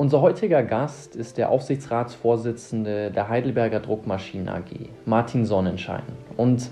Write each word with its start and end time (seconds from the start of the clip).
Unser 0.00 0.20
heutiger 0.20 0.62
Gast 0.62 1.16
ist 1.16 1.38
der 1.38 1.50
Aufsichtsratsvorsitzende 1.50 3.10
der 3.10 3.28
Heidelberger 3.28 3.80
Druckmaschinen 3.80 4.48
AG, 4.48 4.90
Martin 5.06 5.44
Sonnenschein. 5.44 6.04
Und 6.36 6.70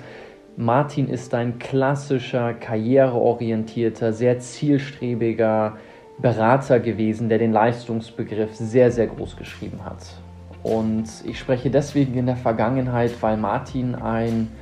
Martin 0.56 1.08
ist 1.08 1.34
ein 1.34 1.58
klassischer, 1.58 2.54
karriereorientierter, 2.54 4.12
sehr 4.12 4.38
zielstrebiger 4.38 5.76
Berater 6.18 6.78
gewesen, 6.78 7.28
der 7.28 7.38
den 7.38 7.52
Leistungsbegriff 7.52 8.54
sehr, 8.54 8.92
sehr 8.92 9.08
groß 9.08 9.36
geschrieben 9.36 9.84
hat. 9.84 10.06
Und 10.62 11.08
ich 11.24 11.36
spreche 11.36 11.68
deswegen 11.68 12.14
in 12.14 12.26
der 12.26 12.36
Vergangenheit, 12.36 13.10
weil 13.22 13.36
Martin 13.36 13.96
ein 13.96 14.52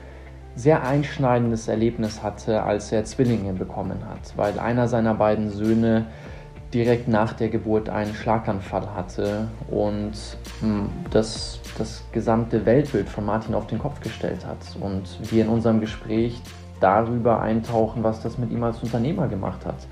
sehr 0.56 0.86
einschneidendes 0.86 1.68
Erlebnis 1.68 2.22
hatte, 2.22 2.62
als 2.62 2.90
er 2.92 3.04
Zwillinge 3.04 3.52
bekommen 3.52 3.98
hat, 4.08 4.32
weil 4.36 4.58
einer 4.58 4.88
seiner 4.88 5.12
beiden 5.12 5.50
Söhne 5.50 6.06
direkt 6.74 7.09
nach 7.09 7.33
der 7.33 7.48
Geburt 7.48 7.88
einen 7.88 8.14
Schlaganfall 8.14 8.95
hatte 8.95 9.48
und 9.70 10.12
hm, 10.60 10.91
das 11.10 11.60
das 11.78 12.05
gesamte 12.12 12.66
Weltbild 12.66 13.09
von 13.09 13.24
Martin 13.24 13.55
auf 13.55 13.66
den 13.66 13.78
Kopf 13.78 14.00
gestellt 14.00 14.47
hat. 14.47 14.59
Und 14.80 15.02
wir 15.30 15.45
in 15.45 15.48
unserem 15.48 15.80
Gespräch 15.80 16.41
darüber 16.80 17.41
eintauchen, 17.41 18.02
was 18.02 18.20
das 18.20 18.38
mit 18.38 18.50
ihm 18.50 18.62
als 18.62 18.83
Unternehmer 18.83 19.28
gemacht 19.28 19.64
hat. 19.64 19.87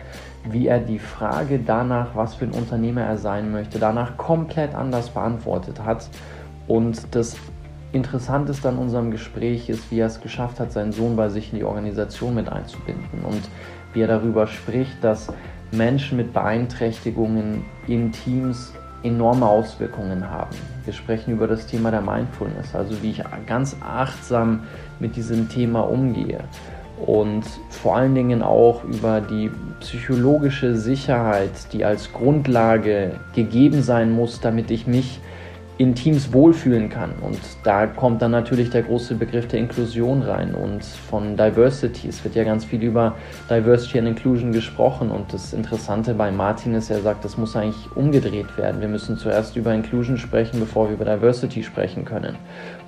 Wie 0.44 0.66
er 0.66 0.80
die 0.80 0.98
Frage 0.98 1.58
danach, 1.58 2.14
was 2.14 2.34
für 2.34 2.44
ein 2.44 2.52
Unternehmer 2.52 3.02
er 3.02 3.16
sein 3.16 3.50
möchte, 3.52 3.78
danach 3.78 4.16
komplett 4.16 4.74
anders 4.74 5.10
beantwortet 5.10 5.84
hat. 5.84 6.08
Und 6.66 7.14
das 7.14 7.36
Interessanteste 7.92 8.68
an 8.68 8.78
unserem 8.78 9.10
Gespräch 9.10 9.68
ist, 9.68 9.90
wie 9.90 10.00
er 10.00 10.06
es 10.06 10.20
geschafft 10.20 10.60
hat, 10.60 10.72
seinen 10.72 10.92
Sohn 10.92 11.16
bei 11.16 11.28
sich 11.28 11.52
in 11.52 11.58
die 11.58 11.64
Organisation 11.64 12.34
mit 12.34 12.48
einzubinden 12.48 13.22
und 13.24 13.42
wie 13.92 14.00
er 14.00 14.08
darüber 14.08 14.46
spricht, 14.46 15.04
dass 15.04 15.28
Menschen 15.72 16.16
mit 16.16 16.32
Beeinträchtigungen 16.32 17.64
in 17.86 18.12
Teams 18.12 18.72
enorme 19.02 19.46
Auswirkungen 19.46 20.28
haben. 20.28 20.54
Wir 20.84 20.92
sprechen 20.92 21.32
über 21.32 21.48
das 21.48 21.66
Thema 21.66 21.90
der 21.90 22.02
Mindfulness, 22.02 22.74
also 22.74 23.02
wie 23.02 23.10
ich 23.10 23.22
ganz 23.46 23.76
achtsam 23.80 24.60
mit 25.00 25.16
diesem 25.16 25.48
Thema 25.48 25.80
umgehe 25.80 26.40
und 27.06 27.42
vor 27.70 27.96
allen 27.96 28.14
Dingen 28.14 28.42
auch 28.42 28.84
über 28.84 29.20
die 29.20 29.50
psychologische 29.80 30.76
Sicherheit, 30.76 31.50
die 31.72 31.84
als 31.84 32.12
Grundlage 32.12 33.12
gegeben 33.34 33.82
sein 33.82 34.12
muss, 34.12 34.40
damit 34.40 34.70
ich 34.70 34.86
mich 34.86 35.20
in 35.82 35.96
Teams 35.96 36.32
wohlfühlen 36.32 36.88
kann. 36.88 37.10
Und 37.20 37.40
da 37.64 37.86
kommt 37.86 38.22
dann 38.22 38.30
natürlich 38.30 38.70
der 38.70 38.82
große 38.82 39.16
Begriff 39.16 39.48
der 39.48 39.58
Inklusion 39.58 40.22
rein 40.22 40.54
und 40.54 40.84
von 40.84 41.36
Diversity. 41.36 42.06
Es 42.08 42.22
wird 42.22 42.36
ja 42.36 42.44
ganz 42.44 42.64
viel 42.64 42.82
über 42.82 43.16
Diversity 43.50 43.98
and 43.98 44.08
Inclusion 44.08 44.52
gesprochen 44.52 45.10
und 45.10 45.32
das 45.32 45.52
Interessante 45.52 46.14
bei 46.14 46.30
Martin 46.30 46.74
ist, 46.74 46.90
er 46.90 47.00
sagt, 47.00 47.24
das 47.24 47.36
muss 47.36 47.56
eigentlich 47.56 47.96
umgedreht 47.96 48.56
werden. 48.56 48.80
Wir 48.80 48.88
müssen 48.88 49.16
zuerst 49.16 49.56
über 49.56 49.74
Inclusion 49.74 50.18
sprechen, 50.18 50.60
bevor 50.60 50.88
wir 50.88 50.94
über 50.94 51.04
Diversity 51.04 51.64
sprechen 51.64 52.04
können. 52.04 52.36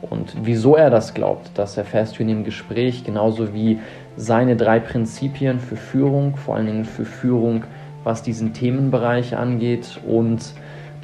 Und 0.00 0.34
wieso 0.42 0.76
er 0.76 0.90
das 0.90 1.14
glaubt, 1.14 1.50
das 1.54 1.76
erfährst 1.76 2.18
du 2.18 2.22
in 2.22 2.28
dem 2.28 2.44
Gespräch, 2.44 3.02
genauso 3.02 3.52
wie 3.52 3.80
seine 4.16 4.54
drei 4.54 4.78
Prinzipien 4.78 5.58
für 5.58 5.76
Führung, 5.76 6.36
vor 6.36 6.54
allen 6.54 6.66
Dingen 6.66 6.84
für 6.84 7.04
Führung, 7.04 7.64
was 8.04 8.22
diesen 8.22 8.52
Themenbereich 8.52 9.36
angeht 9.36 9.98
und 10.06 10.54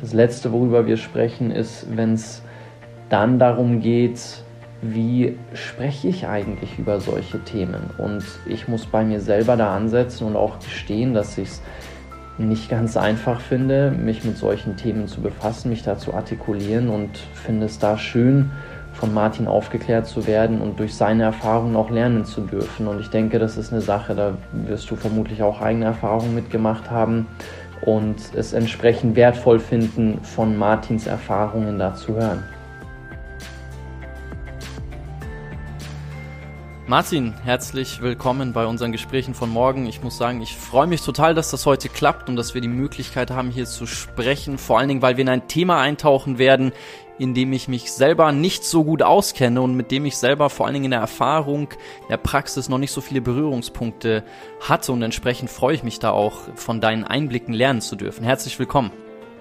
das 0.00 0.12
Letzte, 0.12 0.52
worüber 0.52 0.86
wir 0.86 0.96
sprechen, 0.96 1.50
ist, 1.50 1.86
wenn 1.94 2.14
es 2.14 2.42
dann 3.08 3.38
darum 3.38 3.80
geht, 3.80 4.20
wie 4.82 5.36
spreche 5.52 6.08
ich 6.08 6.26
eigentlich 6.26 6.78
über 6.78 7.00
solche 7.00 7.38
Themen? 7.40 7.90
Und 7.98 8.24
ich 8.46 8.66
muss 8.66 8.86
bei 8.86 9.04
mir 9.04 9.20
selber 9.20 9.56
da 9.56 9.76
ansetzen 9.76 10.26
und 10.26 10.36
auch 10.36 10.58
gestehen, 10.58 11.12
dass 11.12 11.36
ich 11.36 11.48
es 11.48 11.62
nicht 12.38 12.70
ganz 12.70 12.96
einfach 12.96 13.40
finde, 13.40 13.90
mich 13.90 14.24
mit 14.24 14.38
solchen 14.38 14.76
Themen 14.76 15.06
zu 15.06 15.20
befassen, 15.20 15.68
mich 15.68 15.82
da 15.82 15.98
zu 15.98 16.14
artikulieren 16.14 16.88
und 16.88 17.18
finde 17.34 17.66
es 17.66 17.78
da 17.78 17.98
schön, 17.98 18.50
von 18.94 19.12
Martin 19.14 19.46
aufgeklärt 19.46 20.06
zu 20.06 20.27
werden 20.27 20.60
und 20.60 20.78
durch 20.78 20.94
seine 20.94 21.24
Erfahrungen 21.24 21.77
auch 21.77 21.90
lernen 21.90 22.24
zu 22.24 22.40
dürfen. 22.40 22.86
Und 22.86 23.00
ich 23.00 23.10
denke, 23.10 23.39
das 23.39 23.56
ist 23.56 23.72
eine 23.72 23.83
Sache, 23.83 24.14
da 24.14 24.34
wirst 24.52 24.90
du 24.90 24.96
vermutlich 24.96 25.42
auch 25.42 25.60
eigene 25.60 25.84
Erfahrungen 25.84 26.34
mitgemacht 26.34 26.90
haben, 26.90 27.27
und 27.83 28.17
es 28.35 28.52
entsprechend 28.52 29.17
wertvoll 29.17 29.58
finden, 29.58 30.18
von 30.23 30.57
Martins 30.57 31.07
Erfahrungen 31.07 31.79
da 31.79 31.95
zu 31.95 32.14
hören. 32.14 32.45
Martin, 36.90 37.35
herzlich 37.45 38.02
willkommen 38.02 38.52
bei 38.52 38.67
unseren 38.67 38.90
Gesprächen 38.90 39.33
von 39.33 39.48
morgen. 39.48 39.86
Ich 39.86 40.02
muss 40.02 40.19
sagen, 40.19 40.40
ich 40.40 40.57
freue 40.57 40.89
mich 40.89 41.02
total, 41.02 41.35
dass 41.35 41.52
das 41.52 41.64
heute 41.64 41.89
klappt 41.89 42.29
und 42.29 42.35
dass 42.35 42.52
wir 42.55 42.61
die 42.61 42.67
Möglichkeit 42.67 43.30
haben, 43.30 43.51
hier 43.51 43.67
zu 43.67 43.86
sprechen. 43.86 44.58
Vor 44.58 44.80
allen 44.80 44.89
Dingen, 44.89 45.01
weil 45.01 45.17
wir 45.17 45.23
in 45.23 45.29
ein 45.29 45.46
Thema 45.46 45.80
eintauchen 45.80 46.39
werden, 46.39 46.73
in 47.20 47.35
dem 47.35 47.53
ich 47.53 47.69
mich 47.69 47.92
selber 47.92 48.33
nicht 48.33 48.64
so 48.64 48.83
gut 48.83 49.03
auskenne 49.03 49.61
und 49.61 49.77
mit 49.77 49.91
dem 49.91 50.07
ich 50.07 50.17
selber 50.17 50.48
vor 50.48 50.64
allen 50.64 50.73
Dingen 50.73 50.86
in 50.86 50.91
der 50.92 51.01
Erfahrung, 51.01 51.69
in 52.01 52.08
der 52.08 52.17
Praxis 52.17 52.70
noch 52.70 52.79
nicht 52.79 52.92
so 52.92 53.03
viele 53.03 53.20
Berührungspunkte 53.20 54.25
hatte 54.67 54.91
und 54.91 55.03
entsprechend 55.03 55.51
freue 55.51 55.75
ich 55.75 55.83
mich 55.83 55.98
da 55.98 56.13
auch 56.13 56.39
von 56.55 56.81
deinen 56.81 57.05
Einblicken 57.05 57.53
lernen 57.53 57.83
zu 57.83 57.95
dürfen. 57.95 58.25
Herzlich 58.25 58.58
willkommen. 58.58 58.91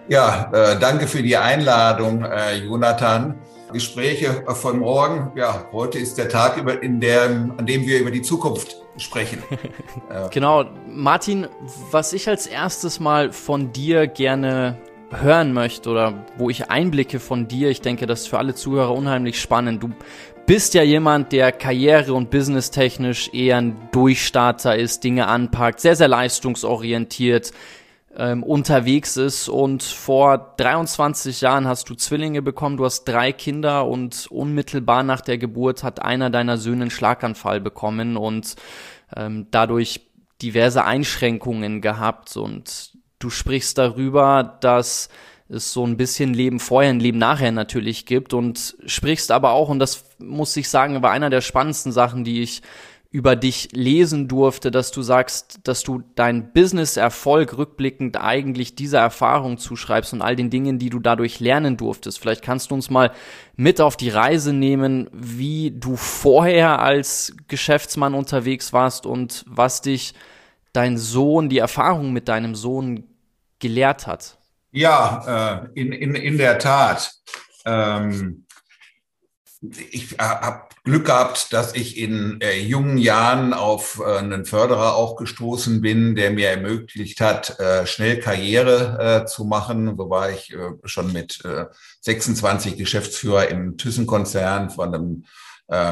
Ja, 0.10 0.52
äh, 0.52 0.78
danke 0.78 1.08
für 1.08 1.24
die 1.24 1.38
Einladung, 1.38 2.26
äh, 2.26 2.58
Jonathan. 2.58 3.36
Gespräche 3.72 4.44
von 4.48 4.80
morgen. 4.80 5.32
Ja, 5.38 5.68
heute 5.72 6.00
ist 6.00 6.18
der 6.18 6.28
Tag, 6.28 6.58
in 6.82 7.00
der, 7.00 7.26
an 7.26 7.66
dem 7.66 7.86
wir 7.86 8.00
über 8.00 8.12
die 8.12 8.24
Zukunft 8.24 8.76
sprechen. 8.98 9.42
genau. 10.32 10.66
Martin, 10.88 11.48
was 11.92 12.12
ich 12.12 12.28
als 12.28 12.46
erstes 12.46 13.00
mal 13.00 13.32
von 13.32 13.72
dir 13.72 14.08
gerne 14.08 14.78
hören 15.12 15.54
möchte 15.54 15.90
oder 15.90 16.26
wo 16.38 16.50
ich 16.50 16.70
Einblicke 16.70 17.20
von 17.20 17.48
dir, 17.48 17.70
ich 17.70 17.82
denke, 17.82 18.06
das 18.06 18.22
ist 18.22 18.28
für 18.28 18.38
alle 18.38 18.56
Zuhörer 18.56 18.94
unheimlich 18.94 19.40
spannend. 19.40 19.82
Du 19.84 19.92
bist 20.46 20.74
ja 20.74 20.84
jemand, 20.84 21.32
der 21.32 21.52
karriere- 21.52 22.14
und 22.14 22.30
businesstechnisch 22.30 23.34
eher 23.34 23.58
ein 23.58 23.76
Durchstarter 23.92 24.76
ist, 24.76 25.04
Dinge 25.04 25.28
anpackt, 25.28 25.80
sehr, 25.80 25.96
sehr 25.96 26.08
leistungsorientiert 26.08 27.52
ähm, 28.16 28.44
unterwegs 28.44 29.18
ist 29.18 29.48
und 29.50 29.84
vor 29.84 30.56
23 30.58 31.42
Jahren 31.42 31.68
hast 31.68 31.90
du 31.90 31.96
Zwillinge 31.96 32.42
bekommen, 32.42 32.78
du 32.78 32.86
hast 32.86 33.06
drei 33.06 33.32
Kinder 33.32 33.88
und 33.88 34.28
unmittelbar 34.30 35.04
nach 35.04 35.22
der 35.22 35.38
Geburt 35.38 35.84
hat 35.84 36.02
einer 36.02 36.30
deiner 36.30 36.58
Söhne 36.58 36.84
einen 36.84 36.92
Schlaganfall 36.92 37.62
bekommen 37.62 38.18
und 38.18 38.56
ähm, 39.16 39.48
dadurch 39.52 40.02
diverse 40.42 40.86
Einschränkungen 40.86 41.82
gehabt 41.82 42.36
und 42.38 42.94
du 43.20 43.30
sprichst 43.30 43.78
darüber, 43.78 44.58
dass 44.62 45.10
es 45.50 45.74
so 45.74 45.86
ein 45.86 45.98
bisschen 45.98 46.34
Leben 46.34 46.60
vorher, 46.60 46.92
ein 46.92 47.00
Leben 47.00 47.18
nachher 47.18 47.52
natürlich 47.52 48.06
gibt 48.06 48.34
und 48.34 48.78
sprichst 48.86 49.32
aber 49.32 49.52
auch, 49.52 49.70
und 49.70 49.80
das 49.80 50.06
muss 50.20 50.56
ich 50.56 50.70
sagen, 50.70 51.02
war 51.02 51.12
einer 51.12 51.30
der 51.30 51.42
spannendsten 51.42 51.92
Sachen, 51.92 52.24
die 52.24 52.42
ich 52.42 52.62
über 53.12 53.36
dich 53.36 53.70
lesen 53.72 54.28
durfte, 54.28 54.70
dass 54.70 54.92
du 54.92 55.02
sagst, 55.02 55.62
dass 55.64 55.82
du 55.82 56.04
dein 56.14 56.54
Business-Erfolg 56.54 57.58
rückblickend 57.58 58.22
eigentlich 58.22 58.76
dieser 58.76 59.00
Erfahrung 59.00 59.58
zuschreibst 59.58 60.14
und 60.14 60.22
all 60.22 60.36
den 60.36 60.52
Dingen, 60.52 60.78
die 60.78 60.92
du 60.92 61.00
dadurch 61.00 61.40
lernen 61.40 61.76
durftest. 61.76 62.20
Vielleicht 62.20 62.44
kannst 62.44 62.70
du 62.70 62.76
uns 62.76 62.92
mal 62.92 63.12
mit 63.56 63.82
auf 63.82 63.98
die 63.98 64.10
Reise 64.10 64.54
nehmen, 64.54 65.10
wie 65.12 65.72
du 65.72 65.96
vorher 65.96 66.80
als 66.80 67.34
Geschäftsmann 67.48 68.14
unterwegs 68.14 68.74
warst 68.74 69.08
und 69.08 69.44
was 69.48 69.82
dich 69.82 70.14
dein 70.72 71.00
Sohn, 71.00 71.50
die 71.50 71.58
Erfahrung 71.58 72.14
mit 72.14 72.28
deinem 72.28 72.54
Sohn 72.54 73.06
gelehrt 73.60 74.08
hat. 74.08 74.38
Ja, 74.72 75.64
äh, 75.74 75.80
in, 75.80 75.92
in, 75.92 76.16
in 76.16 76.38
der 76.38 76.60
Tat. 76.60 77.12
Ähm, 77.66 78.46
ich 79.92 80.14
äh, 80.14 80.24
habe 80.24 80.70
Glück 80.84 81.06
gehabt, 81.06 81.52
dass 81.52 81.76
ich 81.76 81.98
in 81.98 82.40
äh, 82.42 82.60
jungen 82.60 82.98
Jahren 82.98 83.54
auf 83.54 84.00
äh, 84.00 84.18
einen 84.18 84.46
Förderer 84.46 84.96
auch 84.96 85.18
gestoßen 85.18 85.82
bin, 85.82 86.16
der 86.16 86.32
mir 86.32 86.50
ermöglicht 86.50 87.20
hat, 87.20 87.60
äh, 87.60 87.86
schnell 87.86 88.20
Karriere 88.20 89.24
äh, 89.24 89.26
zu 89.26 89.44
machen. 89.44 89.96
So 89.98 90.10
war 90.10 90.32
ich 90.32 90.54
äh, 90.54 90.72
schon 90.86 91.12
mit 91.12 91.44
26 92.02 92.78
Geschäftsführer 92.78 93.50
im 93.50 93.78
Thyssen-Konzern 93.78 94.70
von 94.70 94.94
einem 94.94 95.26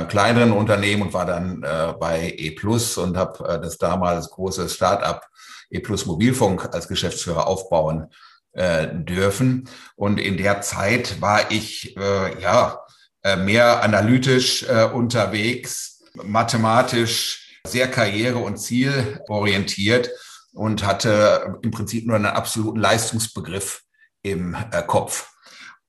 kleineren 0.07 0.53
Unternehmen 0.53 1.03
und 1.03 1.13
war 1.13 1.27
dann 1.27 1.61
bei 1.99 2.33
E 2.35 2.49
Plus 2.49 2.97
und 2.97 3.15
habe 3.15 3.59
das 3.61 3.77
damals 3.77 4.31
große 4.31 4.69
Start-up 4.69 5.27
E 5.69 5.79
Plus 5.79 6.05
Mobilfunk 6.05 6.73
als 6.73 6.87
Geschäftsführer 6.87 7.47
aufbauen 7.47 8.07
dürfen. 8.55 9.69
Und 9.95 10.19
in 10.19 10.37
der 10.37 10.61
Zeit 10.61 11.21
war 11.21 11.51
ich 11.51 11.95
ja 12.41 12.79
äh, 13.27 13.35
mehr 13.35 13.83
analytisch 13.83 14.63
äh, 14.63 14.85
unterwegs, 14.85 16.01
mathematisch 16.13 17.59
sehr 17.65 17.91
karriere- 17.91 18.37
und 18.37 18.57
zielorientiert 18.57 20.09
und 20.53 20.85
hatte 20.85 21.59
im 21.61 21.71
Prinzip 21.71 22.07
nur 22.07 22.15
einen 22.15 22.27
absoluten 22.27 22.79
Leistungsbegriff 22.79 23.81
im 24.21 24.55
äh, 24.71 24.81
Kopf. 24.83 25.29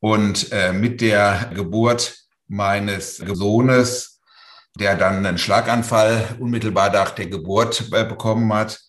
Und 0.01 0.53
mit 0.75 1.01
der 1.01 1.51
Geburt 1.57 2.19
meines 2.47 3.17
Sohnes, 3.17 4.21
der 4.79 4.95
dann 4.95 5.27
einen 5.27 5.39
Schlaganfall 5.39 6.37
unmittelbar 6.39 6.93
nach 6.93 7.11
der 7.11 7.27
Geburt 7.27 7.91
bekommen 7.91 8.55
hat, 8.55 8.81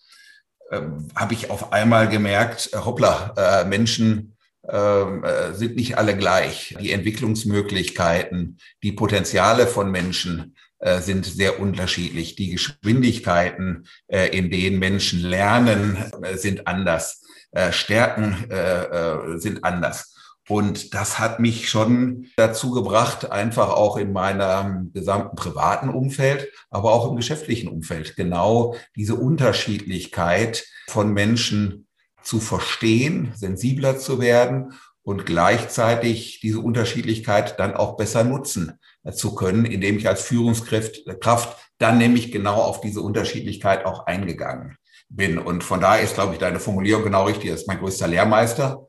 habe 0.70 1.34
ich 1.34 1.50
auf 1.50 1.72
einmal 1.72 2.08
gemerkt, 2.08 2.70
hoppla, 2.74 3.64
Menschen 3.68 4.36
ähm, 4.68 5.24
äh, 5.24 5.54
sind 5.54 5.76
nicht 5.76 5.96
alle 5.96 6.16
gleich. 6.16 6.76
Die 6.80 6.92
Entwicklungsmöglichkeiten, 6.92 8.58
die 8.82 8.92
Potenziale 8.92 9.66
von 9.66 9.90
Menschen 9.90 10.54
äh, 10.78 11.00
sind 11.00 11.24
sehr 11.24 11.60
unterschiedlich. 11.60 12.36
Die 12.36 12.50
Geschwindigkeiten, 12.50 13.86
äh, 14.06 14.28
in 14.36 14.50
denen 14.50 14.78
Menschen 14.78 15.22
lernen, 15.22 15.96
äh, 16.22 16.36
sind 16.36 16.66
anders. 16.66 17.22
Äh, 17.52 17.72
Stärken 17.72 18.50
äh, 18.50 19.38
sind 19.38 19.64
anders. 19.64 20.14
Und 20.48 20.94
das 20.94 21.18
hat 21.18 21.38
mich 21.38 21.68
schon 21.68 22.26
dazu 22.36 22.72
gebracht, 22.72 23.30
einfach 23.30 23.70
auch 23.70 23.96
in 23.96 24.12
meinem 24.12 24.92
gesamten 24.92 25.36
privaten 25.36 25.88
Umfeld, 25.88 26.48
aber 26.70 26.92
auch 26.92 27.08
im 27.08 27.16
geschäftlichen 27.16 27.68
Umfeld, 27.68 28.16
genau 28.16 28.74
diese 28.96 29.14
Unterschiedlichkeit 29.14 30.64
von 30.88 31.12
Menschen 31.12 31.86
zu 32.22 32.40
verstehen, 32.40 33.32
sensibler 33.36 33.98
zu 33.98 34.20
werden 34.20 34.72
und 35.02 35.24
gleichzeitig 35.24 36.40
diese 36.40 36.60
Unterschiedlichkeit 36.60 37.58
dann 37.58 37.74
auch 37.74 37.96
besser 37.96 38.24
nutzen 38.24 38.78
zu 39.12 39.34
können, 39.34 39.64
indem 39.64 39.96
ich 39.96 40.08
als 40.08 40.22
Führungskraft 40.22 41.04
Kraft 41.20 41.56
dann 41.78 41.98
nämlich 41.98 42.30
genau 42.30 42.56
auf 42.56 42.80
diese 42.80 43.00
Unterschiedlichkeit 43.00 43.86
auch 43.86 44.06
eingegangen 44.06 44.76
bin. 45.08 45.38
Und 45.38 45.64
von 45.64 45.80
daher 45.80 46.02
ist, 46.02 46.14
glaube 46.14 46.34
ich, 46.34 46.38
deine 46.38 46.60
Formulierung 46.60 47.04
genau 47.04 47.24
richtig. 47.24 47.50
Das 47.50 47.62
ist 47.62 47.68
mein 47.68 47.78
größter 47.78 48.06
Lehrmeister. 48.06 48.86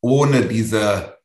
Ohne 0.00 0.42
diese 0.42 1.18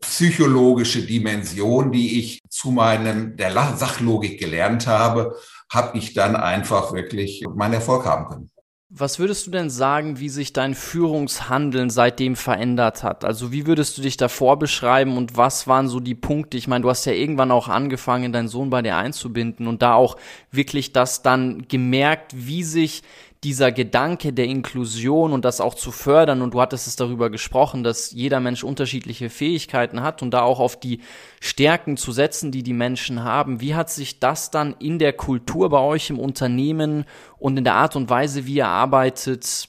psychologische 0.00 1.02
Dimension, 1.02 1.92
die 1.92 2.20
ich 2.20 2.40
zu 2.48 2.70
meinem 2.70 3.36
der 3.36 3.52
Sachlogik 3.76 4.38
gelernt 4.38 4.86
habe, 4.86 5.36
habe 5.70 5.98
ich 5.98 6.14
dann 6.14 6.36
einfach 6.36 6.92
wirklich 6.92 7.44
meinen 7.54 7.74
Erfolg 7.74 8.04
haben 8.04 8.28
können. 8.28 8.50
Was 8.94 9.18
würdest 9.18 9.46
du 9.46 9.50
denn 9.50 9.70
sagen, 9.70 10.20
wie 10.20 10.28
sich 10.28 10.52
dein 10.52 10.74
Führungshandeln 10.74 11.88
seitdem 11.88 12.36
verändert 12.36 13.02
hat? 13.02 13.24
Also 13.24 13.50
wie 13.50 13.66
würdest 13.66 13.96
du 13.96 14.02
dich 14.02 14.18
davor 14.18 14.58
beschreiben 14.58 15.16
und 15.16 15.34
was 15.34 15.66
waren 15.66 15.88
so 15.88 15.98
die 15.98 16.14
Punkte? 16.14 16.58
Ich 16.58 16.68
meine, 16.68 16.82
du 16.82 16.90
hast 16.90 17.06
ja 17.06 17.12
irgendwann 17.12 17.50
auch 17.50 17.68
angefangen, 17.68 18.34
deinen 18.34 18.48
Sohn 18.48 18.68
bei 18.68 18.82
dir 18.82 18.98
einzubinden 18.98 19.66
und 19.66 19.80
da 19.80 19.94
auch 19.94 20.18
wirklich 20.50 20.92
das 20.92 21.22
dann 21.22 21.66
gemerkt, 21.68 22.32
wie 22.36 22.64
sich 22.64 23.02
dieser 23.44 23.72
Gedanke 23.72 24.32
der 24.32 24.44
Inklusion 24.44 25.32
und 25.32 25.44
das 25.44 25.60
auch 25.60 25.74
zu 25.74 25.90
fördern, 25.90 26.42
und 26.42 26.54
du 26.54 26.60
hattest 26.60 26.86
es 26.86 26.94
darüber 26.94 27.28
gesprochen, 27.28 27.82
dass 27.82 28.12
jeder 28.12 28.38
Mensch 28.38 28.62
unterschiedliche 28.62 29.30
Fähigkeiten 29.30 30.02
hat 30.02 30.22
und 30.22 30.30
da 30.30 30.42
auch 30.42 30.60
auf 30.60 30.78
die 30.78 31.00
Stärken 31.40 31.96
zu 31.96 32.12
setzen, 32.12 32.52
die 32.52 32.62
die 32.62 32.72
Menschen 32.72 33.24
haben. 33.24 33.60
Wie 33.60 33.74
hat 33.74 33.90
sich 33.90 34.20
das 34.20 34.50
dann 34.52 34.76
in 34.78 35.00
der 35.00 35.12
Kultur 35.12 35.70
bei 35.70 35.80
euch 35.80 36.10
im 36.10 36.20
Unternehmen 36.20 37.04
und 37.38 37.56
in 37.56 37.64
der 37.64 37.74
Art 37.74 37.96
und 37.96 38.08
Weise, 38.08 38.46
wie 38.46 38.54
ihr 38.54 38.68
arbeitet, 38.68 39.68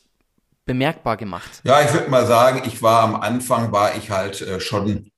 bemerkbar 0.65 1.17
gemacht? 1.17 1.61
Ja, 1.63 1.81
ich 1.81 1.91
würde 1.93 2.11
mal 2.11 2.27
sagen, 2.27 2.61
ich 2.67 2.83
war 2.83 3.01
am 3.01 3.15
Anfang, 3.15 3.71
war 3.71 3.95
ich 3.95 4.11
halt 4.11 4.41
äh, 4.41 4.59
schon 4.59 5.09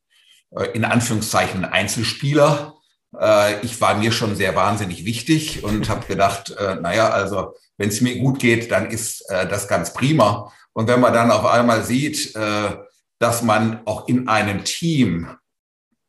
äh, 0.51 0.65
in 0.73 0.85
Anführungszeichen 0.85 1.65
Einzelspieler. 1.65 2.74
Äh, 3.19 3.61
ich 3.61 3.79
war 3.81 3.95
mir 3.95 4.11
schon 4.11 4.35
sehr 4.35 4.55
wahnsinnig 4.55 5.05
wichtig 5.05 5.63
und 5.63 5.89
habe 5.89 6.05
gedacht, 6.07 6.55
naja, 6.81 7.09
also 7.09 7.53
wenn 7.77 7.89
es 7.89 8.01
mir 8.01 8.17
gut 8.17 8.39
geht, 8.39 8.71
dann 8.71 8.89
ist 8.89 9.29
äh, 9.29 9.47
das 9.47 9.67
ganz 9.67 9.93
prima. 9.93 10.51
Und 10.73 10.87
wenn 10.87 10.99
man 10.99 11.13
dann 11.13 11.31
auf 11.31 11.45
einmal 11.45 11.83
sieht, 11.83 12.35
äh, 12.35 12.77
dass 13.19 13.41
man 13.41 13.81
auch 13.85 14.07
in 14.07 14.27
einem 14.27 14.63
Team 14.63 15.27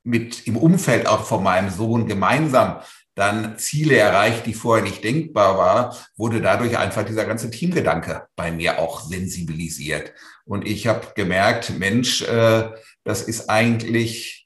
mit 0.03 0.47
im 0.47 0.57
Umfeld 0.57 1.07
auch 1.07 1.25
von 1.25 1.43
meinem 1.43 1.71
Sohn 1.71 2.07
gemeinsam 2.07 2.81
dann 3.15 3.59
Ziele 3.59 3.97
erreicht, 3.97 4.45
die 4.45 4.55
vorher 4.55 4.85
nicht 4.85 5.03
denkbar 5.03 5.57
war, 5.57 5.97
wurde 6.17 6.41
dadurch 6.43 6.77
einfach 6.77 7.05
dieser 7.05 7.25
ganze 7.25 7.51
Teamgedanke 7.51 8.27
bei 8.37 8.53
mir 8.53 8.79
auch 8.79 9.01
sensibilisiert. 9.01 10.13
Und 10.45 10.67
ich 10.67 10.87
habe 10.87 11.09
gemerkt, 11.15 11.79
Mensch, 11.79 12.23
äh, 12.23 12.71
das 13.05 13.23
ist 13.23 13.49
eigentlich 13.49 14.46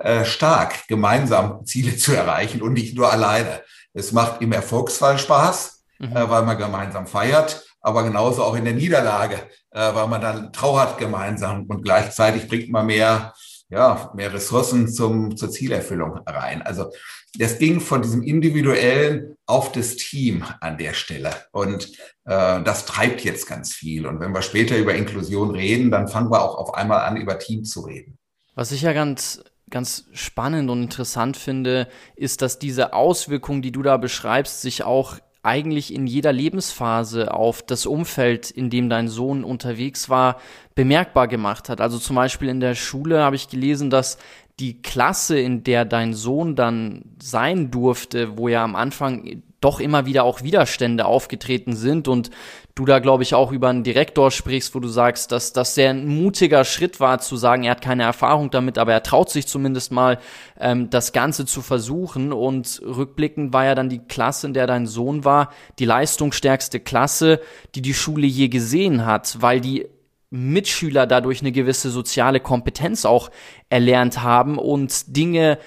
äh, 0.00 0.24
stark, 0.24 0.86
gemeinsam 0.88 1.64
Ziele 1.64 1.96
zu 1.96 2.14
erreichen 2.14 2.62
und 2.62 2.72
nicht 2.72 2.96
nur 2.96 3.12
alleine. 3.12 3.62
Es 3.94 4.12
macht 4.12 4.42
im 4.42 4.52
Erfolgsfall 4.52 5.18
Spaß 5.18 5.78
mhm. 5.98 6.16
äh, 6.16 6.28
weil 6.28 6.42
man 6.42 6.58
gemeinsam 6.58 7.06
feiert, 7.06 7.64
aber 7.80 8.02
genauso 8.04 8.42
auch 8.42 8.56
in 8.56 8.64
der 8.64 8.74
Niederlage, 8.74 9.36
äh, 9.70 9.94
weil 9.94 10.08
man 10.08 10.20
dann 10.20 10.52
trauert 10.52 10.98
gemeinsam 10.98 11.66
und 11.66 11.82
gleichzeitig 11.82 12.48
bringt 12.48 12.70
man 12.70 12.86
mehr, 12.86 13.34
ja, 13.70 14.10
mehr 14.14 14.32
Ressourcen 14.32 14.88
zum, 14.88 15.36
zur 15.36 15.50
Zielerfüllung 15.50 16.18
rein. 16.26 16.62
Also 16.62 16.90
das 17.38 17.58
ging 17.58 17.80
von 17.80 18.00
diesem 18.00 18.22
individuellen 18.22 19.36
auf 19.46 19.72
das 19.72 19.96
Team 19.96 20.42
an 20.60 20.78
der 20.78 20.94
Stelle. 20.94 21.30
Und 21.52 21.92
äh, 22.24 22.62
das 22.62 22.86
treibt 22.86 23.22
jetzt 23.22 23.46
ganz 23.46 23.74
viel. 23.74 24.06
Und 24.06 24.20
wenn 24.20 24.32
wir 24.32 24.40
später 24.40 24.78
über 24.78 24.94
Inklusion 24.94 25.50
reden, 25.50 25.90
dann 25.90 26.08
fangen 26.08 26.30
wir 26.30 26.42
auch 26.42 26.56
auf 26.56 26.74
einmal 26.74 27.00
an, 27.00 27.18
über 27.18 27.38
Team 27.38 27.64
zu 27.64 27.82
reden. 27.82 28.18
Was 28.54 28.72
ich 28.72 28.82
ja 28.82 28.94
ganz 28.94 29.44
ganz 29.70 30.06
spannend 30.12 30.70
und 30.70 30.82
interessant 30.82 31.36
finde, 31.36 31.88
ist, 32.16 32.42
dass 32.42 32.58
diese 32.58 32.92
Auswirkungen, 32.92 33.62
die 33.62 33.72
du 33.72 33.82
da 33.82 33.96
beschreibst, 33.96 34.62
sich 34.62 34.84
auch 34.84 35.16
eigentlich 35.42 35.94
in 35.94 36.06
jeder 36.06 36.32
Lebensphase 36.32 37.32
auf 37.32 37.62
das 37.62 37.86
Umfeld, 37.86 38.50
in 38.50 38.70
dem 38.70 38.90
dein 38.90 39.08
Sohn 39.08 39.44
unterwegs 39.44 40.08
war, 40.08 40.40
bemerkbar 40.74 41.28
gemacht 41.28 41.68
hat. 41.68 41.80
Also 41.80 41.98
zum 41.98 42.16
Beispiel 42.16 42.48
in 42.48 42.60
der 42.60 42.74
Schule 42.74 43.22
habe 43.22 43.36
ich 43.36 43.48
gelesen, 43.48 43.88
dass 43.88 44.18
die 44.58 44.82
Klasse, 44.82 45.38
in 45.38 45.62
der 45.62 45.84
dein 45.84 46.14
Sohn 46.14 46.56
dann 46.56 47.02
sein 47.22 47.70
durfte, 47.70 48.36
wo 48.36 48.48
ja 48.48 48.64
am 48.64 48.74
Anfang 48.74 49.42
doch 49.60 49.80
immer 49.80 50.06
wieder 50.06 50.24
auch 50.24 50.42
Widerstände 50.42 51.04
aufgetreten 51.04 51.74
sind 51.74 52.08
und 52.08 52.30
du 52.78 52.84
da, 52.84 53.00
glaube 53.00 53.24
ich, 53.24 53.34
auch 53.34 53.50
über 53.50 53.68
einen 53.68 53.82
Direktor 53.82 54.30
sprichst, 54.30 54.74
wo 54.74 54.80
du 54.80 54.88
sagst, 54.88 55.32
dass 55.32 55.52
das 55.52 55.74
sehr 55.74 55.90
ein 55.90 56.06
mutiger 56.06 56.64
Schritt 56.64 57.00
war, 57.00 57.18
zu 57.18 57.36
sagen, 57.36 57.64
er 57.64 57.72
hat 57.72 57.80
keine 57.82 58.04
Erfahrung 58.04 58.50
damit, 58.50 58.78
aber 58.78 58.92
er 58.92 59.02
traut 59.02 59.30
sich 59.30 59.48
zumindest 59.48 59.90
mal, 59.90 60.18
ähm, 60.60 60.88
das 60.88 61.12
Ganze 61.12 61.44
zu 61.44 61.60
versuchen. 61.60 62.32
Und 62.32 62.80
rückblickend 62.84 63.52
war 63.52 63.64
ja 63.64 63.74
dann 63.74 63.88
die 63.88 63.98
Klasse, 63.98 64.46
in 64.46 64.54
der 64.54 64.68
dein 64.68 64.86
Sohn 64.86 65.24
war, 65.24 65.50
die 65.80 65.86
leistungsstärkste 65.86 66.78
Klasse, 66.78 67.40
die 67.74 67.82
die 67.82 67.94
Schule 67.94 68.26
je 68.26 68.48
gesehen 68.48 69.04
hat, 69.04 69.38
weil 69.40 69.60
die 69.60 69.86
Mitschüler 70.30 71.06
dadurch 71.06 71.40
eine 71.40 71.52
gewisse 71.52 71.90
soziale 71.90 72.38
Kompetenz 72.38 73.04
auch 73.04 73.30
erlernt 73.70 74.22
haben 74.22 74.56
und 74.56 75.16
Dinge 75.16 75.58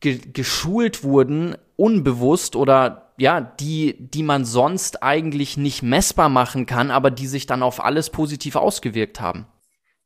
ge 0.00 0.20
geschult 0.32 1.02
wurden, 1.02 1.56
unbewusst 1.74 2.54
oder 2.54 3.07
ja, 3.18 3.40
die, 3.40 3.96
die 3.98 4.22
man 4.22 4.44
sonst 4.44 5.02
eigentlich 5.02 5.56
nicht 5.56 5.82
messbar 5.82 6.28
machen 6.28 6.66
kann, 6.66 6.90
aber 6.90 7.10
die 7.10 7.26
sich 7.26 7.46
dann 7.46 7.62
auf 7.62 7.84
alles 7.84 8.10
positiv 8.10 8.56
ausgewirkt 8.56 9.20
haben. 9.20 9.46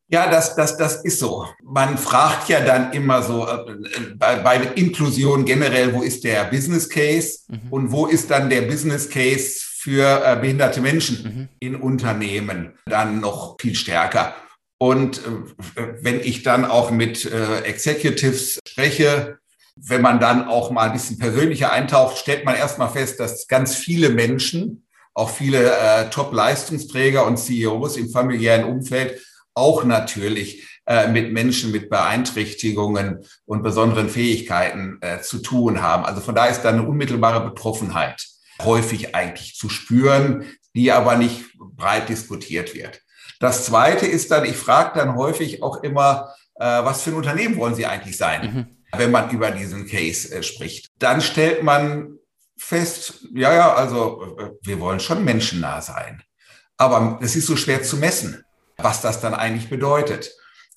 Ja, 0.08 0.30
das, 0.30 0.56
das, 0.56 0.76
das 0.76 1.04
ist 1.04 1.20
so. 1.20 1.46
Man 1.62 1.96
fragt 1.96 2.48
ja 2.48 2.60
dann 2.60 2.92
immer 2.92 3.22
so 3.22 3.46
äh, 3.46 4.14
bei, 4.14 4.36
bei 4.36 4.56
Inklusion 4.74 5.44
generell, 5.44 5.94
wo 5.94 6.02
ist 6.02 6.24
der 6.24 6.44
Business 6.44 6.88
Case 6.88 7.40
mhm. 7.48 7.60
und 7.70 7.92
wo 7.92 8.06
ist 8.06 8.30
dann 8.30 8.50
der 8.50 8.62
Business 8.62 9.08
Case 9.08 9.60
für 9.78 10.22
äh, 10.24 10.36
behinderte 10.36 10.80
Menschen 10.80 11.22
mhm. 11.24 11.48
in 11.60 11.76
Unternehmen 11.76 12.74
dann 12.86 13.20
noch 13.20 13.56
viel 13.58 13.74
stärker. 13.74 14.34
Und 14.78 15.18
äh, 15.76 15.94
wenn 16.02 16.20
ich 16.20 16.42
dann 16.42 16.64
auch 16.64 16.90
mit 16.90 17.24
äh, 17.24 17.60
Executives 17.60 18.58
spreche, 18.68 19.38
wenn 19.76 20.02
man 20.02 20.20
dann 20.20 20.48
auch 20.48 20.70
mal 20.70 20.86
ein 20.86 20.92
bisschen 20.92 21.18
persönlicher 21.18 21.72
eintaucht, 21.72 22.18
stellt 22.18 22.44
man 22.44 22.54
erstmal 22.54 22.90
fest, 22.90 23.20
dass 23.20 23.46
ganz 23.48 23.74
viele 23.74 24.10
Menschen, 24.10 24.86
auch 25.14 25.30
viele 25.30 25.76
äh, 25.76 26.10
Top-Leistungsträger 26.10 27.26
und 27.26 27.38
CEOs 27.38 27.96
im 27.96 28.08
familiären 28.10 28.64
Umfeld 28.64 29.20
auch 29.54 29.84
natürlich 29.84 30.66
äh, 30.86 31.08
mit 31.08 31.32
Menschen 31.32 31.70
mit 31.70 31.90
Beeinträchtigungen 31.90 33.24
und 33.44 33.62
besonderen 33.62 34.08
Fähigkeiten 34.08 34.98
äh, 35.02 35.20
zu 35.20 35.38
tun 35.38 35.82
haben. 35.82 36.04
Also 36.04 36.22
von 36.22 36.34
da 36.34 36.46
ist 36.46 36.62
da 36.62 36.70
eine 36.70 36.82
unmittelbare 36.82 37.46
Betroffenheit 37.46 38.26
häufig 38.62 39.14
eigentlich 39.14 39.56
zu 39.56 39.68
spüren, 39.68 40.46
die 40.74 40.92
aber 40.92 41.16
nicht 41.16 41.44
breit 41.58 42.08
diskutiert 42.08 42.74
wird. 42.74 43.02
Das 43.38 43.66
Zweite 43.66 44.06
ist 44.06 44.30
dann, 44.30 44.44
ich 44.44 44.56
frage 44.56 44.98
dann 44.98 45.16
häufig 45.16 45.62
auch 45.62 45.82
immer, 45.82 46.34
äh, 46.54 46.64
was 46.64 47.02
für 47.02 47.10
ein 47.10 47.16
Unternehmen 47.16 47.56
wollen 47.56 47.74
Sie 47.74 47.86
eigentlich 47.86 48.16
sein? 48.16 48.54
Mhm 48.54 48.81
wenn 48.96 49.10
man 49.10 49.30
über 49.30 49.50
diesen 49.50 49.86
Case 49.86 50.34
äh, 50.34 50.42
spricht. 50.42 50.90
Dann 50.98 51.20
stellt 51.20 51.62
man 51.62 52.18
fest, 52.58 53.26
ja, 53.34 53.54
ja, 53.54 53.74
also 53.74 54.36
äh, 54.38 54.50
wir 54.62 54.80
wollen 54.80 55.00
schon 55.00 55.24
menschennah 55.24 55.80
sein. 55.80 56.22
Aber 56.76 57.18
es 57.22 57.36
ist 57.36 57.46
so 57.46 57.56
schwer 57.56 57.82
zu 57.82 57.96
messen, 57.96 58.44
was 58.76 59.00
das 59.00 59.20
dann 59.20 59.34
eigentlich 59.34 59.70
bedeutet. 59.70 60.32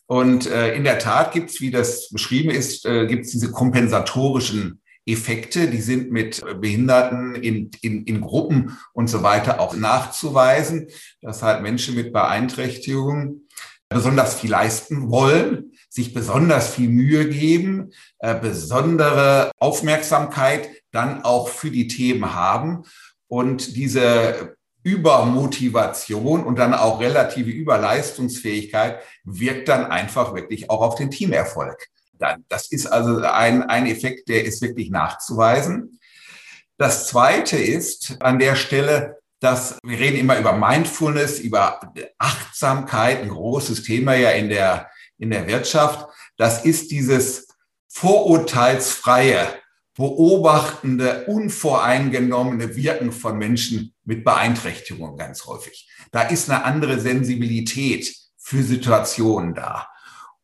Und 0.08 0.48
äh, 0.48 0.76
in 0.76 0.84
der 0.84 1.00
Tat 1.00 1.32
gibt 1.32 1.50
es, 1.50 1.62
wie 1.62 1.72
das 1.72 2.10
beschrieben 2.10 2.52
ist, 2.52 2.86
äh, 2.86 3.08
gibt 3.08 3.26
es 3.26 3.32
diese 3.32 3.52
kompensatorischen 3.52 4.82
Effekte, 5.08 5.68
die 5.68 5.82
sind 5.82 6.12
mit 6.12 6.44
Behinderten 6.60 7.36
in, 7.36 7.70
in, 7.82 8.06
in 8.06 8.22
Gruppen 8.22 8.78
und 8.94 9.08
so 9.08 9.22
weiter 9.22 9.60
auch 9.60 9.76
nachzuweisen, 9.76 10.88
dass 11.22 11.44
halt 11.44 11.62
Menschen 11.62 11.96
mit 11.96 12.12
Beeinträchtigungen 12.12 13.48
besonders 13.88 14.40
viel 14.40 14.50
leisten 14.50 15.12
wollen, 15.12 15.74
sich 15.96 16.14
besonders 16.14 16.70
viel 16.70 16.90
Mühe 16.90 17.30
geben, 17.30 17.92
äh, 18.20 18.36
besondere 18.36 19.50
Aufmerksamkeit 19.60 20.70
dann 20.92 21.24
auch 21.24 21.48
für 21.48 21.72
die 21.72 21.88
Themen 21.88 22.34
haben 22.34 22.84
und 23.28 23.78
diese 23.78 24.58
Übermotivation 24.84 26.44
und 26.44 26.60
dann 26.60 26.74
auch 26.74 27.00
relative 27.00 27.50
Überleistungsfähigkeit 27.50 29.00
wirkt 29.24 29.70
dann 29.70 29.86
einfach 29.86 30.36
wirklich 30.36 30.70
auch 30.70 30.82
auf 30.82 30.96
den 30.96 31.12
Teamerfolg. 31.12 31.88
Das 32.50 32.68
ist 32.72 32.88
also 32.88 33.20
ein, 33.20 33.64
ein 33.64 33.88
Effekt, 33.88 34.28
der 34.28 34.44
ist 34.44 34.62
wirklich 34.62 34.90
nachzuweisen. 34.90 36.00
Das 36.78 37.08
zweite 37.08 37.58
ist 37.58 38.18
an 38.22 38.38
der 38.38 38.56
Stelle, 38.56 39.18
dass 39.40 39.78
wir 39.84 39.98
reden 39.98 40.18
immer 40.18 40.38
über 40.38 40.54
Mindfulness, 40.54 41.40
über 41.40 41.80
Achtsamkeit, 42.18 43.22
ein 43.22 43.30
großes 43.30 43.84
Thema 43.84 44.16
ja 44.16 44.32
in 44.32 44.50
der, 44.50 44.90
in 45.18 45.30
der 45.30 45.48
Wirtschaft. 45.48 46.08
Das 46.38 46.66
ist 46.66 46.92
dieses 46.92 47.48
vorurteilsfreie, 47.88 49.48
beobachtende, 49.96 51.26
unvoreingenommene 51.26 52.76
Wirken 52.76 53.12
von 53.12 53.38
Menschen 53.38 53.94
mit 54.04 54.24
Beeinträchtigungen 54.26 55.18
ganz 55.18 55.46
häufig. 55.46 55.90
Da 56.12 56.24
ist 56.24 56.50
eine 56.50 56.66
andere 56.66 57.00
Sensibilität 57.00 58.14
für 58.38 58.62
Situationen 58.62 59.54
da. 59.54 59.88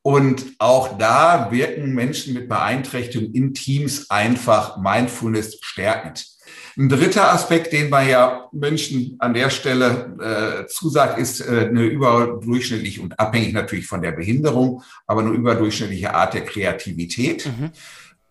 Und 0.02 0.56
auch 0.58 0.98
da 0.98 1.52
wirken 1.52 1.94
Menschen 1.94 2.34
mit 2.34 2.50
Beeinträchtigungen 2.50 3.36
in 3.36 3.54
Teams 3.54 4.10
einfach 4.10 4.78
Mindfulness 4.78 5.60
stärkend. 5.62 6.26
Ein 6.78 6.90
dritter 6.90 7.34
Aspekt, 7.34 7.74
den 7.74 7.90
man 7.90 8.08
ja 8.08 8.48
Menschen 8.52 9.16
an 9.20 9.34
der 9.34 9.50
Stelle 9.50 10.64
äh, 10.64 10.68
zusagt, 10.68 11.18
ist 11.20 11.42
äh, 11.42 11.68
eine 11.70 11.84
überdurchschnittliche 11.84 13.02
und 13.02 13.20
abhängig 13.20 13.54
natürlich 13.54 13.88
von 13.88 14.02
der 14.02 14.12
Behinderung, 14.12 14.84
aber 15.08 15.22
eine 15.22 15.32
überdurchschnittliche 15.32 16.14
Art 16.14 16.34
der 16.34 16.46
Kreativität. 16.46 17.46
Mhm. 17.46 17.72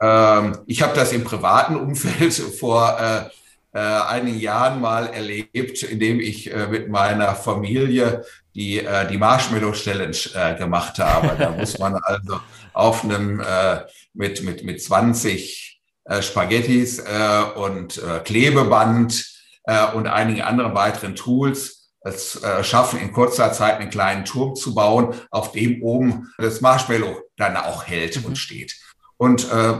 Ähm, 0.00 0.58
ich 0.66 0.82
habe 0.82 0.94
das 0.94 1.12
im 1.12 1.24
privaten 1.24 1.76
Umfeld 1.76 2.32
vor 2.58 2.98
äh, 2.98 3.30
äh, 3.72 3.78
einigen 3.78 4.40
Jahren 4.40 4.80
mal 4.80 5.06
erlebt, 5.08 5.82
indem 5.82 6.18
ich 6.18 6.52
äh, 6.52 6.66
mit 6.66 6.88
meiner 6.88 7.34
Familie 7.34 8.24
die, 8.54 8.80
äh, 8.80 9.06
die 9.06 9.18
Marshmallow 9.18 9.72
Challenge 9.72 10.16
äh, 10.34 10.56
gemacht 10.56 10.98
habe. 10.98 11.36
Da 11.38 11.50
muss 11.58 11.78
man 11.78 11.94
also 12.02 12.40
auf 12.72 13.04
einem 13.04 13.40
äh, 13.40 13.82
mit, 14.14 14.42
mit, 14.42 14.64
mit 14.64 14.82
20 14.82 15.69
äh, 16.04 16.22
Spaghettis 16.22 16.98
äh, 16.98 17.42
und 17.56 17.98
äh, 17.98 18.20
Klebeband 18.20 19.26
äh, 19.64 19.92
und 19.92 20.06
einigen 20.06 20.42
anderen 20.42 20.74
weiteren 20.74 21.14
Tools 21.14 21.80
es 22.02 22.42
äh, 22.42 22.64
schaffen, 22.64 22.98
in 22.98 23.12
kurzer 23.12 23.52
Zeit 23.52 23.78
einen 23.78 23.90
kleinen 23.90 24.24
Turm 24.24 24.54
zu 24.54 24.74
bauen, 24.74 25.14
auf 25.30 25.52
dem 25.52 25.82
oben 25.82 26.32
das 26.38 26.60
Marshmallow 26.60 27.20
dann 27.36 27.56
auch 27.56 27.86
hält 27.86 28.18
mhm. 28.20 28.26
und 28.26 28.38
steht. 28.38 28.74
Und 29.18 29.52
äh, 29.52 29.74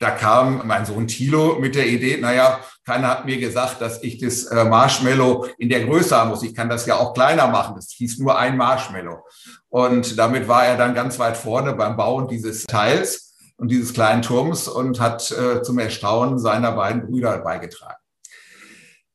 da 0.00 0.10
kam 0.10 0.66
mein 0.66 0.84
Sohn 0.84 1.06
Thilo 1.06 1.60
mit 1.60 1.76
der 1.76 1.86
Idee, 1.86 2.16
naja, 2.16 2.58
keiner 2.84 3.06
hat 3.06 3.24
mir 3.24 3.38
gesagt, 3.38 3.80
dass 3.80 4.02
ich 4.02 4.18
das 4.18 4.46
äh, 4.46 4.64
Marshmallow 4.64 5.46
in 5.58 5.68
der 5.68 5.84
Größe 5.84 6.16
haben 6.16 6.30
muss. 6.30 6.42
Ich 6.42 6.56
kann 6.56 6.68
das 6.68 6.86
ja 6.86 6.96
auch 6.96 7.14
kleiner 7.14 7.46
machen. 7.46 7.76
Das 7.76 7.90
hieß 7.92 8.18
nur 8.18 8.36
ein 8.36 8.56
Marshmallow. 8.56 9.24
Und 9.68 10.18
damit 10.18 10.48
war 10.48 10.66
er 10.66 10.76
dann 10.76 10.92
ganz 10.92 11.20
weit 11.20 11.36
vorne 11.36 11.74
beim 11.74 11.96
Bauen 11.96 12.26
dieses 12.26 12.64
Teils 12.64 13.29
und 13.60 13.70
dieses 13.70 13.92
kleinen 13.92 14.22
Turms 14.22 14.68
und 14.68 15.00
hat 15.00 15.30
äh, 15.32 15.62
zum 15.62 15.78
Erstaunen 15.78 16.38
seiner 16.38 16.72
beiden 16.72 17.06
Brüder 17.06 17.38
beigetragen. 17.38 18.00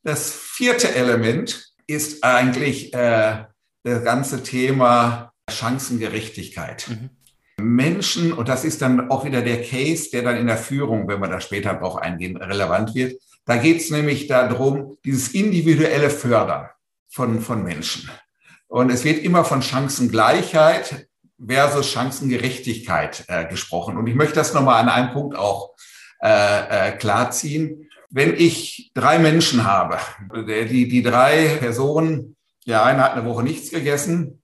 Das 0.04 0.32
vierte 0.32 0.94
Element 0.94 1.74
ist 1.88 2.24
eigentlich 2.24 2.94
äh, 2.94 3.46
das 3.84 4.04
ganze 4.04 4.44
Thema 4.44 5.34
Chancengerechtigkeit. 5.50 6.88
Mhm. 6.88 7.10
Menschen, 7.58 8.34
und 8.34 8.48
das 8.48 8.66
ist 8.66 8.84
dann 8.84 9.10
auch 9.10 9.26
wieder 9.26 9.42
der 9.42 9.64
Case, 9.64 10.12
der 10.12 10.22
dann 10.22 10.38
in 10.38 10.46
der 10.46 10.58
Führung, 10.58 11.08
wenn 11.08 11.22
wir 11.22 11.28
da 11.28 11.42
später 11.42 11.74
drauf 11.74 11.96
eingehen, 11.96 12.38
relevant 12.38 12.94
wird. 12.94 13.20
Da 13.46 13.58
geht 13.58 13.82
es 13.82 13.90
nämlich 13.90 14.28
darum, 14.28 14.98
dieses 15.04 15.30
individuelle 15.30 16.12
Fördern 16.12 16.70
von, 17.10 17.42
von 17.42 17.64
Menschen. 17.64 18.12
Und 18.68 18.92
es 18.92 19.04
wird 19.04 19.24
immer 19.24 19.44
von 19.44 19.64
Chancengleichheit 19.64 21.08
versus 21.44 21.92
Chancengerechtigkeit 21.92 23.26
äh, 23.28 23.46
gesprochen. 23.46 23.98
Und 23.98 24.08
ich 24.08 24.16
möchte 24.16 24.36
das 24.36 24.54
nochmal 24.54 24.82
an 24.82 24.90
einem 24.90 25.12
Punkt 25.12 25.38
auch 25.38 25.76
äh, 26.22 26.90
äh, 26.90 26.92
klarziehen. 26.98 27.90
Wenn 28.10 28.36
ich 28.36 28.92
drei 28.94 29.20
Menschen 29.20 29.66
habe, 29.66 29.98
die, 30.48 30.88
die 30.88 31.04
drei 31.04 31.58
Personen, 31.60 32.36
der 32.66 32.84
eine 32.84 33.04
hat 33.04 33.14
eine 33.14 33.26
Woche 33.26 33.44
nichts 33.44 33.70
gegessen, 33.72 34.42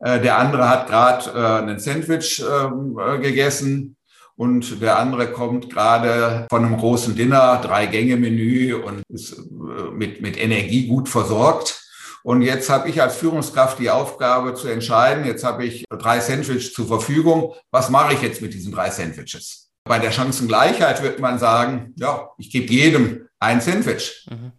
äh, 0.00 0.20
der 0.20 0.38
andere 0.38 0.68
hat 0.68 0.88
gerade 0.88 1.30
äh, 1.30 1.70
ein 1.70 1.78
Sandwich 1.78 2.42
ähm, 2.42 2.98
äh, 2.98 3.18
gegessen 3.18 3.96
und 4.36 4.82
der 4.82 4.98
andere 4.98 5.32
kommt 5.32 5.70
gerade 5.70 6.46
von 6.50 6.64
einem 6.64 6.76
großen 6.76 7.16
Dinner, 7.16 7.60
drei 7.62 7.86
Gänge 7.86 8.16
Menü 8.16 8.74
und 8.74 9.02
ist 9.08 9.40
mit, 9.50 10.20
mit 10.20 10.38
Energie 10.38 10.88
gut 10.88 11.08
versorgt. 11.08 11.85
Und 12.26 12.42
jetzt 12.42 12.68
habe 12.70 12.88
ich 12.88 13.00
als 13.00 13.14
Führungskraft 13.14 13.78
die 13.78 13.88
Aufgabe 13.88 14.54
zu 14.54 14.66
entscheiden, 14.66 15.24
jetzt 15.26 15.44
habe 15.44 15.64
ich 15.64 15.84
drei 15.88 16.18
Sandwiches 16.18 16.72
zur 16.72 16.88
Verfügung, 16.88 17.54
was 17.70 17.88
mache 17.88 18.14
ich 18.14 18.20
jetzt 18.20 18.42
mit 18.42 18.52
diesen 18.52 18.72
drei 18.72 18.90
Sandwiches? 18.90 19.70
Bei 19.84 20.00
der 20.00 20.10
Chancengleichheit 20.10 21.04
wird 21.04 21.20
man 21.20 21.38
sagen, 21.38 21.94
ja, 21.94 22.30
ich 22.36 22.50
gebe 22.50 22.66
jedem 22.66 23.28
ein 23.38 23.60
Sandwich. 23.60 24.26
Mhm. 24.28 24.50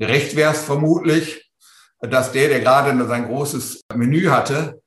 Gerecht 0.00 0.34
wäre 0.34 0.54
es 0.54 0.64
vermutlich, 0.64 1.48
dass 2.00 2.32
der, 2.32 2.48
der 2.48 2.58
gerade 2.58 3.06
sein 3.06 3.28
großes 3.28 3.82
Menü 3.94 4.26
hatte, 4.26 4.82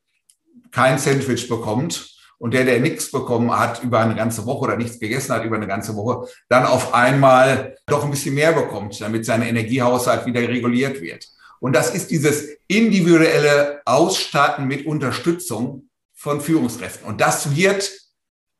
kein 0.72 1.00
Sandwich 1.00 1.48
bekommt 1.48 2.14
und 2.40 2.54
der, 2.54 2.66
der 2.66 2.82
nichts 2.82 3.10
bekommen 3.10 3.58
hat 3.58 3.82
über 3.84 4.02
eine 4.02 4.16
ganze 4.16 4.46
Woche 4.46 4.66
oder 4.66 4.76
nichts 4.76 5.00
gegessen 5.00 5.34
hat 5.34 5.46
über 5.46 5.56
eine 5.56 5.68
ganze 5.68 5.96
Woche, 5.96 6.28
dann 6.50 6.66
auf 6.66 6.94
einmal 6.94 7.78
doch 7.88 8.04
ein 8.04 8.12
bisschen 8.12 8.36
mehr 8.36 8.52
bekommt, 8.52 9.00
damit 9.00 9.26
sein 9.26 9.44
Energiehaushalt 9.44 10.26
wieder 10.26 10.42
reguliert 10.42 11.00
wird. 11.00 11.26
Und 11.60 11.74
das 11.74 11.94
ist 11.94 12.12
dieses 12.12 12.48
individuelle 12.68 13.82
Ausstatten 13.86 14.68
mit 14.68 14.86
Unterstützung 14.86 15.90
von 16.14 16.42
Führungskräften. 16.42 17.08
Und 17.08 17.22
das 17.22 17.56
wird 17.56 17.92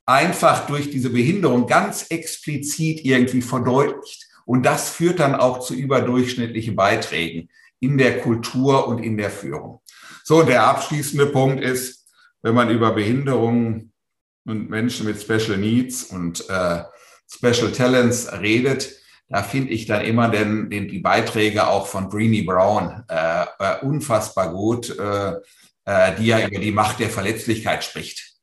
einfach 0.06 0.66
durch 0.68 0.90
diese 0.90 1.10
Behinderung 1.10 1.68
ganz 1.68 2.08
explizit 2.10 3.06
irgendwie 3.06 3.42
verdeutlicht. 3.42 4.28
Und 4.46 4.64
das 4.64 4.90
führt 4.90 5.20
dann 5.20 5.36
auch 5.36 5.60
zu 5.60 5.76
überdurchschnittlichen 5.76 6.76
Beiträgen 6.76 7.50
in 7.80 7.98
der 7.98 8.20
Kultur 8.20 8.88
und 8.88 9.00
in 9.00 9.18
der 9.18 9.30
Führung. 9.30 9.82
So, 10.24 10.40
und 10.40 10.48
der 10.48 10.64
abschließende 10.64 11.28
Punkt 11.28 11.64
ist, 11.64 12.08
wenn 12.42 12.56
man 12.56 12.70
über 12.70 12.92
Behinderungen 12.92 13.92
und 14.46 14.70
Menschen 14.70 15.06
mit 15.06 15.22
Special 15.22 15.58
Needs 15.58 16.06
und 16.06 16.50
äh, 16.50 16.84
Special 17.32 17.72
Talents 17.72 18.32
redet, 18.34 18.99
da 19.30 19.44
finde 19.44 19.72
ich 19.72 19.86
dann 19.86 20.04
immer 20.04 20.30
den, 20.30 20.70
den, 20.70 20.88
die 20.88 21.00
Beiträge 21.00 21.68
auch 21.68 21.88
von 21.88 22.10
Breenie 22.10 22.42
Brown 22.42 23.04
äh, 23.10 23.44
äh, 23.44 23.80
unfassbar 23.82 24.52
gut, 24.52 24.98
äh, 24.98 25.34
äh, 25.86 26.16
die 26.18 26.28
ja 26.28 26.46
über 26.46 26.60
die 26.60 26.72
Macht 26.72 27.00
der 27.00 27.10
Verletzlichkeit 27.10 27.84
spricht. 27.84 28.34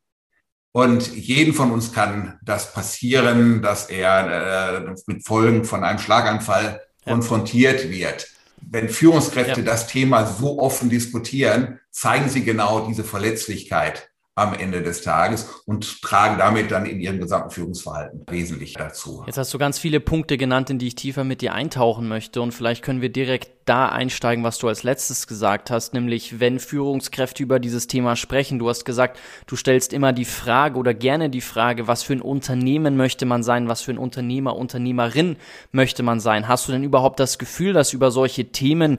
Und 0.72 1.14
jeden 1.16 1.54
von 1.54 1.72
uns 1.72 1.92
kann 1.92 2.38
das 2.42 2.72
passieren, 2.72 3.62
dass 3.62 3.88
er 3.90 4.86
äh, 4.86 4.94
mit 5.06 5.26
Folgen 5.26 5.64
von 5.64 5.84
einem 5.84 5.98
Schlaganfall 5.98 6.80
ja. 7.04 7.12
konfrontiert 7.12 7.90
wird 7.90 8.28
wenn 8.68 8.88
Führungskräfte 8.88 9.60
ja. 9.60 9.66
das 9.66 9.86
Thema 9.86 10.26
so 10.26 10.58
offen 10.58 10.90
diskutieren, 10.90 11.80
zeigen 11.90 12.28
sie 12.28 12.44
genau 12.44 12.86
diese 12.86 13.04
Verletzlichkeit 13.04 14.10
am 14.36 14.52
Ende 14.52 14.82
des 14.82 15.00
Tages 15.00 15.48
und 15.64 16.02
tragen 16.02 16.36
damit 16.38 16.70
dann 16.70 16.84
in 16.84 17.00
ihrem 17.00 17.18
gesamten 17.18 17.50
Führungsverhalten 17.50 18.24
wesentlich 18.28 18.74
dazu. 18.74 19.24
Jetzt 19.26 19.38
hast 19.38 19.52
du 19.54 19.58
ganz 19.58 19.78
viele 19.78 19.98
Punkte 19.98 20.36
genannt, 20.36 20.68
in 20.68 20.78
die 20.78 20.88
ich 20.88 20.94
tiefer 20.94 21.24
mit 21.24 21.40
dir 21.40 21.54
eintauchen 21.54 22.06
möchte 22.06 22.42
und 22.42 22.52
vielleicht 22.52 22.84
können 22.84 23.00
wir 23.00 23.08
direkt 23.08 23.50
da 23.64 23.88
einsteigen, 23.88 24.44
was 24.44 24.58
du 24.58 24.68
als 24.68 24.82
letztes 24.82 25.26
gesagt 25.26 25.70
hast, 25.70 25.94
nämlich 25.94 26.38
wenn 26.38 26.60
Führungskräfte 26.60 27.42
über 27.42 27.58
dieses 27.58 27.86
Thema 27.86 28.14
sprechen. 28.14 28.58
Du 28.58 28.68
hast 28.68 28.84
gesagt, 28.84 29.18
du 29.46 29.56
stellst 29.56 29.94
immer 29.94 30.12
die 30.12 30.26
Frage 30.26 30.78
oder 30.78 30.92
gerne 30.92 31.30
die 31.30 31.40
Frage, 31.40 31.88
was 31.88 32.02
für 32.02 32.12
ein 32.12 32.20
Unternehmen 32.20 32.96
möchte 32.96 33.24
man 33.24 33.42
sein, 33.42 33.68
was 33.68 33.80
für 33.80 33.92
ein 33.92 33.98
Unternehmer, 33.98 34.54
Unternehmerin 34.54 35.36
möchte 35.72 36.02
man 36.02 36.20
sein. 36.20 36.46
Hast 36.46 36.68
du 36.68 36.72
denn 36.72 36.84
überhaupt 36.84 37.18
das 37.20 37.38
Gefühl, 37.38 37.72
dass 37.72 37.94
über 37.94 38.10
solche 38.10 38.52
Themen 38.52 38.98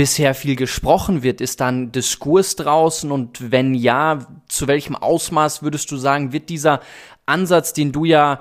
bisher 0.00 0.34
viel 0.34 0.56
gesprochen 0.56 1.22
wird? 1.22 1.42
Ist 1.42 1.60
da 1.60 1.68
ein 1.68 1.92
Diskurs 1.92 2.56
draußen? 2.56 3.12
Und 3.12 3.52
wenn 3.52 3.74
ja, 3.74 4.20
zu 4.48 4.66
welchem 4.66 4.96
Ausmaß 4.96 5.62
würdest 5.62 5.90
du 5.90 5.98
sagen, 5.98 6.32
wird 6.32 6.48
dieser 6.48 6.80
Ansatz, 7.26 7.74
den 7.74 7.92
du 7.92 8.06
ja 8.06 8.40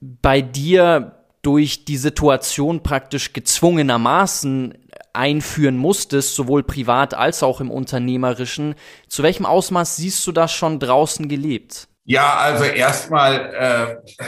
bei 0.00 0.40
dir 0.40 1.24
durch 1.42 1.86
die 1.86 1.96
Situation 1.96 2.84
praktisch 2.84 3.32
gezwungenermaßen 3.32 4.78
einführen 5.12 5.76
musstest, 5.76 6.36
sowohl 6.36 6.62
privat 6.62 7.14
als 7.14 7.42
auch 7.42 7.60
im 7.60 7.72
unternehmerischen, 7.72 8.76
zu 9.08 9.24
welchem 9.24 9.44
Ausmaß 9.44 9.96
siehst 9.96 10.24
du 10.24 10.30
das 10.30 10.52
schon 10.52 10.78
draußen 10.78 11.28
gelebt? 11.28 11.88
Ja, 12.04 12.34
also 12.34 12.62
erstmal 12.62 13.98
äh, 14.06 14.24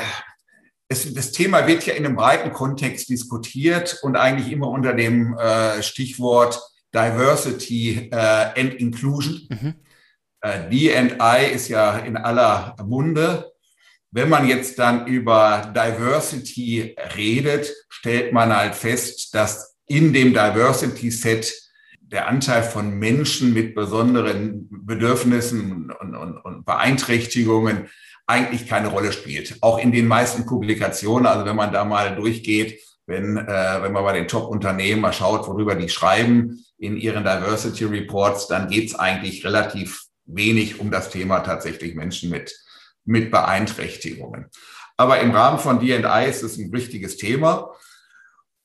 es, 0.89 1.13
das 1.13 1.33
Thema 1.33 1.67
wird 1.67 1.87
ja 1.87 1.95
in 1.95 2.07
einem 2.07 2.17
breiten 2.17 2.53
Kontext 2.53 3.09
diskutiert 3.09 3.99
und 4.03 4.17
eigentlich 4.17 4.51
immer 4.51 4.69
unter 4.69 4.95
dem 4.95 5.37
äh, 5.37 5.83
Stichwort 5.83 6.61
Diversity 6.95 8.09
äh, 8.11 8.61
and 8.61 8.75
Inclusion. 8.75 9.47
Mhm. 9.51 9.75
Äh, 10.41 10.71
D&I 10.71 11.53
ist 11.53 11.69
ja 11.69 11.99
in 11.99 12.17
aller 12.17 12.75
Munde. 12.85 13.53
Wenn 14.11 14.31
man 14.31 14.49
jetzt 14.49 14.79
dann 14.79 15.07
über 15.07 15.71
Diversity 15.75 16.97
redet, 17.17 17.71
stellt 17.91 18.33
man 18.33 18.57
halt 18.57 18.75
fest, 18.75 19.35
dass 19.35 19.77
in 19.87 20.15
dem 20.15 20.33
Diversity 20.33 21.11
Set 21.11 21.53
der 22.01 22.27
Anteil 22.27 22.63
von 22.63 22.99
Menschen 22.99 23.53
mit 23.53 23.75
besonderen 23.75 24.67
Bedürfnissen 24.71 25.91
und, 25.91 26.17
und, 26.17 26.39
und 26.39 26.65
Beeinträchtigungen 26.65 27.89
eigentlich 28.29 28.69
keine 28.69 28.89
Rolle 28.89 29.13
spielt. 29.13 29.57
Auch 29.63 29.79
in 29.79 29.91
den 29.91 30.07
meisten 30.07 30.47
Publikationen, 30.47 31.27
also 31.27 31.45
wenn 31.45 31.57
man 31.57 31.73
da 31.73 31.85
mal 31.85 32.15
durchgeht, 32.15 32.81
wenn, 33.07 33.39
äh, 33.39 33.83
wenn 33.83 33.93
man 33.93 34.05
bei 34.05 34.13
den 34.13 34.29
Top-Unternehmen 34.29 35.01
mal 35.01 35.15
schaut, 35.15 35.49
worüber 35.49 35.75
die 35.75 35.89
schreiben 35.89 36.65
in 36.77 36.97
ihren 36.99 37.25
Diversity 37.25 37.85
Reports, 37.87 38.47
dann 38.47 38.69
geht 38.69 38.91
es 38.91 38.95
eigentlich 38.95 39.45
relativ 39.45 40.05
wenig 40.27 40.79
um 40.79 40.91
das 40.91 41.09
Thema 41.09 41.41
tatsächlich 41.41 41.95
Menschen 41.95 42.29
mit, 42.29 42.55
mit 43.07 43.31
Beeinträchtigungen. 43.31 44.47
Aber 44.99 45.21
im 45.21 45.31
Rahmen 45.31 45.59
von 45.59 45.81
D&I 45.81 46.29
ist 46.29 46.43
es 46.43 46.59
ein 46.59 46.71
wichtiges 46.71 47.17
Thema. 47.17 47.73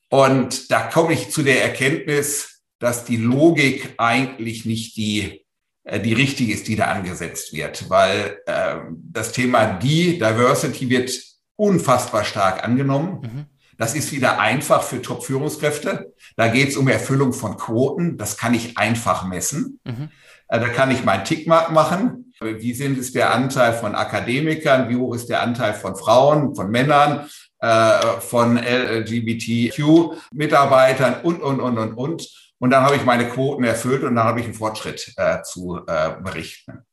Und 0.10 0.72
da 0.72 0.88
komme 0.88 1.14
ich 1.14 1.32
zu 1.32 1.42
der 1.42 1.64
Erkenntnis, 1.64 2.62
dass 2.80 3.06
die 3.06 3.18
Logik 3.18 3.94
eigentlich 3.98 4.66
nicht 4.66 4.98
die, 4.98 5.43
die 5.86 6.14
richtige 6.14 6.54
ist, 6.54 6.68
die 6.68 6.76
da 6.76 6.86
angesetzt 6.86 7.54
wird, 7.54 7.90
weil 7.90 8.40
äh, 8.46 8.76
das 9.12 9.34
Thema 9.34 9.66
die 9.66 10.18
Diversity 10.18 10.90
wird 10.90 11.12
unfassbar 11.56 12.24
stark 12.24 12.64
angenommen. 12.64 13.20
Mhm. 13.22 13.46
Das 13.78 13.94
ist 13.96 14.12
wieder 14.12 14.40
einfach 14.40 14.84
für 14.84 15.02
Top-Führungskräfte. 15.02 16.14
Da 16.38 16.48
geht 16.48 16.70
es 16.70 16.78
um 16.78 16.88
Erfüllung 16.88 17.34
von 17.34 17.58
Quoten. 17.58 18.18
Das 18.18 18.38
kann 18.38 18.54
ich 18.54 18.78
einfach 18.78 19.26
messen. 19.26 19.80
Mhm. 19.84 20.10
Äh, 20.48 20.60
da 20.60 20.70
kann 20.70 20.92
ich 20.92 21.04
meinen 21.04 21.26
Tickmark 21.26 21.72
machen. 21.72 22.34
Wie 22.40 22.74
sind 22.74 22.98
es 22.98 23.12
der 23.12 23.34
Anteil 23.34 23.74
von 23.74 23.96
Akademikern? 23.96 24.88
Wie 24.90 24.96
hoch 24.96 25.16
ist 25.16 25.28
der 25.30 25.42
Anteil 25.42 25.74
von 25.74 25.96
Frauen, 25.96 26.54
von 26.56 26.70
Männern, 26.70 27.28
äh, 27.60 28.00
von 28.20 28.58
LGBTQ-Mitarbeitern 28.58 31.22
und, 31.24 31.42
und, 31.42 31.60
und, 31.60 31.78
und, 31.78 31.94
und. 31.94 32.43
Und 32.64 32.70
dann 32.70 32.86
habe 32.86 32.96
ich 32.96 33.04
meine 33.04 33.28
Quoten 33.28 33.66
erfüllt 33.66 34.04
und 34.04 34.16
dann 34.16 34.24
habe 34.24 34.40
ich 34.40 34.46
einen 34.46 34.54
Fortschritt 34.56 35.14
äh, 35.18 35.42
zu 35.42 35.82
berichten. 36.24 36.86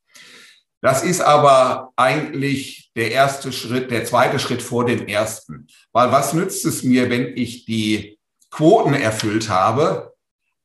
Das 0.81 1.05
ist 1.05 1.21
aber 1.21 1.93
eigentlich 1.95 2.91
der 2.97 3.13
erste 3.13 3.53
Schritt, 3.53 3.93
der 3.93 4.05
zweite 4.05 4.41
Schritt 4.41 4.63
vor 4.63 4.85
dem 4.85 5.07
ersten. 5.07 5.69
Weil 5.93 6.11
was 6.11 6.33
nützt 6.33 6.65
es 6.65 6.83
mir, 6.83 7.09
wenn 7.09 7.37
ich 7.37 7.67
die 7.67 8.19
Quoten 8.51 8.95
erfüllt 8.95 9.49
habe, 9.49 10.13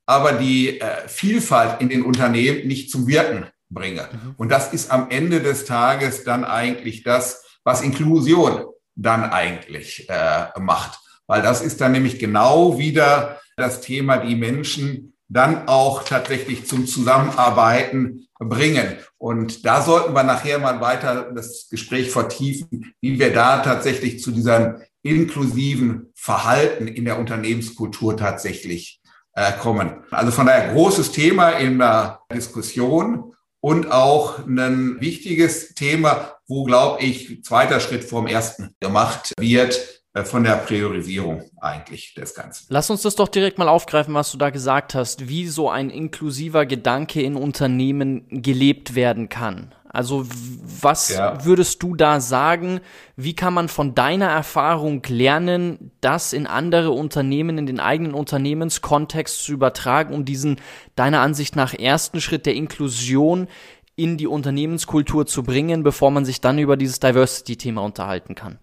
aber 0.07 0.31
die 0.33 0.81
äh, 0.81 1.07
Vielfalt 1.07 1.81
in 1.81 1.89
den 1.89 2.01
Unternehmen 2.01 2.67
nicht 2.67 2.89
zum 2.89 3.05
Wirken 3.05 3.45
bringe? 3.69 4.09
Mhm. 4.11 4.33
Und 4.37 4.49
das 4.49 4.73
ist 4.73 4.89
am 4.89 5.11
Ende 5.11 5.39
des 5.39 5.65
Tages 5.65 6.23
dann 6.23 6.43
eigentlich 6.43 7.03
das, 7.03 7.43
was 7.63 7.83
Inklusion 7.83 8.65
dann 8.95 9.23
eigentlich 9.23 10.09
äh, 10.09 10.47
macht. 10.59 10.97
Weil 11.27 11.43
das 11.43 11.61
ist 11.61 11.79
dann 11.79 11.91
nämlich 11.91 12.17
genau 12.17 12.79
wieder 12.79 13.39
das 13.55 13.81
Thema, 13.81 14.17
die 14.17 14.35
Menschen 14.35 15.13
dann 15.27 15.67
auch 15.67 16.03
tatsächlich 16.03 16.67
zum 16.67 16.85
Zusammenarbeiten 16.85 18.27
bringen. 18.39 18.97
Und 19.17 19.65
da 19.65 19.81
sollten 19.81 20.13
wir 20.13 20.23
nachher 20.23 20.59
mal 20.59 20.81
weiter 20.81 21.31
das 21.33 21.67
Gespräch 21.69 22.11
vertiefen, 22.11 22.93
wie 23.01 23.17
wir 23.17 23.33
da 23.33 23.59
tatsächlich 23.59 24.21
zu 24.21 24.31
diesem 24.31 24.81
inklusiven 25.01 26.11
Verhalten 26.15 26.87
in 26.87 27.05
der 27.05 27.19
Unternehmenskultur 27.19 28.17
tatsächlich 28.17 29.01
äh, 29.33 29.51
kommen. 29.53 30.03
Also 30.11 30.31
von 30.31 30.47
daher 30.47 30.73
großes 30.73 31.11
Thema 31.11 31.51
in 31.51 31.79
der 31.79 32.21
Diskussion 32.33 33.35
und 33.61 33.91
auch 33.91 34.45
ein 34.45 35.01
wichtiges 35.01 35.73
Thema, 35.73 36.35
wo, 36.47 36.65
glaube 36.65 37.03
ich, 37.03 37.43
zweiter 37.43 37.79
Schritt 37.79 38.03
vorm 38.03 38.27
ersten 38.27 38.75
gemacht 38.79 39.33
wird, 39.39 39.94
von 40.23 40.43
der 40.43 40.55
Priorisierung 40.55 41.43
eigentlich 41.59 42.13
des 42.13 42.33
Ganzen. 42.33 42.67
Lass 42.69 42.89
uns 42.89 43.01
das 43.01 43.15
doch 43.15 43.27
direkt 43.27 43.57
mal 43.57 43.67
aufgreifen, 43.67 44.13
was 44.13 44.31
du 44.31 44.37
da 44.37 44.49
gesagt 44.49 44.95
hast, 44.95 45.27
wie 45.27 45.47
so 45.47 45.69
ein 45.69 45.89
inklusiver 45.89 46.65
Gedanke 46.65 47.21
in 47.21 47.35
Unternehmen 47.35 48.25
gelebt 48.29 48.95
werden 48.95 49.27
kann. 49.27 49.73
Also 49.95 50.25
was 50.27 51.09
ja. 51.09 51.43
würdest 51.45 51.81
du 51.81 51.95
da 51.95 52.19
sagen? 52.19 52.81
Wie 53.15 53.33
kann 53.33 53.53
man 53.53 53.69
von 53.69 53.95
deiner 53.95 54.27
Erfahrung 54.27 55.01
lernen, 55.07 55.91
das 56.01 56.33
in 56.33 56.47
andere 56.47 56.91
Unternehmen, 56.91 57.57
in 57.57 57.65
den 57.65 57.79
eigenen 57.79 58.13
Unternehmenskontext 58.13 59.43
zu 59.43 59.53
übertragen, 59.53 60.13
um 60.13 60.25
diesen 60.25 60.57
deiner 60.95 61.21
Ansicht 61.21 61.55
nach 61.55 61.73
ersten 61.73 62.19
Schritt 62.19 62.45
der 62.45 62.55
Inklusion 62.55 63.47
in 63.95 64.17
die 64.17 64.27
Unternehmenskultur 64.27 65.25
zu 65.25 65.43
bringen, 65.43 65.83
bevor 65.83 66.11
man 66.11 66.25
sich 66.25 66.41
dann 66.41 66.59
über 66.59 66.75
dieses 66.75 66.99
Diversity-Thema 66.99 67.81
unterhalten 67.81 68.35
kann? 68.35 68.59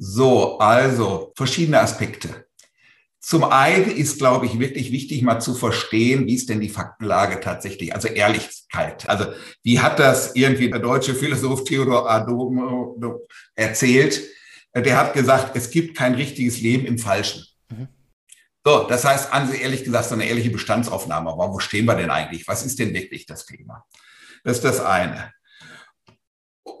So, 0.00 0.58
also 0.58 1.32
verschiedene 1.34 1.80
Aspekte. 1.80 2.46
Zum 3.20 3.42
einen 3.42 3.90
ist, 3.90 4.18
glaube 4.18 4.46
ich, 4.46 4.60
wirklich 4.60 4.92
wichtig, 4.92 5.22
mal 5.22 5.40
zu 5.40 5.54
verstehen, 5.54 6.26
wie 6.26 6.36
ist 6.36 6.48
denn 6.48 6.60
die 6.60 6.68
Faktenlage 6.68 7.40
tatsächlich, 7.40 7.92
also 7.92 8.06
Ehrlichkeit. 8.06 9.08
Also 9.08 9.32
wie 9.64 9.80
hat 9.80 9.98
das 9.98 10.36
irgendwie 10.36 10.70
der 10.70 10.78
deutsche 10.78 11.16
Philosoph 11.16 11.64
Theodor 11.64 12.08
Adorno 12.08 13.26
erzählt? 13.56 14.22
Der 14.72 14.96
hat 14.96 15.14
gesagt, 15.14 15.56
es 15.56 15.68
gibt 15.70 15.96
kein 15.96 16.14
richtiges 16.14 16.60
Leben 16.60 16.86
im 16.86 16.98
Falschen. 16.98 17.44
Mhm. 17.68 17.88
So, 18.64 18.86
das 18.88 19.04
heißt, 19.04 19.30
ehrlich 19.32 19.82
gesagt, 19.82 20.10
so 20.10 20.14
eine 20.14 20.26
ehrliche 20.26 20.50
Bestandsaufnahme. 20.50 21.30
Aber 21.30 21.52
wo 21.52 21.58
stehen 21.58 21.86
wir 21.86 21.96
denn 21.96 22.10
eigentlich? 22.10 22.46
Was 22.46 22.64
ist 22.64 22.78
denn 22.78 22.94
wirklich 22.94 23.26
das 23.26 23.46
Thema? 23.46 23.84
Das 24.44 24.58
ist 24.58 24.64
das 24.64 24.80
eine. 24.80 25.32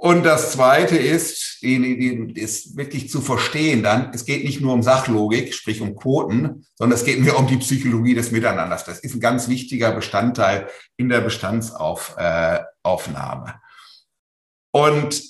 Und 0.00 0.24
das 0.24 0.52
Zweite 0.52 0.96
ist, 0.96 1.60
ist 1.62 2.76
wirklich 2.76 3.10
zu 3.10 3.20
verstehen 3.20 3.82
dann, 3.82 4.12
es 4.14 4.24
geht 4.24 4.44
nicht 4.44 4.60
nur 4.60 4.74
um 4.74 4.82
Sachlogik, 4.82 5.52
sprich 5.54 5.80
um 5.80 5.96
Quoten, 5.96 6.66
sondern 6.76 6.96
es 6.96 7.04
geht 7.04 7.18
mir 7.20 7.36
um 7.36 7.46
die 7.46 7.56
Psychologie 7.56 8.14
des 8.14 8.30
Miteinanders. 8.30 8.84
Das 8.84 9.00
ist 9.00 9.14
ein 9.14 9.20
ganz 9.20 9.48
wichtiger 9.48 9.90
Bestandteil 9.92 10.68
in 10.96 11.08
der 11.08 11.20
Bestandsaufnahme. 11.20 13.60
Und 14.70 15.22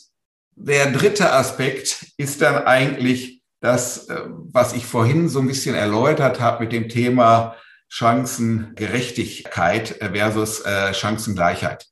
der 0.54 0.90
dritte 0.90 1.32
Aspekt 1.32 2.06
ist 2.16 2.42
dann 2.42 2.66
eigentlich 2.66 3.42
das, 3.60 4.08
was 4.08 4.72
ich 4.72 4.86
vorhin 4.86 5.28
so 5.28 5.38
ein 5.40 5.46
bisschen 5.46 5.76
erläutert 5.76 6.40
habe 6.40 6.64
mit 6.64 6.72
dem 6.72 6.88
Thema 6.88 7.54
Chancengerechtigkeit 7.88 10.00
versus 10.12 10.60
äh, 10.60 10.92
Chancengleichheit. 10.92 11.86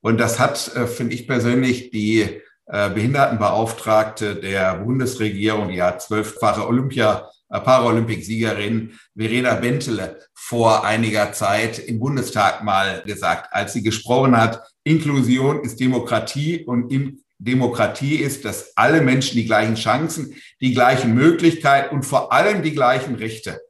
Und 0.00 0.18
das 0.18 0.38
hat, 0.38 0.74
äh, 0.74 0.86
finde 0.86 1.14
ich 1.14 1.26
persönlich, 1.26 1.90
die 1.90 2.40
äh, 2.66 2.90
Behindertenbeauftragte 2.90 4.36
der 4.36 4.76
Bundesregierung, 4.76 5.68
die 5.68 5.76
ja 5.76 5.98
zwölffache 5.98 6.66
Olympia, 6.66 7.28
äh, 7.50 7.60
Paralympicsiegerin 7.60 8.98
Verena 9.16 9.54
Bentele 9.54 10.20
vor 10.34 10.84
einiger 10.84 11.32
Zeit 11.32 11.78
im 11.78 11.98
Bundestag 11.98 12.62
mal 12.62 13.02
gesagt, 13.04 13.52
als 13.52 13.72
sie 13.72 13.82
gesprochen 13.82 14.36
hat, 14.36 14.62
Inklusion 14.84 15.62
ist 15.62 15.80
Demokratie 15.80 16.64
und 16.64 16.90
in 16.92 17.22
Demokratie 17.38 18.16
ist, 18.16 18.44
dass 18.44 18.76
alle 18.76 19.00
Menschen 19.00 19.36
die 19.36 19.46
gleichen 19.46 19.74
Chancen, 19.74 20.34
die 20.60 20.72
gleichen 20.72 21.14
Möglichkeiten 21.14 21.94
und 21.94 22.04
vor 22.04 22.32
allem 22.32 22.62
die 22.62 22.74
gleichen 22.74 23.14
Rechte 23.16 23.60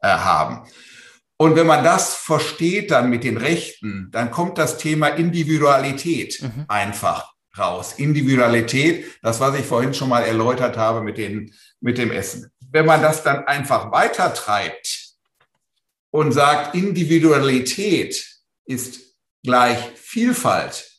äh, 0.00 0.08
haben. 0.08 0.66
Und 1.38 1.54
wenn 1.54 1.66
man 1.66 1.84
das 1.84 2.14
versteht 2.14 2.90
dann 2.90 3.10
mit 3.10 3.24
den 3.24 3.36
Rechten, 3.36 4.08
dann 4.10 4.30
kommt 4.30 4.56
das 4.58 4.78
Thema 4.78 5.08
Individualität 5.08 6.40
mhm. 6.42 6.64
einfach 6.68 7.34
raus. 7.58 7.94
Individualität, 7.98 9.04
das, 9.22 9.40
was 9.40 9.58
ich 9.58 9.66
vorhin 9.66 9.94
schon 9.94 10.08
mal 10.08 10.22
erläutert 10.22 10.76
habe 10.76 11.02
mit, 11.02 11.18
den, 11.18 11.52
mit 11.80 11.98
dem 11.98 12.10
Essen. 12.10 12.50
Wenn 12.70 12.86
man 12.86 13.02
das 13.02 13.22
dann 13.22 13.46
einfach 13.46 13.92
weitertreibt 13.92 15.14
und 16.10 16.32
sagt, 16.32 16.74
Individualität 16.74 18.40
ist 18.64 19.00
gleich 19.42 19.78
Vielfalt, 19.94 20.90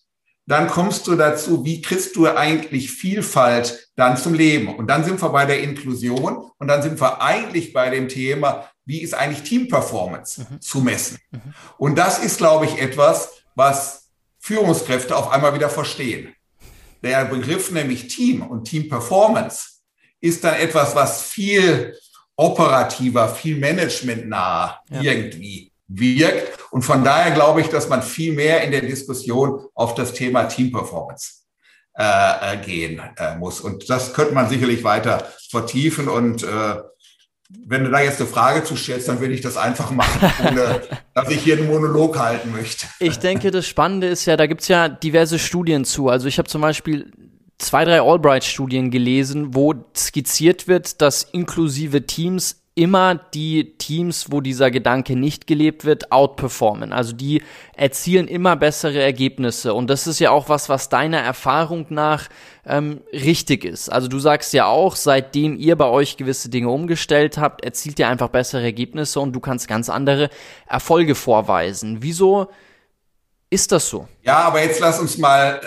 dann 0.45 0.67
kommst 0.67 1.07
du 1.07 1.15
dazu, 1.15 1.65
wie 1.65 1.81
kriegst 1.81 2.15
du 2.15 2.27
eigentlich 2.27 2.91
Vielfalt 2.91 3.89
dann 3.95 4.15
zum 4.15 4.33
Leben? 4.33 4.73
Und 4.73 4.87
dann 4.87 5.03
sind 5.03 5.21
wir 5.21 5.29
bei 5.29 5.45
der 5.45 5.61
Inklusion 5.61 6.49
und 6.57 6.67
dann 6.67 6.81
sind 6.81 7.01
wir 7.01 7.21
eigentlich 7.21 7.73
bei 7.73 7.89
dem 7.89 8.07
Thema, 8.07 8.69
wie 8.87 9.01
ist 9.01 9.13
eigentlich 9.13 9.47
Teamperformance 9.47 10.47
mhm. 10.49 10.61
zu 10.61 10.79
messen? 10.79 11.19
Mhm. 11.29 11.53
Und 11.77 11.97
das 11.97 12.19
ist, 12.19 12.37
glaube 12.37 12.65
ich, 12.65 12.81
etwas, 12.81 13.43
was 13.53 14.09
Führungskräfte 14.39 15.15
auf 15.15 15.29
einmal 15.29 15.53
wieder 15.53 15.69
verstehen. 15.69 16.33
Der 17.03 17.25
Begriff 17.25 17.69
nämlich 17.71 18.07
Team 18.07 18.41
und 18.41 18.63
Teamperformance 18.63 19.81
ist 20.21 20.43
dann 20.43 20.55
etwas, 20.55 20.95
was 20.95 21.21
viel 21.21 21.95
operativer, 22.37 23.27
viel 23.29 23.59
managementnah 23.59 24.79
ja. 24.89 25.01
irgendwie 25.01 25.71
wirkt. 25.87 26.59
Und 26.71 26.83
von 26.83 27.03
daher 27.03 27.31
glaube 27.31 27.61
ich, 27.61 27.67
dass 27.67 27.89
man 27.89 28.01
viel 28.01 28.33
mehr 28.33 28.63
in 28.63 28.71
der 28.71 28.81
Diskussion 28.81 29.65
auf 29.73 29.95
das 29.95 30.13
Thema 30.13 30.45
Teamperformance 30.45 31.43
äh, 31.97 32.53
äh 32.53 32.57
gehen 32.57 33.01
äh, 33.17 33.35
muss. 33.35 33.59
Und 33.59 33.89
das 33.89 34.13
könnte 34.13 34.33
man 34.33 34.49
sicherlich 34.49 34.83
weiter 34.83 35.29
vertiefen 35.49 36.07
und 36.07 36.43
äh, 36.43 36.75
wenn 37.49 37.83
du 37.83 37.89
da 37.89 38.01
jetzt 38.01 38.19
eine 38.19 38.29
Frage 38.29 38.63
zu 38.63 38.75
stellst, 38.75 39.07
dann 39.07 39.21
will 39.21 39.31
ich 39.31 39.41
das 39.41 39.55
einfach 39.55 39.91
machen, 39.91 40.31
ohne 40.45 40.81
dass 41.13 41.29
ich 41.29 41.41
hier 41.41 41.57
einen 41.57 41.67
Monolog 41.67 42.19
halten 42.19 42.51
möchte. 42.51 42.87
Ich 42.99 43.19
denke, 43.19 43.51
das 43.51 43.65
Spannende 43.65 44.07
ist 44.07 44.25
ja, 44.25 44.35
da 44.35 44.47
gibt's 44.47 44.67
ja 44.67 44.89
diverse 44.89 45.39
Studien 45.39 45.85
zu. 45.85 46.09
Also 46.09 46.27
ich 46.27 46.39
habe 46.39 46.49
zum 46.49 46.61
Beispiel 46.61 47.11
zwei, 47.57 47.85
drei 47.85 48.01
Albright-Studien 48.01 48.91
gelesen, 48.91 49.55
wo 49.55 49.73
skizziert 49.95 50.67
wird, 50.67 51.01
dass 51.01 51.23
inklusive 51.23 52.05
Teams 52.05 52.63
immer 52.77 53.15
die 53.15 53.75
Teams, 53.77 54.31
wo 54.31 54.39
dieser 54.39 54.69
Gedanke 54.69 55.15
nicht 55.15 55.47
gelebt 55.47 55.83
wird, 55.83 56.11
outperformen. 56.11 56.93
Also 56.93 57.13
die 57.13 57.41
erzielen 57.75 58.27
immer 58.27 58.55
bessere 58.55 59.01
Ergebnisse. 59.01 59.73
Und 59.73 59.89
das 59.89 60.05
ist 60.05 60.19
ja 60.19 60.29
auch 60.29 60.47
was, 60.47 60.69
was 60.69 60.87
deiner 60.87 61.17
Erfahrung 61.17 61.87
nach 61.89 62.29
ähm, 62.65 63.01
richtig 63.11 63.65
ist. 63.65 63.89
Also 63.89 64.07
du 64.07 64.19
sagst 64.19 64.53
ja 64.53 64.67
auch, 64.67 64.95
seitdem 64.95 65.57
ihr 65.57 65.75
bei 65.75 65.87
euch 65.87 66.17
gewisse 66.17 66.49
Dinge 66.49 66.69
umgestellt 66.69 67.39
habt, 67.39 67.65
erzielt 67.65 67.97
ihr 67.97 68.07
einfach 68.07 68.29
bessere 68.29 68.61
Ergebnisse 68.61 69.19
und 69.19 69.33
du 69.33 69.39
kannst 69.39 69.67
ganz 69.67 69.89
andere 69.89 70.29
Erfolge 70.67 71.15
vorweisen. 71.15 71.97
Wieso 72.01 72.47
ist 73.49 73.71
das 73.71 73.89
so? 73.89 74.07
Ja, 74.21 74.37
aber 74.39 74.61
jetzt 74.61 74.79
lass 74.79 74.99
uns 74.99 75.17
mal 75.17 75.59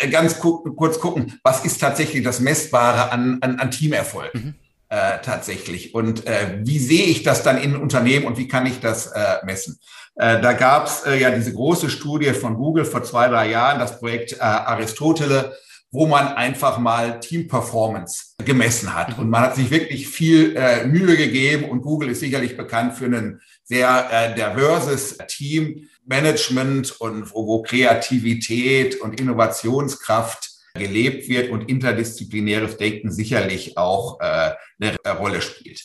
äh, 0.00 0.08
ganz 0.08 0.38
gu 0.38 0.58
kurz 0.74 1.00
gucken, 1.00 1.38
was 1.42 1.64
ist 1.64 1.78
tatsächlich 1.78 2.22
das 2.22 2.40
Messbare 2.40 3.10
an, 3.10 3.38
an, 3.40 3.58
an 3.58 3.70
Teamerfolg? 3.70 4.34
Mhm 4.34 4.54
äh, 4.88 5.18
tatsächlich. 5.22 5.94
Und 5.94 6.26
äh, 6.26 6.60
wie 6.62 6.78
sehe 6.78 7.06
ich 7.06 7.22
das 7.22 7.42
dann 7.42 7.58
in 7.58 7.76
Unternehmen 7.76 8.26
und 8.26 8.38
wie 8.38 8.48
kann 8.48 8.66
ich 8.66 8.80
das 8.80 9.08
äh, 9.08 9.44
messen? 9.44 9.78
Äh, 10.16 10.40
da 10.40 10.52
gab 10.52 10.86
es 10.86 11.04
äh, 11.04 11.20
ja 11.20 11.30
diese 11.30 11.52
große 11.52 11.90
Studie 11.90 12.32
von 12.32 12.54
Google 12.54 12.84
vor 12.84 13.02
zwei, 13.02 13.28
drei 13.28 13.50
Jahren, 13.50 13.78
das 13.78 13.98
Projekt 13.98 14.32
äh, 14.32 14.40
Aristotele, 14.40 15.56
wo 15.90 16.06
man 16.06 16.28
einfach 16.28 16.78
mal 16.78 17.20
Team-Performance 17.20 18.34
gemessen 18.44 18.94
hat. 18.94 19.18
Und 19.18 19.30
man 19.30 19.42
hat 19.42 19.56
sich 19.56 19.70
wirklich 19.70 20.08
viel 20.08 20.54
äh, 20.56 20.86
Mühe 20.86 21.16
gegeben 21.16 21.64
und 21.70 21.82
Google 21.82 22.10
ist 22.10 22.20
sicherlich 22.20 22.56
bekannt 22.56 22.94
für 22.94 23.06
ein 23.06 23.40
sehr 23.64 24.08
äh, 24.10 24.34
diverses 24.34 25.18
Team-Management 25.26 27.00
und 27.00 27.32
wo, 27.32 27.46
wo 27.46 27.62
Kreativität 27.62 29.00
und 29.00 29.20
Innovationskraft 29.20 30.50
gelebt 30.74 31.28
wird 31.28 31.50
und 31.50 31.68
interdisziplinäres 31.68 32.76
Denken 32.76 33.10
sicherlich 33.10 33.78
auch 33.78 34.20
äh, 34.20 34.52
eine 34.80 35.18
Rolle 35.18 35.42
spielt. 35.42 35.84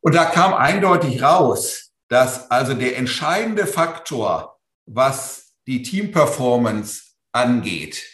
Und 0.00 0.14
da 0.14 0.24
kam 0.24 0.54
eindeutig 0.54 1.22
raus, 1.22 1.92
dass 2.08 2.50
also 2.50 2.74
der 2.74 2.96
entscheidende 2.96 3.66
Faktor, 3.66 4.60
was 4.86 5.54
die 5.66 5.82
Teamperformance 5.82 7.14
angeht, 7.32 8.04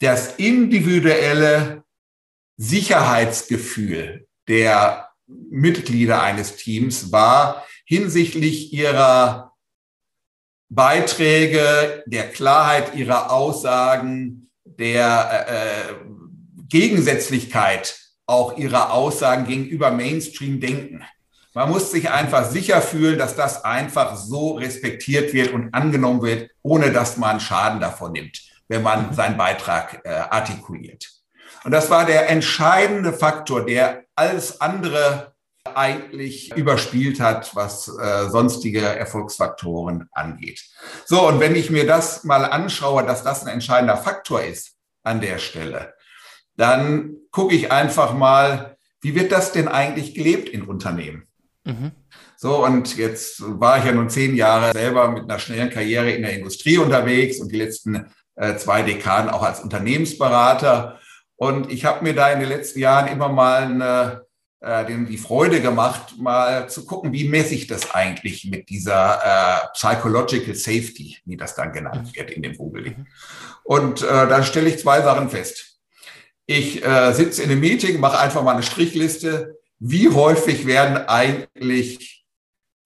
das 0.00 0.36
individuelle 0.36 1.84
Sicherheitsgefühl 2.56 4.28
der 4.48 5.08
Mitglieder 5.26 6.22
eines 6.22 6.56
Teams 6.56 7.10
war 7.12 7.66
hinsichtlich 7.86 8.72
ihrer 8.72 9.52
Beiträge, 10.68 12.02
der 12.06 12.30
Klarheit 12.30 12.94
ihrer 12.94 13.30
Aussagen, 13.30 14.50
der 14.64 15.46
äh, 15.48 15.94
Gegensätzlichkeit 16.68 18.01
auch 18.26 18.56
ihrer 18.56 18.92
Aussagen 18.92 19.46
gegenüber 19.46 19.90
Mainstream 19.90 20.60
denken. 20.60 21.04
Man 21.54 21.68
muss 21.68 21.90
sich 21.90 22.10
einfach 22.10 22.46
sicher 22.46 22.80
fühlen, 22.80 23.18
dass 23.18 23.36
das 23.36 23.64
einfach 23.64 24.16
so 24.16 24.52
respektiert 24.52 25.34
wird 25.34 25.52
und 25.52 25.74
angenommen 25.74 26.22
wird, 26.22 26.50
ohne 26.62 26.92
dass 26.92 27.18
man 27.18 27.40
Schaden 27.40 27.80
davon 27.80 28.12
nimmt, 28.12 28.40
wenn 28.68 28.82
man 28.82 29.12
seinen 29.12 29.36
Beitrag 29.36 30.00
äh, 30.04 30.08
artikuliert. 30.08 31.10
Und 31.64 31.72
das 31.72 31.90
war 31.90 32.06
der 32.06 32.30
entscheidende 32.30 33.12
Faktor, 33.12 33.66
der 33.66 34.04
alles 34.16 34.60
andere 34.60 35.32
eigentlich 35.74 36.56
überspielt 36.56 37.20
hat, 37.20 37.54
was 37.54 37.88
äh, 37.88 38.28
sonstige 38.28 38.80
Erfolgsfaktoren 38.80 40.08
angeht. 40.12 40.64
So, 41.04 41.28
und 41.28 41.38
wenn 41.38 41.54
ich 41.54 41.70
mir 41.70 41.86
das 41.86 42.24
mal 42.24 42.44
anschaue, 42.44 43.04
dass 43.04 43.22
das 43.22 43.42
ein 43.42 43.52
entscheidender 43.52 43.96
Faktor 43.96 44.42
ist 44.42 44.76
an 45.04 45.20
der 45.20 45.38
Stelle, 45.38 45.91
dann 46.56 47.16
gucke 47.30 47.54
ich 47.54 47.72
einfach 47.72 48.14
mal, 48.14 48.76
wie 49.00 49.14
wird 49.14 49.32
das 49.32 49.52
denn 49.52 49.68
eigentlich 49.68 50.14
gelebt 50.14 50.48
in 50.48 50.62
Unternehmen? 50.62 51.26
Mhm. 51.64 51.92
So, 52.36 52.64
und 52.64 52.96
jetzt 52.96 53.42
war 53.60 53.78
ich 53.78 53.84
ja 53.84 53.92
nun 53.92 54.10
zehn 54.10 54.34
Jahre 54.34 54.72
selber 54.72 55.10
mit 55.10 55.24
einer 55.24 55.38
schnellen 55.38 55.70
Karriere 55.70 56.10
in 56.10 56.22
der 56.22 56.36
Industrie 56.36 56.78
unterwegs 56.78 57.40
und 57.40 57.52
die 57.52 57.56
letzten 57.56 58.06
äh, 58.34 58.56
zwei 58.56 58.82
Dekaden 58.82 59.30
auch 59.30 59.42
als 59.42 59.60
Unternehmensberater. 59.60 60.98
Und 61.36 61.70
ich 61.72 61.84
habe 61.84 62.02
mir 62.02 62.14
da 62.14 62.30
in 62.30 62.40
den 62.40 62.48
letzten 62.48 62.80
Jahren 62.80 63.08
immer 63.08 63.28
mal 63.28 63.62
eine 63.62 64.26
äh, 64.62 64.86
denen 64.86 65.06
die 65.06 65.18
Freude 65.18 65.60
gemacht, 65.60 66.14
mal 66.18 66.68
zu 66.68 66.86
gucken, 66.86 67.12
wie 67.12 67.28
messe 67.28 67.54
ich 67.54 67.66
das 67.66 67.94
eigentlich 67.94 68.44
mit 68.44 68.68
dieser 68.68 69.18
äh, 69.24 69.66
Psychological 69.74 70.54
Safety, 70.54 71.18
wie 71.24 71.36
das 71.36 71.56
dann 71.56 71.72
genannt 71.72 72.06
mhm. 72.06 72.16
wird 72.16 72.30
in 72.30 72.42
dem 72.42 72.56
Google. 72.56 72.90
Mhm. 72.90 73.06
Und 73.64 74.02
äh, 74.02 74.06
dann 74.06 74.44
stelle 74.44 74.68
ich 74.68 74.78
zwei 74.78 75.02
Sachen 75.02 75.30
fest. 75.30 75.71
Ich 76.46 76.84
äh, 76.84 77.12
sitze 77.12 77.42
in 77.42 77.50
einem 77.50 77.60
Meeting, 77.60 78.00
mache 78.00 78.18
einfach 78.18 78.42
mal 78.42 78.52
eine 78.52 78.62
Strichliste. 78.62 79.58
Wie 79.78 80.08
häufig 80.08 80.66
werden 80.66 80.96
eigentlich 80.96 82.24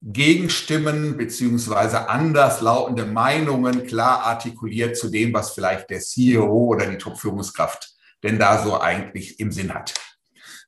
Gegenstimmen 0.02 1.16
beziehungsweise 1.16 2.08
anderslautende 2.08 3.06
Meinungen 3.06 3.86
klar 3.86 4.24
artikuliert 4.24 4.96
zu 4.96 5.08
dem, 5.08 5.32
was 5.32 5.52
vielleicht 5.52 5.90
der 5.90 6.00
CEO 6.00 6.46
oder 6.46 6.86
die 6.86 6.98
Top-Führungskraft 6.98 7.94
denn 8.22 8.38
da 8.38 8.62
so 8.62 8.80
eigentlich 8.80 9.40
im 9.40 9.50
Sinn 9.50 9.72
hat? 9.72 9.94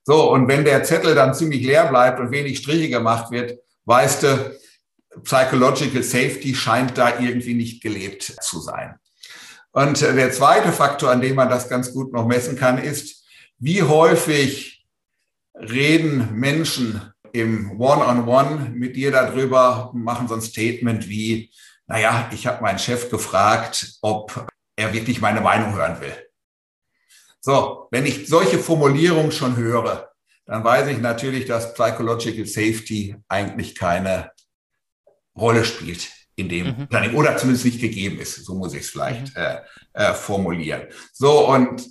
So, 0.04 0.32
und 0.32 0.48
wenn 0.48 0.64
der 0.64 0.84
Zettel 0.84 1.14
dann 1.14 1.34
ziemlich 1.34 1.62
leer 1.62 1.86
bleibt 1.86 2.18
und 2.18 2.30
wenig 2.30 2.58
Striche 2.58 2.88
gemacht 2.88 3.30
wird, 3.30 3.58
weißt 3.84 4.22
du, 4.22 4.58
Psychological 5.22 6.02
Safety 6.02 6.54
scheint 6.54 6.96
da 6.96 7.18
irgendwie 7.18 7.54
nicht 7.54 7.82
gelebt 7.82 8.22
zu 8.40 8.60
sein. 8.60 8.98
Und 9.72 10.00
der 10.00 10.32
zweite 10.32 10.72
Faktor, 10.72 11.10
an 11.10 11.20
dem 11.20 11.36
man 11.36 11.48
das 11.48 11.68
ganz 11.68 11.92
gut 11.92 12.12
noch 12.12 12.26
messen 12.26 12.56
kann, 12.56 12.78
ist, 12.78 13.24
wie 13.58 13.82
häufig 13.82 14.86
reden 15.54 16.34
Menschen 16.34 17.12
im 17.32 17.78
One-on-One 17.78 18.22
-on 18.22 18.58
-One 18.58 18.68
mit 18.70 18.96
dir 18.96 19.10
darüber, 19.10 19.90
machen 19.94 20.28
so 20.28 20.34
ein 20.34 20.40
Statement 20.40 21.08
wie, 21.08 21.52
naja, 21.86 22.30
ich 22.32 22.46
habe 22.46 22.62
meinen 22.62 22.78
Chef 22.78 23.10
gefragt, 23.10 23.98
ob 24.00 24.46
er 24.76 24.92
wirklich 24.92 25.20
meine 25.20 25.40
Meinung 25.40 25.74
hören 25.74 26.00
will. 26.00 26.14
So, 27.40 27.88
wenn 27.90 28.06
ich 28.06 28.26
solche 28.28 28.58
Formulierungen 28.58 29.32
schon 29.32 29.56
höre, 29.56 30.10
dann 30.46 30.64
weiß 30.64 30.88
ich 30.88 30.98
natürlich, 30.98 31.44
dass 31.44 31.74
Psychological 31.74 32.46
Safety 32.46 33.16
eigentlich 33.28 33.74
keine 33.74 34.32
Rolle 35.36 35.64
spielt 35.64 36.17
in 36.38 36.48
dem 36.48 36.68
mhm. 36.68 36.82
Unternehmen 36.82 37.14
oder 37.16 37.36
zumindest 37.36 37.66
nicht 37.66 37.80
gegeben 37.80 38.18
ist. 38.20 38.36
So 38.44 38.54
muss 38.54 38.72
ich 38.72 38.80
es 38.80 38.90
vielleicht 38.90 39.36
mhm. 39.36 39.42
äh, 39.42 39.58
äh, 39.94 40.14
formulieren. 40.14 40.82
So, 41.12 41.48
und 41.48 41.86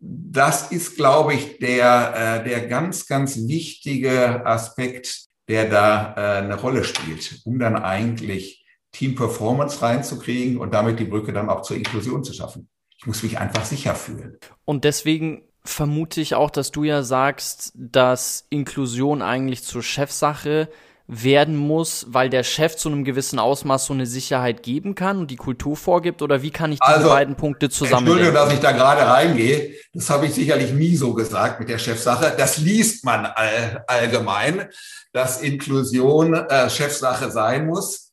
das 0.00 0.70
ist, 0.72 0.96
glaube 0.96 1.34
ich, 1.34 1.58
der, 1.58 2.42
äh, 2.44 2.48
der 2.48 2.66
ganz, 2.66 3.06
ganz 3.06 3.36
wichtige 3.36 4.46
Aspekt, 4.46 5.26
der 5.48 5.68
da 5.68 6.14
äh, 6.16 6.42
eine 6.42 6.60
Rolle 6.60 6.84
spielt, 6.84 7.40
um 7.44 7.58
dann 7.58 7.76
eigentlich 7.76 8.64
Team 8.92 9.14
Performance 9.14 9.82
reinzukriegen 9.82 10.58
und 10.58 10.72
damit 10.74 10.98
die 10.98 11.04
Brücke 11.04 11.32
dann 11.32 11.48
auch 11.48 11.62
zur 11.62 11.76
Inklusion 11.76 12.22
zu 12.22 12.32
schaffen. 12.32 12.68
Ich 12.96 13.06
muss 13.06 13.22
mich 13.22 13.38
einfach 13.38 13.64
sicher 13.64 13.94
fühlen. 13.94 14.38
Und 14.64 14.84
deswegen 14.84 15.42
vermute 15.64 16.20
ich 16.20 16.34
auch, 16.34 16.50
dass 16.50 16.70
du 16.70 16.84
ja 16.84 17.02
sagst, 17.02 17.72
dass 17.74 18.46
Inklusion 18.50 19.22
eigentlich 19.22 19.62
zur 19.62 19.82
Chefsache 19.82 20.68
werden 21.14 21.56
muss, 21.56 22.06
weil 22.08 22.30
der 22.30 22.42
Chef 22.42 22.76
zu 22.76 22.88
einem 22.88 23.04
gewissen 23.04 23.38
Ausmaß 23.38 23.86
so 23.86 23.92
eine 23.92 24.06
Sicherheit 24.06 24.62
geben 24.62 24.94
kann 24.94 25.18
und 25.18 25.30
die 25.30 25.36
Kultur 25.36 25.76
vorgibt? 25.76 26.22
Oder 26.22 26.42
wie 26.42 26.50
kann 26.50 26.72
ich 26.72 26.80
diese 26.80 26.96
also, 26.96 27.08
beiden 27.10 27.36
Punkte 27.36 27.68
zusammen? 27.68 28.06
Entschuldigung, 28.06 28.34
dass 28.34 28.52
ich 28.52 28.60
da 28.60 28.72
gerade 28.72 29.02
reingehe. 29.06 29.74
Das 29.92 30.08
habe 30.08 30.26
ich 30.26 30.34
sicherlich 30.34 30.72
nie 30.72 30.96
so 30.96 31.12
gesagt 31.12 31.60
mit 31.60 31.68
der 31.68 31.78
Chefsache. 31.78 32.34
Das 32.36 32.56
liest 32.58 33.04
man 33.04 33.26
all, 33.26 33.84
allgemein, 33.86 34.68
dass 35.12 35.42
Inklusion 35.42 36.34
äh, 36.34 36.70
Chefsache 36.70 37.30
sein 37.30 37.66
muss. 37.66 38.12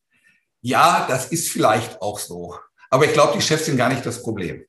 Ja, 0.62 1.06
das 1.08 1.28
ist 1.28 1.50
vielleicht 1.50 2.02
auch 2.02 2.20
so. 2.20 2.56
Aber 2.90 3.06
ich 3.06 3.14
glaube, 3.14 3.34
die 3.36 3.42
Chefs 3.42 3.66
sind 3.66 3.78
gar 3.78 3.90
nicht 3.90 4.06
das 4.06 4.22
Problem. 4.22 4.66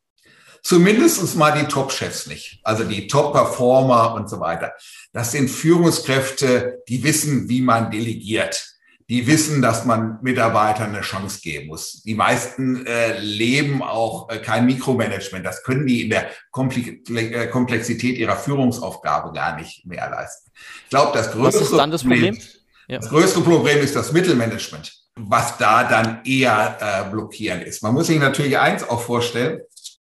Zumindest 0.62 1.36
mal 1.36 1.52
die 1.52 1.66
Top-Chefs 1.66 2.26
nicht, 2.26 2.60
also 2.64 2.84
die 2.84 3.06
Top-Performer 3.06 4.14
und 4.14 4.28
so 4.28 4.40
weiter. 4.40 4.72
Das 5.12 5.32
sind 5.32 5.48
Führungskräfte, 5.48 6.82
die 6.88 7.02
wissen, 7.02 7.48
wie 7.48 7.60
man 7.62 7.90
delegiert. 7.90 8.66
Die 9.08 9.26
wissen, 9.26 9.60
dass 9.60 9.84
man 9.84 10.18
Mitarbeitern 10.22 10.94
eine 10.94 11.00
Chance 11.00 11.40
geben 11.42 11.66
muss. 11.66 12.02
Die 12.04 12.14
meisten 12.14 12.86
äh, 12.86 13.18
leben 13.18 13.82
auch 13.82 14.30
äh, 14.30 14.38
kein 14.38 14.66
Mikromanagement. 14.66 15.44
Das 15.44 15.64
können 15.64 15.84
die 15.84 16.02
in 16.02 16.10
der 16.10 16.28
äh, 16.28 17.46
Komplexität 17.48 18.18
ihrer 18.18 18.36
Führungsaufgabe 18.36 19.32
gar 19.32 19.56
nicht 19.56 19.84
mehr 19.84 20.08
leisten. 20.08 20.52
Ich 20.84 20.90
glaube, 20.90 21.10
das 21.18 21.32
größte 21.32 21.60
Was 21.60 21.70
ist 21.70 21.76
dann 21.76 21.90
das 21.90 22.02
Problem? 22.02 22.36
Problem 22.36 22.60
ja. 22.90 22.98
Das 22.98 23.08
größte 23.08 23.40
Problem 23.42 23.78
ist 23.78 23.94
das 23.94 24.10
Mittelmanagement, 24.10 24.92
was 25.14 25.56
da 25.58 25.84
dann 25.84 26.24
eher 26.24 26.76
äh, 26.80 27.08
blockierend 27.08 27.62
ist. 27.62 27.84
Man 27.84 27.94
muss 27.94 28.08
sich 28.08 28.18
natürlich 28.18 28.58
eins 28.58 28.82
auch 28.82 29.00
vorstellen, 29.00 29.60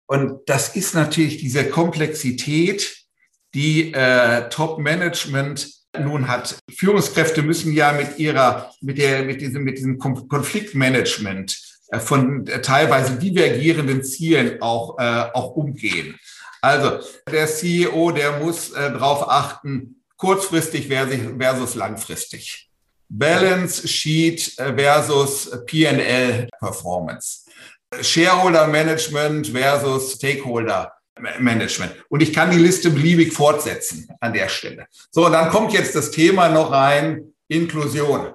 und 0.07 0.41
das 0.47 0.75
ist 0.75 0.93
natürlich 0.93 1.37
diese 1.37 1.69
Komplexität, 1.69 3.05
die 3.53 3.93
äh, 3.93 4.49
Top-Management 4.49 5.69
nun 5.99 6.27
hat. 6.27 6.57
Führungskräfte 6.75 7.41
müssen 7.41 7.73
ja 7.73 7.93
mit 7.93 8.19
ihrer, 8.19 8.71
mit 8.81 8.97
der, 8.97 9.23
mit 9.23 9.41
diesem, 9.41 9.63
mit 9.63 9.77
diesem 9.77 9.97
Konfliktmanagement 9.97 11.57
äh, 11.89 11.99
von 11.99 12.45
äh, 12.47 12.61
teilweise 12.61 13.17
divergierenden 13.17 14.03
Zielen 14.03 14.61
auch, 14.61 14.99
äh, 14.99 15.29
auch 15.33 15.55
umgehen. 15.55 16.19
Also 16.61 16.99
der 17.31 17.47
CEO, 17.47 18.11
der 18.11 18.39
muss 18.39 18.71
äh, 18.71 18.91
darauf 18.91 19.29
achten, 19.29 20.01
kurzfristig 20.17 20.87
versus 20.87 21.75
langfristig. 21.75 22.69
Balance 23.07 23.87
Sheet 23.87 24.55
versus 24.57 25.51
P&L 25.67 26.49
Performance. 26.59 27.44
Shareholder 28.03 28.67
Management 28.67 29.47
versus 29.47 30.13
Stakeholder 30.13 30.91
Management. 31.39 31.93
Und 32.09 32.21
ich 32.21 32.33
kann 32.33 32.51
die 32.51 32.57
Liste 32.57 32.89
beliebig 32.89 33.33
fortsetzen 33.33 34.07
an 34.19 34.33
der 34.33 34.49
Stelle. 34.49 34.87
So, 35.11 35.25
und 35.25 35.31
dann 35.31 35.49
kommt 35.49 35.73
jetzt 35.73 35.95
das 35.95 36.11
Thema 36.11 36.49
noch 36.49 36.71
rein, 36.71 37.33
Inklusion. 37.47 38.33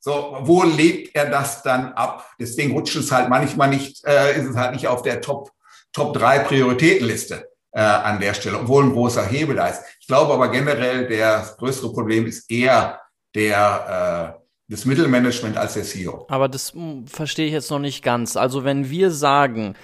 So, 0.00 0.38
wo 0.40 0.62
legt 0.62 1.14
er 1.14 1.28
das 1.28 1.62
dann 1.62 1.92
ab? 1.92 2.30
Deswegen 2.38 2.72
rutscht 2.72 2.96
es 2.96 3.12
halt 3.12 3.28
manchmal 3.28 3.68
nicht, 3.68 4.04
äh, 4.06 4.38
ist 4.38 4.46
es 4.46 4.56
halt 4.56 4.72
nicht 4.72 4.86
auf 4.86 5.02
der 5.02 5.20
Top, 5.20 5.50
Top 5.92 6.14
3 6.14 6.40
Prioritätenliste 6.40 7.48
äh, 7.72 7.80
an 7.80 8.20
der 8.20 8.34
Stelle, 8.34 8.58
obwohl 8.58 8.84
ein 8.84 8.92
großer 8.92 9.24
Hebel 9.26 9.56
da 9.56 9.68
ist. 9.68 9.82
Ich 10.00 10.06
glaube 10.06 10.32
aber 10.32 10.48
generell, 10.48 11.06
der 11.08 11.54
größere 11.58 11.92
Problem 11.92 12.26
ist 12.26 12.50
eher 12.50 13.00
der, 13.34 14.36
äh, 14.37 14.37
das 14.68 14.84
Mittelmanagement 14.84 15.56
als 15.56 15.74
der 15.74 15.84
CEO. 15.84 16.26
Aber 16.28 16.48
das 16.48 16.74
hm, 16.74 17.06
verstehe 17.06 17.46
ich 17.46 17.52
jetzt 17.52 17.70
noch 17.70 17.78
nicht 17.78 18.02
ganz. 18.02 18.36
Also 18.36 18.64
wenn 18.64 18.90
wir 18.90 19.10
sagen, 19.10 19.74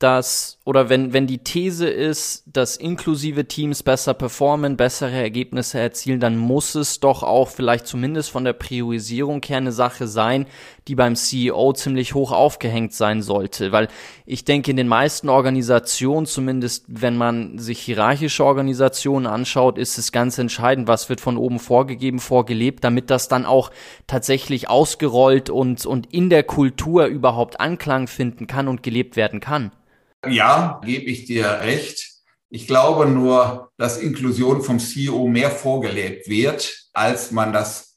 dass, 0.00 0.58
oder 0.64 0.88
wenn, 0.88 1.12
wenn 1.12 1.26
die 1.26 1.44
These 1.44 1.86
ist, 1.86 2.44
dass 2.46 2.78
inklusive 2.78 3.44
Teams 3.44 3.82
besser 3.82 4.14
performen, 4.14 4.78
bessere 4.78 5.12
Ergebnisse 5.12 5.78
erzielen, 5.78 6.20
dann 6.20 6.38
muss 6.38 6.74
es 6.74 7.00
doch 7.00 7.22
auch 7.22 7.48
vielleicht 7.48 7.86
zumindest 7.86 8.30
von 8.30 8.44
der 8.44 8.54
Priorisierung 8.54 9.42
her 9.44 9.58
eine 9.58 9.72
Sache 9.72 10.08
sein, 10.08 10.46
die 10.90 10.96
beim 10.96 11.14
CEO 11.14 11.72
ziemlich 11.72 12.14
hoch 12.14 12.32
aufgehängt 12.32 12.92
sein 12.92 13.22
sollte. 13.22 13.70
Weil 13.70 13.86
ich 14.26 14.44
denke, 14.44 14.72
in 14.72 14.76
den 14.76 14.88
meisten 14.88 15.28
Organisationen, 15.28 16.26
zumindest 16.26 16.84
wenn 16.88 17.16
man 17.16 17.58
sich 17.58 17.78
hierarchische 17.78 18.44
Organisationen 18.44 19.28
anschaut, 19.28 19.78
ist 19.78 19.98
es 19.98 20.10
ganz 20.10 20.36
entscheidend, 20.38 20.88
was 20.88 21.08
wird 21.08 21.20
von 21.20 21.36
oben 21.36 21.60
vorgegeben, 21.60 22.18
vorgelebt, 22.18 22.82
damit 22.82 23.08
das 23.08 23.28
dann 23.28 23.46
auch 23.46 23.70
tatsächlich 24.08 24.68
ausgerollt 24.68 25.48
und, 25.48 25.86
und 25.86 26.12
in 26.12 26.28
der 26.28 26.42
Kultur 26.42 27.06
überhaupt 27.06 27.60
Anklang 27.60 28.08
finden 28.08 28.48
kann 28.48 28.66
und 28.66 28.82
gelebt 28.82 29.14
werden 29.14 29.38
kann. 29.38 29.70
Ja, 30.28 30.80
gebe 30.84 31.04
ich 31.04 31.24
dir 31.24 31.60
recht. 31.60 32.04
Ich 32.48 32.66
glaube 32.66 33.06
nur, 33.06 33.70
dass 33.76 33.96
Inklusion 33.96 34.60
vom 34.60 34.80
CEO 34.80 35.28
mehr 35.28 35.52
vorgelebt 35.52 36.28
wird, 36.28 36.88
als 36.92 37.30
man 37.30 37.52
das 37.52 37.89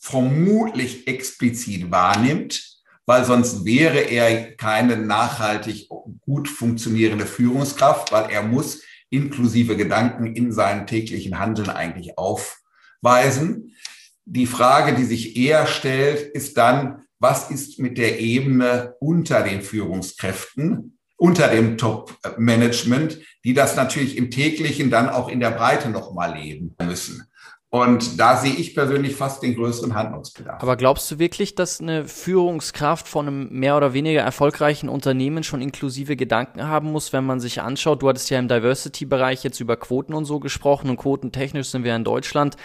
vermutlich 0.00 1.06
explizit 1.06 1.90
wahrnimmt, 1.90 2.78
weil 3.06 3.24
sonst 3.24 3.64
wäre 3.64 3.98
er 3.98 4.56
keine 4.56 4.96
nachhaltig 4.96 5.88
gut 6.20 6.48
funktionierende 6.48 7.26
Führungskraft, 7.26 8.10
weil 8.10 8.30
er 8.30 8.42
muss 8.42 8.82
inklusive 9.10 9.76
Gedanken 9.76 10.34
in 10.34 10.52
seinem 10.52 10.86
täglichen 10.86 11.38
Handeln 11.38 11.68
eigentlich 11.68 12.16
aufweisen. 12.16 13.74
Die 14.24 14.46
Frage, 14.46 14.94
die 14.94 15.04
sich 15.04 15.36
eher 15.36 15.66
stellt, 15.66 16.20
ist 16.34 16.56
dann, 16.56 17.02
was 17.18 17.50
ist 17.50 17.78
mit 17.78 17.98
der 17.98 18.20
Ebene 18.20 18.94
unter 19.00 19.42
den 19.42 19.60
Führungskräften? 19.60 20.96
unter 21.20 21.48
dem 21.48 21.76
Top-Management, 21.76 23.18
die 23.44 23.52
das 23.52 23.76
natürlich 23.76 24.16
im 24.16 24.30
täglichen 24.30 24.90
dann 24.90 25.10
auch 25.10 25.28
in 25.28 25.38
der 25.38 25.50
Breite 25.50 25.90
nochmal 25.90 26.38
leben 26.38 26.74
müssen. 26.82 27.29
Und 27.72 28.18
da 28.18 28.36
sehe 28.36 28.54
ich 28.54 28.74
persönlich 28.74 29.14
fast 29.14 29.44
den 29.44 29.54
größeren 29.54 29.94
Handlungsbedarf. 29.94 30.60
Aber 30.60 30.76
glaubst 30.76 31.08
du 31.08 31.20
wirklich, 31.20 31.54
dass 31.54 31.80
eine 31.80 32.04
Führungskraft 32.04 33.06
von 33.06 33.28
einem 33.28 33.48
mehr 33.52 33.76
oder 33.76 33.92
weniger 33.92 34.22
erfolgreichen 34.22 34.88
Unternehmen 34.88 35.44
schon 35.44 35.62
inklusive 35.62 36.16
Gedanken 36.16 36.66
haben 36.66 36.90
muss, 36.90 37.12
wenn 37.12 37.24
man 37.24 37.38
sich 37.38 37.60
anschaut? 37.60 38.02
Du 38.02 38.08
hattest 38.08 38.28
ja 38.28 38.40
im 38.40 38.48
Diversity-Bereich 38.48 39.44
jetzt 39.44 39.60
über 39.60 39.76
Quoten 39.76 40.14
und 40.14 40.24
so 40.24 40.40
gesprochen 40.40 40.90
und 40.90 40.96
quotentechnisch 40.96 41.68
sind 41.68 41.84
wir 41.84 41.94
in 41.94 42.02
Deutschland 42.02 42.56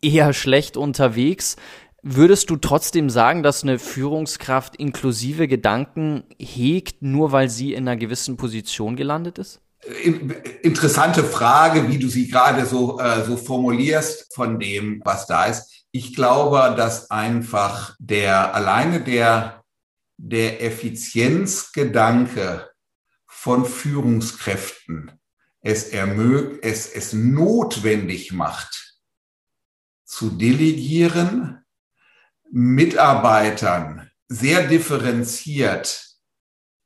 eher 0.00 0.32
schlecht 0.32 0.76
unterwegs. 0.76 1.56
Würdest 2.04 2.48
du 2.48 2.56
trotzdem 2.56 3.10
sagen, 3.10 3.42
dass 3.42 3.64
eine 3.64 3.80
Führungskraft 3.80 4.76
inklusive 4.76 5.48
Gedanken 5.48 6.22
hegt, 6.38 7.02
nur 7.02 7.32
weil 7.32 7.48
sie 7.48 7.74
in 7.74 7.88
einer 7.88 7.96
gewissen 7.96 8.36
Position 8.36 8.94
gelandet 8.94 9.38
ist? 9.38 9.60
Interessante 10.62 11.24
Frage, 11.24 11.88
wie 11.88 11.98
du 11.98 12.08
sie 12.08 12.28
gerade 12.28 12.64
so, 12.66 13.00
äh, 13.00 13.24
so 13.24 13.36
formulierst 13.36 14.32
von 14.34 14.60
dem, 14.60 15.00
was 15.04 15.26
da 15.26 15.46
ist. 15.46 15.86
Ich 15.90 16.14
glaube, 16.14 16.74
dass 16.76 17.10
einfach 17.10 17.96
der 17.98 18.54
alleine 18.54 19.00
der, 19.00 19.64
der 20.16 20.62
Effizienzgedanke 20.62 22.70
von 23.26 23.64
Führungskräften 23.64 25.10
es 25.62 25.88
ermögt, 25.88 26.64
es, 26.64 26.88
es 26.88 27.12
notwendig 27.12 28.32
macht, 28.32 29.00
zu 30.04 30.30
delegieren, 30.30 31.64
Mitarbeitern 32.50 34.10
sehr 34.28 34.68
differenziert 34.68 36.11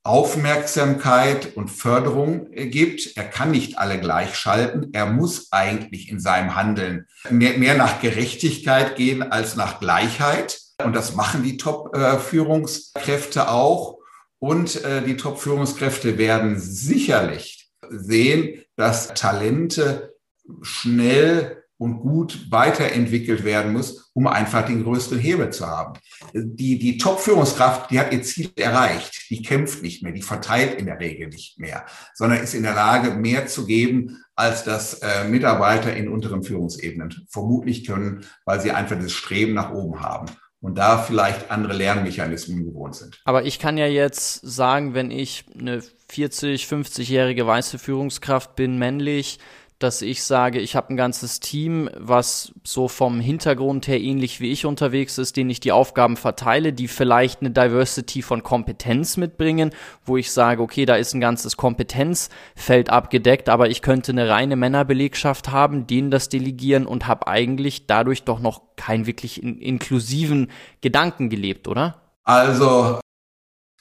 Aufmerksamkeit 0.06 1.56
und 1.56 1.68
Förderung 1.68 2.50
gibt. 2.52 3.16
Er 3.16 3.24
kann 3.24 3.50
nicht 3.50 3.78
alle 3.78 3.98
gleichschalten. 3.98 4.90
Er 4.92 5.06
muss 5.06 5.48
eigentlich 5.50 6.08
in 6.10 6.20
seinem 6.20 6.54
Handeln 6.54 7.06
mehr, 7.28 7.58
mehr 7.58 7.76
nach 7.76 8.00
Gerechtigkeit 8.00 8.96
gehen 8.96 9.22
als 9.22 9.56
nach 9.56 9.80
Gleichheit. 9.80 10.60
Und 10.84 10.94
das 10.94 11.14
machen 11.16 11.42
die 11.42 11.56
Top-Führungskräfte 11.56 13.50
auch. 13.50 13.98
Und 14.38 14.84
äh, 14.84 15.02
die 15.02 15.16
Top-Führungskräfte 15.16 16.18
werden 16.18 16.60
sicherlich 16.60 17.70
sehen, 17.90 18.62
dass 18.76 19.14
Talente 19.14 20.14
schnell 20.62 21.64
und 21.78 22.00
gut 22.00 22.50
weiterentwickelt 22.50 23.44
werden 23.44 23.72
muss, 23.72 24.05
um 24.16 24.26
einfach 24.26 24.64
den 24.64 24.82
größten 24.82 25.18
Hebel 25.18 25.50
zu 25.50 25.66
haben. 25.66 25.92
Die, 26.32 26.78
die 26.78 26.96
Top-Führungskraft, 26.96 27.90
die 27.90 28.00
hat 28.00 28.14
ihr 28.14 28.22
Ziel 28.22 28.50
erreicht. 28.56 29.28
Die 29.28 29.42
kämpft 29.42 29.82
nicht 29.82 30.02
mehr, 30.02 30.12
die 30.12 30.22
verteilt 30.22 30.80
in 30.80 30.86
der 30.86 30.98
Regel 30.98 31.28
nicht 31.28 31.58
mehr, 31.58 31.84
sondern 32.14 32.42
ist 32.42 32.54
in 32.54 32.62
der 32.62 32.74
Lage, 32.74 33.10
mehr 33.10 33.46
zu 33.46 33.66
geben, 33.66 34.24
als 34.34 34.64
das 34.64 34.94
äh, 35.00 35.28
Mitarbeiter 35.28 35.94
in 35.94 36.08
unteren 36.08 36.42
Führungsebenen 36.42 37.26
vermutlich 37.28 37.86
können, 37.86 38.24
weil 38.46 38.58
sie 38.62 38.70
einfach 38.70 38.98
das 38.98 39.12
Streben 39.12 39.52
nach 39.52 39.74
oben 39.74 40.00
haben 40.00 40.28
und 40.62 40.78
da 40.78 40.96
vielleicht 40.96 41.50
andere 41.50 41.74
Lernmechanismen 41.74 42.64
gewohnt 42.64 42.94
sind. 42.94 43.20
Aber 43.26 43.44
ich 43.44 43.58
kann 43.58 43.76
ja 43.76 43.86
jetzt 43.86 44.40
sagen, 44.40 44.94
wenn 44.94 45.10
ich 45.10 45.44
eine 45.60 45.82
40, 46.08 46.64
50-jährige 46.64 47.46
weiße 47.46 47.78
Führungskraft 47.78 48.56
bin, 48.56 48.78
männlich, 48.78 49.40
dass 49.78 50.00
ich 50.00 50.24
sage, 50.24 50.58
ich 50.58 50.74
habe 50.74 50.90
ein 50.90 50.96
ganzes 50.96 51.38
Team, 51.40 51.90
was 51.96 52.52
so 52.64 52.88
vom 52.88 53.20
Hintergrund 53.20 53.86
her 53.88 54.00
ähnlich 54.00 54.40
wie 54.40 54.50
ich 54.50 54.64
unterwegs 54.64 55.18
ist, 55.18 55.36
denen 55.36 55.50
ich 55.50 55.60
die 55.60 55.72
Aufgaben 55.72 56.16
verteile, 56.16 56.72
die 56.72 56.88
vielleicht 56.88 57.40
eine 57.40 57.50
Diversity 57.50 58.22
von 58.22 58.42
Kompetenz 58.42 59.18
mitbringen, 59.18 59.70
wo 60.04 60.16
ich 60.16 60.32
sage, 60.32 60.62
okay, 60.62 60.86
da 60.86 60.96
ist 60.96 61.12
ein 61.12 61.20
ganzes 61.20 61.58
Kompetenzfeld 61.58 62.88
abgedeckt, 62.88 63.50
aber 63.50 63.68
ich 63.68 63.82
könnte 63.82 64.12
eine 64.12 64.30
reine 64.30 64.56
Männerbelegschaft 64.56 65.50
haben, 65.50 65.86
denen 65.86 66.10
das 66.10 66.30
delegieren 66.30 66.86
und 66.86 67.06
habe 67.06 67.26
eigentlich 67.26 67.86
dadurch 67.86 68.22
doch 68.24 68.40
noch 68.40 68.62
keinen 68.76 69.06
wirklich 69.06 69.42
in 69.42 69.58
inklusiven 69.58 70.50
Gedanken 70.80 71.28
gelebt, 71.28 71.68
oder? 71.68 72.02
Also, 72.24 73.00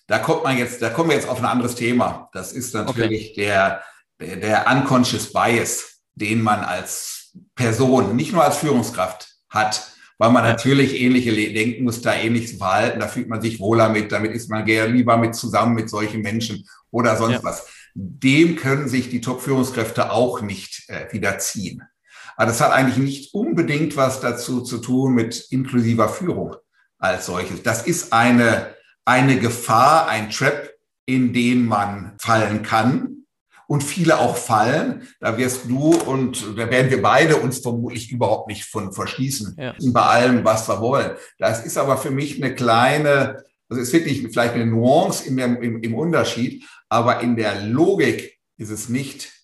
da 0.08 0.20
kommt 0.20 0.44
man 0.44 0.58
jetzt, 0.58 0.82
da 0.82 0.90
kommen 0.90 1.10
wir 1.10 1.16
jetzt 1.16 1.30
auf 1.30 1.40
ein 1.40 1.46
anderes 1.46 1.76
Thema. 1.76 2.30
Das 2.34 2.52
ist 2.52 2.74
natürlich 2.74 3.32
okay. 3.32 3.46
der 3.46 3.82
der, 4.20 4.38
der 4.38 4.68
unconscious 4.72 5.32
bias, 5.32 6.02
den 6.16 6.42
man 6.42 6.62
als 6.62 7.34
Person, 7.56 8.16
nicht 8.16 8.32
nur 8.32 8.44
als 8.44 8.58
Führungskraft 8.58 9.28
hat, 9.50 9.92
weil 10.18 10.32
man 10.32 10.44
natürlich 10.44 11.00
ähnliche 11.02 11.34
Denkmuster, 11.34 12.16
ähnliches 12.16 12.58
Verhalten, 12.58 13.00
da 13.00 13.08
fühlt 13.08 13.28
man 13.28 13.42
sich 13.42 13.60
wohler 13.60 13.90
mit, 13.90 14.12
damit 14.12 14.32
ist 14.32 14.50
man 14.50 14.64
gerne 14.66 14.94
lieber 14.94 15.18
mit 15.18 15.36
zusammen 15.36 15.76
mit 15.76 15.90
solchen 15.90 16.22
Menschen 16.22 16.66
oder 16.92 17.18
sonst 17.18 17.34
ja. 17.34 17.44
was. 17.44 17.68
Dem 17.94 18.56
können 18.56 18.88
sich 18.88 19.10
die 19.10 19.22
Top-Führungskräfte 19.22 20.12
auch 20.12 20.42
nicht 20.42 20.90
äh, 20.90 21.12
widerziehen. 21.12 21.84
Aber 22.38 22.48
das 22.48 22.62
hat 22.62 22.72
eigentlich 22.72 22.98
nicht 22.98 23.34
unbedingt 23.34 23.96
was 23.96 24.22
dazu 24.22 24.62
zu 24.62 24.78
tun 24.80 25.14
mit 25.14 25.48
inklusiver 25.52 26.10
Führung 26.10 26.56
als 26.98 27.26
solches. 27.26 27.64
Das 27.64 27.86
ist 27.86 28.14
eine, 28.14 28.74
eine 29.06 29.40
Gefahr, 29.40 30.08
ein 30.08 30.30
Trap, 30.30 30.74
in 31.06 31.34
den 31.34 31.66
man 31.66 32.16
fallen 32.20 32.64
kann, 32.64 33.15
und 33.68 33.84
viele 33.84 34.20
auch 34.20 34.38
fallen. 34.38 35.08
Da 35.20 35.38
wirst 35.38 35.70
du 35.70 35.96
und 35.96 36.58
da 36.58 36.70
werden 36.70 36.92
wir 36.92 37.02
beide 37.02 37.38
uns 37.38 37.60
vermutlich 37.60 38.12
überhaupt 38.12 38.48
nicht 38.48 38.66
von 38.66 38.94
verschließen 38.94 39.56
ja. 39.58 39.74
bei 39.92 40.02
allem, 40.02 40.44
was 40.44 40.68
wir 40.68 40.82
wollen. 40.82 41.12
Das 41.40 41.66
ist 41.66 41.78
aber 41.78 41.98
für 41.98 42.12
mich 42.12 42.42
eine 42.42 42.56
kleine, 42.56 43.44
also 43.70 43.82
ist 43.82 43.94
wirklich 43.94 44.28
vielleicht 44.28 44.54
eine 44.54 44.66
Nuance 44.66 45.28
im, 45.28 45.40
im, 45.40 45.82
im 45.82 45.96
Unterschied, 45.96 46.64
aber 46.90 47.22
in 47.22 47.36
der 47.36 47.62
Logik 47.62 48.40
ist 48.58 48.70
es 48.70 48.90
nicht 48.90 49.35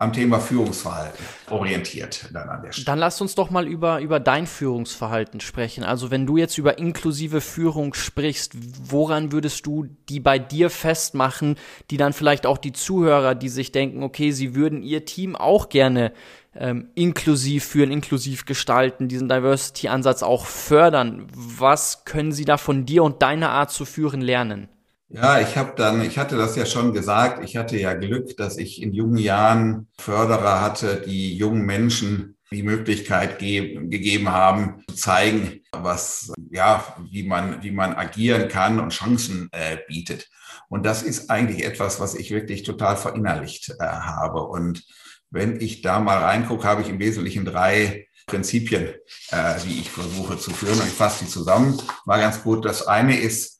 am 0.00 0.14
Thema 0.14 0.40
Führungsverhalten 0.40 1.22
orientiert 1.50 2.30
dann 2.32 2.48
an 2.48 2.62
der 2.62 2.72
Stelle. 2.72 2.86
Dann 2.86 2.98
lass 2.98 3.20
uns 3.20 3.34
doch 3.34 3.50
mal 3.50 3.68
über, 3.68 4.00
über 4.00 4.18
dein 4.18 4.46
Führungsverhalten 4.46 5.40
sprechen. 5.40 5.84
Also 5.84 6.10
wenn 6.10 6.24
du 6.24 6.38
jetzt 6.38 6.56
über 6.56 6.78
inklusive 6.78 7.42
Führung 7.42 7.92
sprichst, 7.92 8.54
woran 8.90 9.30
würdest 9.30 9.66
du 9.66 9.84
die 10.08 10.18
bei 10.18 10.38
dir 10.38 10.70
festmachen, 10.70 11.56
die 11.90 11.98
dann 11.98 12.14
vielleicht 12.14 12.46
auch 12.46 12.56
die 12.56 12.72
Zuhörer, 12.72 13.34
die 13.34 13.50
sich 13.50 13.72
denken, 13.72 14.02
okay, 14.02 14.30
sie 14.32 14.54
würden 14.54 14.82
ihr 14.82 15.04
Team 15.04 15.36
auch 15.36 15.68
gerne 15.68 16.14
ähm, 16.56 16.88
inklusiv 16.94 17.66
führen, 17.66 17.90
inklusiv 17.90 18.46
gestalten, 18.46 19.06
diesen 19.06 19.28
Diversity-Ansatz 19.28 20.22
auch 20.22 20.46
fördern. 20.46 21.26
Was 21.34 22.06
können 22.06 22.32
Sie 22.32 22.46
da 22.46 22.56
von 22.56 22.86
dir 22.86 23.04
und 23.04 23.20
deiner 23.20 23.50
Art 23.50 23.70
zu 23.70 23.84
führen 23.84 24.22
lernen? 24.22 24.70
Ja, 25.12 25.40
ich 25.40 25.56
habe 25.56 25.72
dann, 25.76 26.02
ich 26.02 26.18
hatte 26.18 26.36
das 26.36 26.54
ja 26.54 26.64
schon 26.64 26.92
gesagt, 26.92 27.42
ich 27.44 27.56
hatte 27.56 27.76
ja 27.76 27.94
Glück, 27.94 28.36
dass 28.36 28.58
ich 28.58 28.80
in 28.80 28.92
jungen 28.92 29.16
Jahren 29.16 29.88
Förderer 29.98 30.60
hatte, 30.60 31.02
die 31.04 31.36
jungen 31.36 31.66
Menschen 31.66 32.36
die 32.52 32.62
Möglichkeit 32.62 33.38
ge 33.40 33.86
gegeben 33.88 34.30
haben, 34.30 34.84
zu 34.88 34.94
zeigen, 34.94 35.62
was, 35.72 36.32
ja, 36.50 36.96
wie 37.10 37.24
man, 37.24 37.62
wie 37.62 37.72
man 37.72 37.94
agieren 37.94 38.48
kann 38.48 38.78
und 38.78 38.92
Chancen 38.92 39.48
äh, 39.52 39.78
bietet. 39.88 40.28
Und 40.68 40.86
das 40.86 41.02
ist 41.02 41.28
eigentlich 41.28 41.64
etwas, 41.64 41.98
was 41.98 42.14
ich 42.14 42.30
wirklich 42.30 42.62
total 42.62 42.96
verinnerlicht 42.96 43.70
äh, 43.78 43.84
habe. 43.84 44.42
Und 44.42 44.84
wenn 45.30 45.60
ich 45.60 45.82
da 45.82 45.98
mal 45.98 46.18
reingucke, 46.18 46.66
habe 46.66 46.82
ich 46.82 46.88
im 46.88 47.00
Wesentlichen 47.00 47.44
drei 47.44 48.06
Prinzipien, 48.26 48.94
äh, 49.30 49.60
die 49.64 49.80
ich 49.80 49.90
versuche 49.90 50.38
zu 50.38 50.52
führen. 50.52 50.78
Und 50.78 50.86
ich 50.86 50.94
fasse 50.94 51.24
die 51.24 51.30
zusammen. 51.30 51.80
War 52.04 52.18
ganz 52.18 52.42
gut. 52.42 52.64
Das 52.64 52.86
eine 52.86 53.18
ist, 53.18 53.59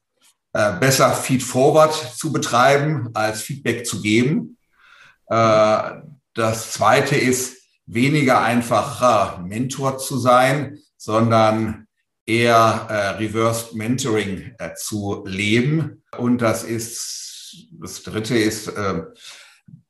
besser 0.52 1.12
Feed-Forward 1.12 1.94
zu 2.16 2.32
betreiben, 2.32 3.10
als 3.14 3.42
Feedback 3.42 3.86
zu 3.86 4.02
geben. 4.02 4.56
Äh, 5.26 5.90
das 6.34 6.72
zweite 6.72 7.16
ist, 7.16 7.60
weniger 7.86 8.40
einfacher 8.42 9.38
Mentor 9.38 9.98
zu 9.98 10.18
sein, 10.18 10.78
sondern 10.96 11.86
eher 12.26 12.86
äh, 12.88 13.08
Reversed 13.18 13.74
Mentoring 13.74 14.54
äh, 14.58 14.74
zu 14.74 15.24
leben. 15.26 16.02
Und 16.16 16.38
das 16.38 16.62
ist, 16.62 17.66
das 17.80 18.02
dritte 18.02 18.38
ist, 18.38 18.68
äh, 18.68 19.02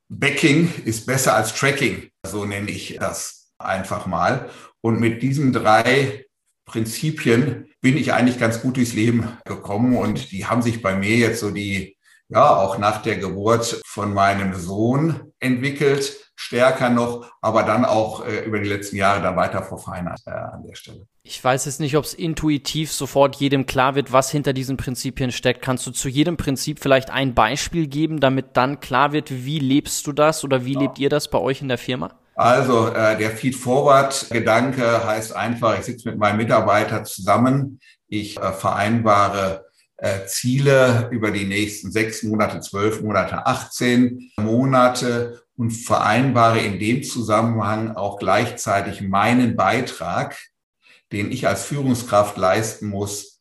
Backing 0.09 0.73
ist 0.85 1.05
besser 1.05 1.35
als 1.35 1.53
Tracking. 1.53 2.09
So 2.25 2.45
nenne 2.45 2.71
ich 2.71 2.97
das 2.99 3.51
einfach 3.57 4.07
mal. 4.07 4.49
Und 4.81 4.99
mit 4.99 5.21
diesen 5.21 5.53
drei 5.53 6.25
Prinzipien 6.65 7.70
bin 7.81 7.97
ich 7.97 8.13
eigentlich 8.13 8.39
ganz 8.39 8.61
gut 8.61 8.77
durchs 8.77 8.93
Leben 8.93 9.27
gekommen 9.45 9.97
und 9.97 10.31
die 10.31 10.45
haben 10.45 10.61
sich 10.61 10.81
bei 10.81 10.95
mir 10.95 11.15
jetzt 11.17 11.39
so 11.39 11.51
die, 11.51 11.97
ja, 12.29 12.55
auch 12.55 12.77
nach 12.77 13.01
der 13.01 13.17
Geburt 13.17 13.81
von 13.85 14.13
meinem 14.13 14.53
Sohn 14.53 15.33
entwickelt 15.39 16.21
stärker 16.41 16.89
noch, 16.89 17.31
aber 17.41 17.63
dann 17.63 17.85
auch 17.85 18.25
äh, 18.25 18.43
über 18.45 18.59
die 18.59 18.67
letzten 18.67 18.95
Jahre 18.95 19.21
dann 19.21 19.35
weiter 19.35 19.61
verfeinert 19.61 20.21
äh, 20.25 20.31
an 20.31 20.63
der 20.67 20.75
Stelle. 20.75 21.05
Ich 21.23 21.43
weiß 21.43 21.65
jetzt 21.65 21.79
nicht, 21.79 21.95
ob 21.95 22.03
es 22.03 22.15
intuitiv 22.15 22.91
sofort 22.91 23.35
jedem 23.35 23.67
klar 23.67 23.93
wird, 23.93 24.11
was 24.11 24.31
hinter 24.31 24.51
diesen 24.51 24.75
Prinzipien 24.75 25.31
steckt. 25.31 25.61
Kannst 25.61 25.85
du 25.85 25.91
zu 25.91 26.09
jedem 26.09 26.37
Prinzip 26.37 26.79
vielleicht 26.79 27.11
ein 27.11 27.35
Beispiel 27.35 27.85
geben, 27.85 28.19
damit 28.19 28.57
dann 28.57 28.79
klar 28.79 29.11
wird, 29.11 29.29
wie 29.45 29.59
lebst 29.59 30.07
du 30.07 30.13
das 30.13 30.43
oder 30.43 30.65
wie 30.65 30.73
ja. 30.73 30.79
lebt 30.79 30.97
ihr 30.97 31.09
das 31.09 31.29
bei 31.29 31.37
euch 31.37 31.61
in 31.61 31.67
der 31.67 31.77
Firma? 31.77 32.15
Also 32.41 32.87
äh, 32.87 33.19
der 33.19 33.29
Feed-Forward-Gedanke 33.29 35.05
heißt 35.05 35.35
einfach, 35.35 35.77
ich 35.77 35.85
sitze 35.85 36.09
mit 36.09 36.17
meinem 36.17 36.37
Mitarbeiter 36.37 37.03
zusammen, 37.03 37.79
ich 38.07 38.39
äh, 38.39 38.51
vereinbare 38.51 39.67
äh, 39.97 40.25
Ziele 40.25 41.07
über 41.11 41.29
die 41.29 41.45
nächsten 41.45 41.91
sechs 41.91 42.23
Monate, 42.23 42.59
zwölf 42.59 43.03
Monate, 43.03 43.45
18 43.45 44.31
Monate 44.37 45.43
und 45.55 45.69
vereinbare 45.69 46.61
in 46.61 46.79
dem 46.79 47.03
Zusammenhang 47.03 47.95
auch 47.95 48.17
gleichzeitig 48.17 49.01
meinen 49.01 49.55
Beitrag, 49.55 50.35
den 51.11 51.31
ich 51.31 51.47
als 51.47 51.65
Führungskraft 51.65 52.37
leisten 52.37 52.87
muss 52.87 53.39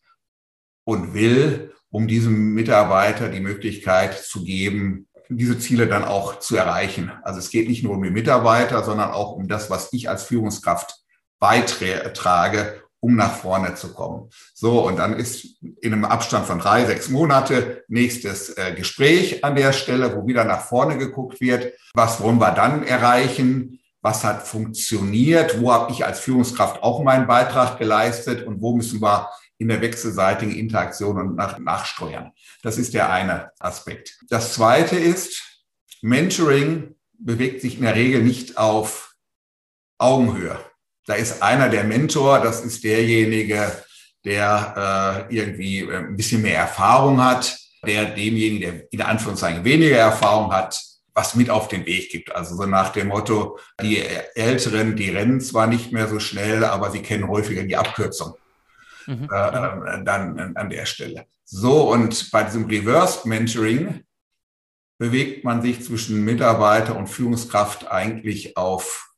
und 0.84 1.14
will, 1.14 1.72
um 1.88 2.06
diesem 2.06 2.52
Mitarbeiter 2.52 3.30
die 3.30 3.40
Möglichkeit 3.40 4.22
zu 4.22 4.44
geben, 4.44 5.08
diese 5.30 5.58
Ziele 5.58 5.86
dann 5.86 6.04
auch 6.04 6.40
zu 6.40 6.56
erreichen. 6.56 7.12
Also 7.22 7.38
es 7.38 7.50
geht 7.50 7.68
nicht 7.68 7.84
nur 7.84 7.94
um 7.94 8.02
die 8.02 8.10
Mitarbeiter, 8.10 8.82
sondern 8.82 9.12
auch 9.12 9.32
um 9.32 9.48
das, 9.48 9.70
was 9.70 9.92
ich 9.92 10.08
als 10.08 10.24
Führungskraft 10.24 10.96
beitrage, 11.38 12.82
um 13.00 13.16
nach 13.16 13.34
vorne 13.34 13.74
zu 13.74 13.94
kommen. 13.94 14.28
So, 14.52 14.86
und 14.86 14.98
dann 14.98 15.14
ist 15.14 15.62
in 15.62 15.92
einem 15.92 16.04
Abstand 16.04 16.46
von 16.46 16.58
drei, 16.58 16.84
sechs 16.84 17.08
Monate 17.08 17.84
nächstes 17.88 18.50
äh, 18.50 18.74
Gespräch 18.74 19.42
an 19.44 19.56
der 19.56 19.72
Stelle, 19.72 20.14
wo 20.14 20.26
wieder 20.26 20.44
nach 20.44 20.62
vorne 20.62 20.98
geguckt 20.98 21.40
wird. 21.40 21.72
Was 21.94 22.20
wollen 22.20 22.38
wir 22.38 22.52
dann 22.52 22.82
erreichen? 22.82 23.80
Was 24.02 24.24
hat 24.24 24.46
funktioniert? 24.46 25.60
Wo 25.60 25.72
habe 25.72 25.92
ich 25.92 26.04
als 26.04 26.20
Führungskraft 26.20 26.82
auch 26.82 27.02
meinen 27.02 27.26
Beitrag 27.26 27.78
geleistet? 27.78 28.46
Und 28.46 28.60
wo 28.60 28.76
müssen 28.76 29.00
wir 29.00 29.30
in 29.58 29.68
der 29.68 29.80
wechselseitigen 29.80 30.54
Interaktion 30.54 31.18
und 31.18 31.36
nach, 31.36 31.58
nachsteuern? 31.58 32.32
Das 32.62 32.78
ist 32.78 32.94
der 32.94 33.10
eine 33.10 33.52
Aspekt. 33.58 34.18
Das 34.28 34.54
zweite 34.54 34.96
ist, 34.96 35.64
Mentoring 36.02 36.94
bewegt 37.18 37.60
sich 37.60 37.76
in 37.76 37.82
der 37.82 37.94
Regel 37.94 38.22
nicht 38.22 38.56
auf 38.56 39.14
Augenhöhe. 39.98 40.58
Da 41.06 41.14
ist 41.14 41.42
einer 41.42 41.68
der 41.68 41.84
Mentor, 41.84 42.40
das 42.40 42.64
ist 42.64 42.84
derjenige, 42.84 43.70
der 44.24 45.26
äh, 45.28 45.34
irgendwie 45.34 45.80
äh, 45.80 45.96
ein 45.96 46.16
bisschen 46.16 46.42
mehr 46.42 46.58
Erfahrung 46.58 47.22
hat, 47.22 47.56
der 47.86 48.06
demjenigen, 48.06 48.60
der 48.60 48.92
in 48.92 49.02
Anführungszeichen 49.02 49.64
weniger 49.64 49.96
Erfahrung 49.96 50.52
hat, 50.52 50.80
was 51.14 51.34
mit 51.34 51.50
auf 51.50 51.68
den 51.68 51.86
Weg 51.86 52.10
gibt. 52.10 52.34
Also 52.34 52.54
so 52.54 52.66
nach 52.66 52.90
dem 52.90 53.08
Motto, 53.08 53.58
die 53.82 54.02
Älteren, 54.34 54.96
die 54.96 55.10
rennen 55.10 55.40
zwar 55.40 55.66
nicht 55.66 55.92
mehr 55.92 56.08
so 56.08 56.20
schnell, 56.20 56.64
aber 56.64 56.90
sie 56.90 57.02
kennen 57.02 57.28
häufiger 57.28 57.64
die 57.64 57.76
Abkürzung. 57.76 58.34
Mhm. 59.10 59.28
Äh, 59.30 59.48
äh 59.48 60.04
dann 60.04 60.56
an 60.56 60.70
der 60.70 60.86
Stelle. 60.86 61.26
So, 61.44 61.90
und 61.90 62.30
bei 62.30 62.44
diesem 62.44 62.66
Reverse 62.66 63.28
Mentoring 63.28 64.04
bewegt 64.98 65.44
man 65.44 65.62
sich 65.62 65.82
zwischen 65.82 66.24
Mitarbeiter 66.24 66.94
und 66.94 67.08
Führungskraft 67.08 67.90
eigentlich 67.90 68.56
auf 68.56 69.12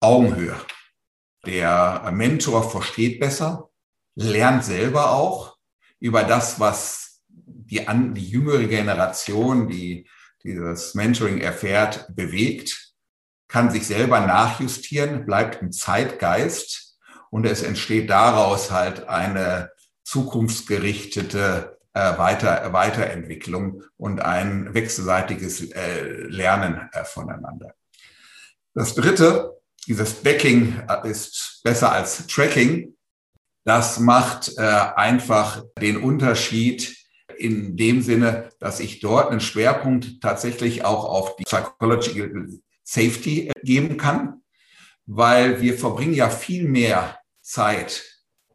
Augenhöhe. 0.00 0.56
Der 1.46 2.10
Mentor 2.12 2.68
versteht 2.68 3.20
besser, 3.20 3.70
lernt 4.16 4.64
selber 4.64 5.12
auch 5.12 5.56
über 6.00 6.24
das, 6.24 6.58
was 6.58 7.22
die, 7.28 7.86
an, 7.86 8.14
die 8.14 8.28
jüngere 8.28 8.66
Generation, 8.66 9.68
die 9.68 10.08
dieses 10.42 10.94
Mentoring 10.94 11.40
erfährt, 11.40 12.06
bewegt, 12.16 12.94
kann 13.46 13.70
sich 13.70 13.86
selber 13.86 14.20
nachjustieren, 14.20 15.24
bleibt 15.24 15.62
im 15.62 15.70
Zeitgeist 15.70 16.87
und 17.30 17.46
es 17.46 17.62
entsteht 17.62 18.10
daraus 18.10 18.70
halt 18.70 19.08
eine 19.08 19.70
zukunftsgerichtete 20.04 21.78
äh, 21.92 22.18
Weiter, 22.18 22.72
Weiterentwicklung 22.72 23.82
und 23.96 24.20
ein 24.20 24.72
wechselseitiges 24.74 25.70
äh, 25.72 26.02
Lernen 26.28 26.88
äh, 26.92 27.04
voneinander. 27.04 27.74
Das 28.74 28.94
Dritte, 28.94 29.58
dieses 29.86 30.14
Backing 30.14 30.82
ist 31.04 31.60
besser 31.64 31.92
als 31.92 32.26
Tracking. 32.26 32.94
Das 33.64 33.98
macht 33.98 34.56
äh, 34.56 34.60
einfach 34.62 35.64
den 35.80 35.96
Unterschied 35.96 36.96
in 37.36 37.76
dem 37.76 38.02
Sinne, 38.02 38.50
dass 38.60 38.80
ich 38.80 39.00
dort 39.00 39.30
einen 39.30 39.40
Schwerpunkt 39.40 40.20
tatsächlich 40.20 40.84
auch 40.84 41.04
auf 41.04 41.36
die 41.36 41.44
Psychological 41.44 42.48
Safety 42.84 43.50
geben 43.62 43.96
kann, 43.96 44.42
weil 45.08 45.62
wir 45.62 45.76
verbringen 45.76 46.12
ja 46.12 46.28
viel 46.28 46.68
mehr 46.68 47.18
Zeit 47.40 48.04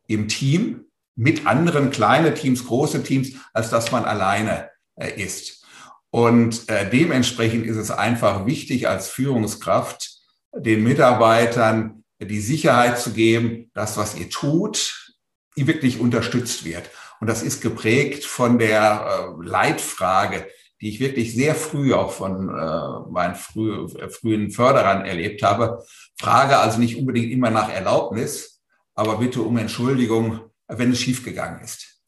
im 0.08 0.28
Team 0.28 0.86
mit 1.16 1.48
anderen 1.48 1.90
kleine 1.90 2.36
Teams, 2.36 2.66
große 2.68 3.04
Teams, 3.04 3.32
als 3.54 3.72
dass 3.72 3.92
man 3.92 4.06
alleine 4.06 4.70
äh, 4.96 5.20
ist. 5.20 5.66
Und 6.12 6.70
äh, 6.70 6.88
dementsprechend 6.88 7.66
ist 7.66 7.78
es 7.78 7.90
einfach 7.90 8.46
wichtig 8.46 8.88
als 8.88 9.10
Führungskraft, 9.10 10.12
den 10.56 10.84
Mitarbeitern 10.84 12.04
die 12.20 12.40
Sicherheit 12.40 13.00
zu 13.00 13.14
geben, 13.14 13.72
dass 13.74 13.98
was 13.98 14.16
ihr 14.16 14.30
tut, 14.30 15.16
ihr 15.56 15.66
wirklich 15.66 16.00
unterstützt 16.00 16.66
wird. 16.66 16.92
Und 17.20 17.28
das 17.28 17.42
ist 17.42 17.62
geprägt 17.62 18.26
von 18.26 18.60
der 18.60 19.08
äh, 19.42 19.44
Leitfrage, 19.44 20.48
die 20.84 20.90
ich 20.90 21.00
wirklich 21.00 21.34
sehr 21.34 21.56
früh 21.56 21.94
auch 21.94 22.12
von 22.12 22.50
äh, 22.50 23.10
meinen 23.10 23.36
früh, 23.36 23.86
äh, 23.86 24.10
frühen 24.10 24.52
Förderern 24.52 25.06
erlebt 25.06 25.42
habe. 25.42 25.82
Frage 26.20 26.58
also 26.58 26.78
nicht 26.78 26.98
unbedingt 26.98 27.32
immer 27.32 27.50
nach 27.52 27.70
Erlaubnis, 27.70 28.62
aber 28.94 29.18
bitte 29.18 29.44
um 29.44 29.58
Entschuldigung, 29.58 30.42
wenn 30.68 30.92
es 30.92 31.00
schiefgegangen 31.00 31.64
ist. 31.64 32.02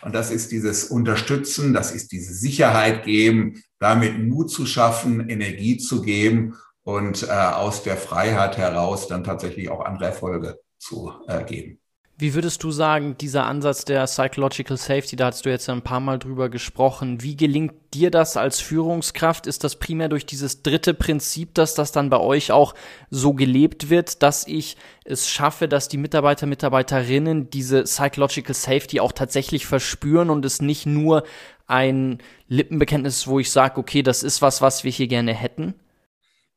Und 0.00 0.14
das 0.14 0.30
ist 0.30 0.50
dieses 0.50 0.84
Unterstützen, 0.84 1.74
das 1.74 1.92
ist 1.92 2.10
diese 2.10 2.32
Sicherheit 2.32 3.04
geben, 3.04 3.62
damit 3.78 4.18
Mut 4.18 4.50
zu 4.50 4.64
schaffen, 4.64 5.28
Energie 5.28 5.76
zu 5.76 6.00
geben 6.00 6.56
und 6.84 7.24
äh, 7.24 7.30
aus 7.30 7.82
der 7.82 7.98
Freiheit 7.98 8.56
heraus 8.56 9.08
dann 9.08 9.24
tatsächlich 9.24 9.68
auch 9.68 9.84
andere 9.84 10.06
Erfolge 10.06 10.58
zu 10.78 11.12
äh, 11.28 11.44
geben. 11.44 11.81
Wie 12.18 12.34
würdest 12.34 12.62
du 12.62 12.70
sagen, 12.70 13.16
dieser 13.18 13.46
Ansatz 13.46 13.84
der 13.84 14.04
Psychological 14.04 14.76
Safety, 14.76 15.16
da 15.16 15.26
hast 15.26 15.44
du 15.44 15.50
jetzt 15.50 15.68
ein 15.68 15.82
paar 15.82 15.98
Mal 15.98 16.18
drüber 16.18 16.50
gesprochen, 16.50 17.22
wie 17.22 17.36
gelingt 17.36 17.72
dir 17.94 18.10
das 18.10 18.36
als 18.36 18.60
Führungskraft? 18.60 19.46
Ist 19.46 19.64
das 19.64 19.76
primär 19.76 20.08
durch 20.08 20.24
dieses 20.26 20.62
dritte 20.62 20.94
Prinzip, 20.94 21.54
dass 21.54 21.74
das 21.74 21.90
dann 21.90 22.10
bei 22.10 22.20
euch 22.20 22.52
auch 22.52 22.74
so 23.10 23.32
gelebt 23.32 23.90
wird, 23.90 24.22
dass 24.22 24.46
ich 24.46 24.76
es 25.04 25.28
schaffe, 25.28 25.68
dass 25.68 25.88
die 25.88 25.96
Mitarbeiter, 25.96 26.46
Mitarbeiterinnen 26.46 27.50
diese 27.50 27.84
Psychological 27.84 28.54
Safety 28.54 29.00
auch 29.00 29.12
tatsächlich 29.12 29.66
verspüren 29.66 30.30
und 30.30 30.44
es 30.44 30.62
nicht 30.62 30.86
nur 30.86 31.24
ein 31.66 32.18
Lippenbekenntnis, 32.48 33.26
wo 33.26 33.40
ich 33.40 33.50
sage, 33.50 33.80
okay, 33.80 34.02
das 34.02 34.22
ist 34.22 34.42
was, 34.42 34.60
was 34.60 34.84
wir 34.84 34.92
hier 34.92 35.08
gerne 35.08 35.32
hätten? 35.32 35.74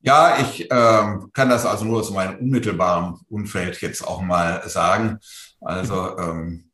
Ja, 0.06 0.38
ich 0.40 0.70
äh, 0.70 1.04
kann 1.34 1.50
das 1.50 1.66
also 1.66 1.84
nur 1.84 2.00
aus 2.00 2.12
meinem 2.12 2.38
unmittelbaren 2.38 3.16
Umfeld 3.28 3.82
jetzt 3.82 4.06
auch 4.06 4.22
mal 4.22 4.62
sagen. 4.70 5.18
Also 5.62 6.16
ähm, 6.20 6.70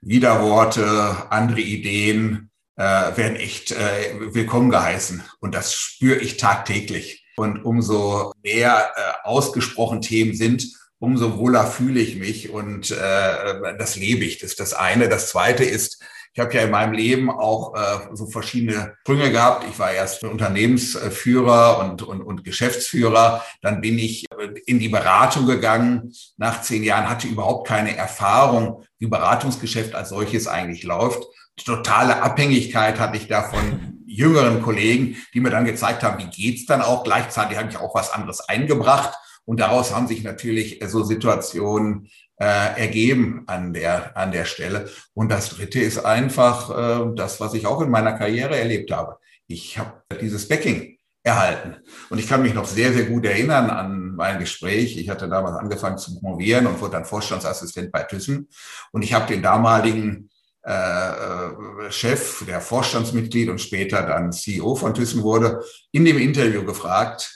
Widerworte, 0.00 1.16
andere 1.30 1.62
Ideen 1.62 2.48
äh, 2.76 2.82
werden 2.82 3.34
echt 3.34 3.72
äh, 3.72 4.34
willkommen 4.34 4.70
geheißen. 4.70 5.24
Und 5.40 5.56
das 5.56 5.74
spüre 5.74 6.20
ich 6.20 6.36
tagtäglich. 6.36 7.26
Und 7.36 7.64
umso 7.64 8.32
mehr 8.44 8.92
äh, 8.94 9.00
ausgesprochen 9.24 10.00
Themen 10.00 10.36
sind, 10.36 10.68
umso 11.00 11.38
wohler 11.38 11.66
fühle 11.66 11.98
ich 11.98 12.14
mich 12.14 12.50
und 12.50 12.92
äh, 12.92 13.76
das 13.78 13.96
lebe 13.96 14.24
ich. 14.24 14.38
Das 14.38 14.50
ist 14.50 14.60
das 14.60 14.74
eine. 14.74 15.08
Das 15.08 15.30
zweite 15.30 15.64
ist, 15.64 16.00
ich 16.36 16.40
habe 16.42 16.52
ja 16.52 16.64
in 16.64 16.70
meinem 16.70 16.92
Leben 16.92 17.30
auch 17.30 17.74
äh, 17.74 18.14
so 18.14 18.26
verschiedene 18.26 18.94
Sprünge 19.00 19.32
gehabt. 19.32 19.64
Ich 19.70 19.78
war 19.78 19.90
erst 19.90 20.22
Unternehmensführer 20.22 21.78
und, 21.78 22.02
und, 22.02 22.20
und 22.20 22.44
Geschäftsführer. 22.44 23.42
Dann 23.62 23.80
bin 23.80 23.98
ich 23.98 24.26
in 24.66 24.78
die 24.78 24.90
Beratung 24.90 25.46
gegangen. 25.46 26.12
Nach 26.36 26.60
zehn 26.60 26.84
Jahren 26.84 27.08
hatte 27.08 27.26
ich 27.26 27.32
überhaupt 27.32 27.66
keine 27.66 27.96
Erfahrung, 27.96 28.84
wie 28.98 29.06
Beratungsgeschäft 29.06 29.94
als 29.94 30.10
solches 30.10 30.46
eigentlich 30.46 30.82
läuft. 30.82 31.24
Totale 31.64 32.22
Abhängigkeit 32.22 33.00
hatte 33.00 33.16
ich 33.16 33.28
da 33.28 33.44
von 33.44 34.02
jüngeren 34.04 34.60
Kollegen, 34.60 35.16
die 35.32 35.40
mir 35.40 35.48
dann 35.48 35.64
gezeigt 35.64 36.02
haben, 36.02 36.22
wie 36.22 36.28
geht's 36.28 36.66
dann 36.66 36.82
auch. 36.82 37.02
Gleichzeitig 37.02 37.56
habe 37.56 37.70
ich 37.70 37.78
auch 37.78 37.94
was 37.94 38.12
anderes 38.12 38.46
eingebracht. 38.46 39.14
Und 39.46 39.60
daraus 39.60 39.94
haben 39.94 40.08
sich 40.08 40.22
natürlich 40.22 40.80
so 40.86 41.02
Situationen 41.04 42.08
äh, 42.38 42.80
ergeben 42.80 43.44
an 43.46 43.72
der, 43.72 44.16
an 44.16 44.32
der 44.32 44.44
Stelle. 44.44 44.90
Und 45.14 45.30
das 45.30 45.50
Dritte 45.50 45.80
ist 45.80 46.04
einfach 46.04 46.70
äh, 46.70 47.14
das, 47.14 47.40
was 47.40 47.54
ich 47.54 47.66
auch 47.66 47.80
in 47.80 47.90
meiner 47.90 48.12
Karriere 48.12 48.58
erlebt 48.58 48.90
habe. 48.92 49.18
Ich 49.46 49.78
habe 49.78 50.02
dieses 50.20 50.48
Backing 50.48 50.98
erhalten. 51.22 51.76
Und 52.10 52.18
ich 52.18 52.28
kann 52.28 52.42
mich 52.42 52.54
noch 52.54 52.66
sehr, 52.66 52.92
sehr 52.92 53.04
gut 53.04 53.24
erinnern 53.24 53.70
an 53.70 54.14
mein 54.14 54.38
Gespräch. 54.38 54.96
Ich 54.96 55.08
hatte 55.08 55.28
damals 55.28 55.56
angefangen 55.56 55.98
zu 55.98 56.20
promovieren 56.20 56.66
und 56.66 56.80
wurde 56.80 56.92
dann 56.92 57.04
Vorstandsassistent 57.04 57.90
bei 57.90 58.02
Thyssen. 58.02 58.48
Und 58.92 59.02
ich 59.02 59.12
habe 59.12 59.26
den 59.26 59.42
damaligen 59.42 60.30
äh, 60.64 60.72
äh 60.72 61.90
Chef, 61.90 62.44
der 62.46 62.60
Vorstandsmitglied 62.60 63.48
und 63.48 63.60
später 63.60 64.02
dann 64.02 64.32
CEO 64.32 64.74
von 64.74 64.94
Thyssen 64.94 65.22
wurde, 65.22 65.64
in 65.90 66.04
dem 66.04 66.18
Interview 66.18 66.64
gefragt, 66.64 67.35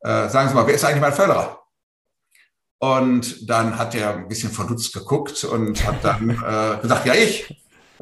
äh, 0.00 0.28
sagen 0.28 0.48
Sie 0.48 0.54
mal, 0.54 0.66
wer 0.66 0.74
ist 0.74 0.84
eigentlich 0.84 1.00
mein 1.00 1.12
Förderer? 1.12 1.60
Und 2.78 3.48
dann 3.48 3.78
hat 3.78 3.94
er 3.94 4.14
ein 4.14 4.28
bisschen 4.28 4.50
verdutzt 4.50 4.94
geguckt 4.94 5.44
und 5.44 5.86
hat 5.86 6.02
dann 6.02 6.30
äh, 6.30 6.80
gesagt, 6.80 7.06
ja, 7.06 7.14
ich. 7.14 7.56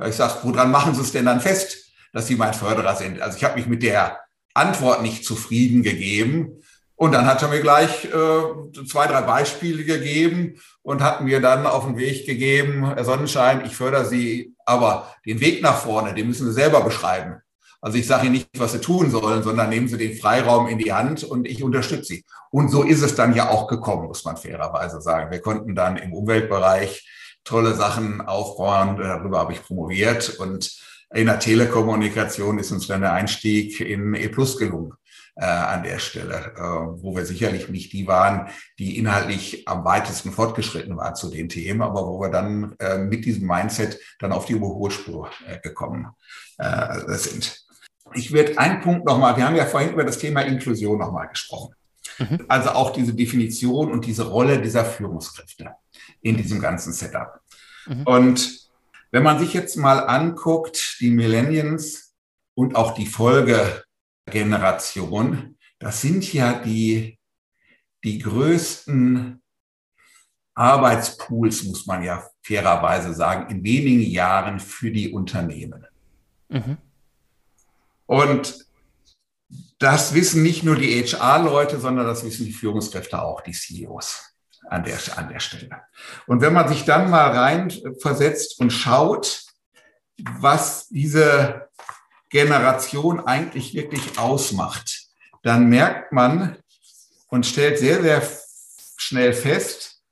Ich 0.06 0.14
sage, 0.14 0.34
woran 0.44 0.70
machen 0.70 0.94
Sie 0.94 1.00
es 1.00 1.10
denn 1.10 1.26
dann 1.26 1.40
fest, 1.40 1.92
dass 2.12 2.28
Sie 2.28 2.36
mein 2.36 2.54
Förderer 2.54 2.94
sind? 2.94 3.20
Also 3.20 3.36
ich 3.36 3.42
habe 3.42 3.56
mich 3.56 3.66
mit 3.66 3.82
der 3.82 4.20
Antwort 4.54 5.02
nicht 5.02 5.24
zufrieden 5.24 5.82
gegeben. 5.82 6.62
Und 6.94 7.12
dann 7.12 7.26
hat 7.26 7.42
er 7.42 7.48
mir 7.48 7.60
gleich 7.60 8.06
äh, 8.06 8.84
zwei, 8.86 9.06
drei 9.06 9.22
Beispiele 9.22 9.84
gegeben 9.84 10.60
und 10.82 11.02
hat 11.02 11.20
mir 11.22 11.40
dann 11.40 11.66
auf 11.66 11.86
den 11.86 11.96
Weg 11.96 12.26
gegeben, 12.26 12.92
Herr 12.92 13.04
Sonnenschein, 13.04 13.64
ich 13.64 13.76
fördere 13.76 14.04
Sie, 14.04 14.54
aber 14.64 15.14
den 15.24 15.40
Weg 15.40 15.62
nach 15.62 15.78
vorne, 15.78 16.12
den 16.12 16.26
müssen 16.26 16.46
Sie 16.46 16.52
selber 16.52 16.82
beschreiben. 16.82 17.40
Also 17.80 17.98
ich 17.98 18.06
sage 18.06 18.26
Ihnen 18.26 18.32
nicht, 18.32 18.48
was 18.58 18.72
Sie 18.72 18.80
tun 18.80 19.10
sollen, 19.10 19.42
sondern 19.42 19.70
nehmen 19.70 19.88
Sie 19.88 19.98
den 19.98 20.16
Freiraum 20.16 20.66
in 20.68 20.78
die 20.78 20.92
Hand 20.92 21.22
und 21.24 21.46
ich 21.46 21.62
unterstütze 21.62 22.14
Sie. 22.14 22.24
Und 22.50 22.70
so 22.70 22.82
ist 22.82 23.02
es 23.02 23.14
dann 23.14 23.34
ja 23.34 23.50
auch 23.50 23.68
gekommen, 23.68 24.08
muss 24.08 24.24
man 24.24 24.36
fairerweise 24.36 25.00
sagen. 25.00 25.30
Wir 25.30 25.40
konnten 25.40 25.74
dann 25.74 25.96
im 25.96 26.12
Umweltbereich 26.12 27.06
tolle 27.44 27.74
Sachen 27.74 28.20
aufbauen. 28.20 28.96
Darüber 28.96 29.38
habe 29.38 29.52
ich 29.52 29.62
promoviert. 29.62 30.38
Und 30.38 30.76
in 31.14 31.26
der 31.26 31.38
Telekommunikation 31.38 32.58
ist 32.58 32.72
uns 32.72 32.86
dann 32.86 33.02
der 33.02 33.12
Einstieg 33.12 33.80
in 33.80 34.14
E 34.14 34.28
Plus 34.28 34.58
gelungen 34.58 34.92
äh, 35.36 35.44
an 35.44 35.82
der 35.84 35.98
Stelle, 35.98 36.52
äh, 36.56 36.60
wo 36.60 37.14
wir 37.16 37.24
sicherlich 37.24 37.68
nicht 37.68 37.92
die 37.92 38.06
waren, 38.06 38.48
die 38.78 38.98
inhaltlich 38.98 39.68
am 39.68 39.84
weitesten 39.84 40.32
fortgeschritten 40.32 40.96
waren 40.96 41.14
zu 41.14 41.30
den 41.30 41.48
Themen, 41.48 41.82
aber 41.82 42.06
wo 42.06 42.20
wir 42.20 42.30
dann 42.30 42.74
äh, 42.80 42.98
mit 42.98 43.24
diesem 43.24 43.46
Mindset 43.46 43.98
dann 44.18 44.32
auf 44.32 44.46
die 44.46 44.54
Überholspur 44.54 45.30
äh, 45.46 45.58
gekommen 45.60 46.08
äh, 46.58 47.14
sind. 47.14 47.67
Ich 48.14 48.32
werde 48.32 48.58
einen 48.58 48.80
Punkt 48.80 49.06
nochmal, 49.06 49.36
wir 49.36 49.46
haben 49.46 49.56
ja 49.56 49.66
vorhin 49.66 49.92
über 49.92 50.04
das 50.04 50.18
Thema 50.18 50.42
Inklusion 50.42 50.98
nochmal 50.98 51.28
gesprochen. 51.28 51.74
Mhm. 52.18 52.44
Also 52.48 52.70
auch 52.70 52.92
diese 52.92 53.14
Definition 53.14 53.90
und 53.90 54.06
diese 54.06 54.28
Rolle 54.28 54.60
dieser 54.60 54.84
Führungskräfte 54.84 55.70
in 56.20 56.36
diesem 56.36 56.60
ganzen 56.60 56.92
Setup. 56.92 57.40
Mhm. 57.86 58.02
Und 58.04 58.68
wenn 59.10 59.22
man 59.22 59.38
sich 59.38 59.54
jetzt 59.54 59.76
mal 59.76 60.00
anguckt, 60.00 60.96
die 61.00 61.10
Millennials 61.10 62.14
und 62.54 62.76
auch 62.76 62.94
die 62.94 63.06
Folgegeneration, 63.06 65.56
das 65.78 66.00
sind 66.00 66.32
ja 66.32 66.54
die, 66.54 67.18
die 68.04 68.18
größten 68.18 69.42
Arbeitspools, 70.54 71.64
muss 71.64 71.84
man 71.86 72.02
ja 72.02 72.26
fairerweise 72.42 73.12
sagen, 73.14 73.50
in 73.50 73.62
wenigen 73.62 74.02
Jahren 74.02 74.58
für 74.58 74.90
die 74.90 75.12
Unternehmen. 75.12 75.86
Mhm. 76.48 76.78
Und 78.08 78.66
das 79.78 80.14
wissen 80.14 80.42
nicht 80.42 80.64
nur 80.64 80.76
die 80.76 81.04
HR-Leute, 81.04 81.78
sondern 81.78 82.06
das 82.06 82.24
wissen 82.24 82.46
die 82.46 82.52
Führungskräfte 82.52 83.20
auch, 83.20 83.42
die 83.42 83.52
CEOs 83.52 84.34
an 84.68 84.82
der, 84.82 84.98
an 85.16 85.28
der 85.28 85.40
Stelle. 85.40 85.82
Und 86.26 86.40
wenn 86.40 86.54
man 86.54 86.68
sich 86.68 86.84
dann 86.84 87.10
mal 87.10 87.30
rein 87.30 87.70
versetzt 88.00 88.58
und 88.60 88.70
schaut, 88.70 89.44
was 90.40 90.88
diese 90.88 91.68
Generation 92.30 93.20
eigentlich 93.20 93.74
wirklich 93.74 94.18
ausmacht, 94.18 95.08
dann 95.42 95.68
merkt 95.68 96.10
man 96.10 96.56
und 97.28 97.44
stellt 97.44 97.78
sehr, 97.78 98.02
sehr 98.02 98.26
schnell 98.96 99.34
fest, 99.34 100.02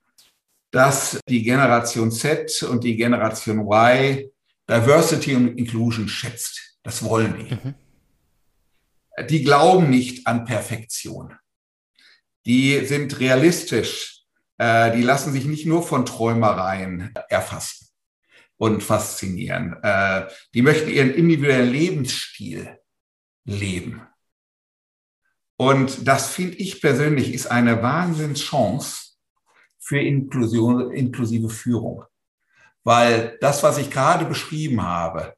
dass 0.70 1.18
die 1.28 1.42
Generation 1.42 2.12
Z 2.12 2.62
und 2.64 2.84
die 2.84 2.96
Generation 2.96 3.60
Y 3.60 4.30
Diversity 4.68 5.34
und 5.34 5.56
Inclusion 5.56 6.08
schätzt. 6.08 6.76
Das 6.82 7.02
wollen 7.02 7.36
die. 7.38 7.54
Mhm 7.54 7.74
die 9.24 9.42
glauben 9.42 9.90
nicht 9.90 10.26
an 10.26 10.44
Perfektion. 10.44 11.34
Die 12.44 12.84
sind 12.84 13.18
realistisch. 13.18 14.22
Äh, 14.58 14.96
die 14.96 15.02
lassen 15.02 15.32
sich 15.32 15.44
nicht 15.44 15.66
nur 15.66 15.82
von 15.82 16.06
Träumereien 16.06 17.14
erfassen 17.28 17.88
und 18.56 18.82
faszinieren. 18.82 19.76
Äh, 19.82 20.28
die 20.54 20.62
möchten 20.62 20.90
ihren 20.90 21.12
individuellen 21.12 21.70
Lebensstil 21.70 22.78
leben. 23.44 24.02
Und 25.58 26.06
das 26.06 26.28
finde 26.28 26.56
ich 26.56 26.80
persönlich 26.80 27.32
ist 27.32 27.46
eine 27.46 27.82
Wahnsinnschance 27.82 29.14
für 29.78 30.00
Inklusion, 30.00 30.92
inklusive 30.92 31.48
Führung. 31.48 32.04
Weil 32.84 33.38
das, 33.40 33.62
was 33.62 33.78
ich 33.78 33.90
gerade 33.90 34.26
beschrieben 34.26 34.82
habe, 34.82 35.34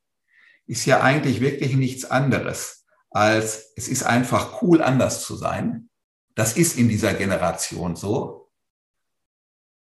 ist 0.66 0.84
ja 0.86 1.00
eigentlich 1.00 1.40
wirklich 1.40 1.76
nichts 1.76 2.04
anderes 2.04 2.77
als 3.10 3.72
es 3.76 3.88
ist 3.88 4.02
einfach 4.04 4.62
cool, 4.62 4.82
anders 4.82 5.22
zu 5.22 5.36
sein. 5.36 5.88
Das 6.34 6.56
ist 6.56 6.78
in 6.78 6.88
dieser 6.88 7.14
Generation 7.14 7.96
so. 7.96 8.50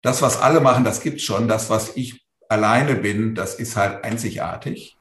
Das, 0.01 0.21
was 0.21 0.41
alle 0.41 0.61
machen, 0.61 0.83
das 0.83 1.01
gibt 1.01 1.21
schon. 1.21 1.47
Das, 1.47 1.69
was 1.69 1.95
ich 1.95 2.25
alleine 2.47 2.95
bin, 2.95 3.35
das 3.35 3.55
ist 3.55 3.75
halt 3.75 4.03
einzigartig. 4.03 4.97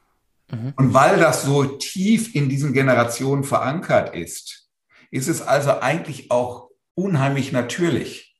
Mhm. 0.51 0.73
Und 0.75 0.93
weil 0.93 1.19
das 1.19 1.43
so 1.43 1.63
tief 1.63 2.35
in 2.35 2.49
diesen 2.49 2.73
Generationen 2.73 3.43
verankert 3.43 4.15
ist, 4.15 4.69
ist 5.11 5.27
es 5.27 5.41
also 5.41 5.79
eigentlich 5.79 6.31
auch 6.31 6.69
unheimlich 6.95 7.51
natürlich, 7.51 8.35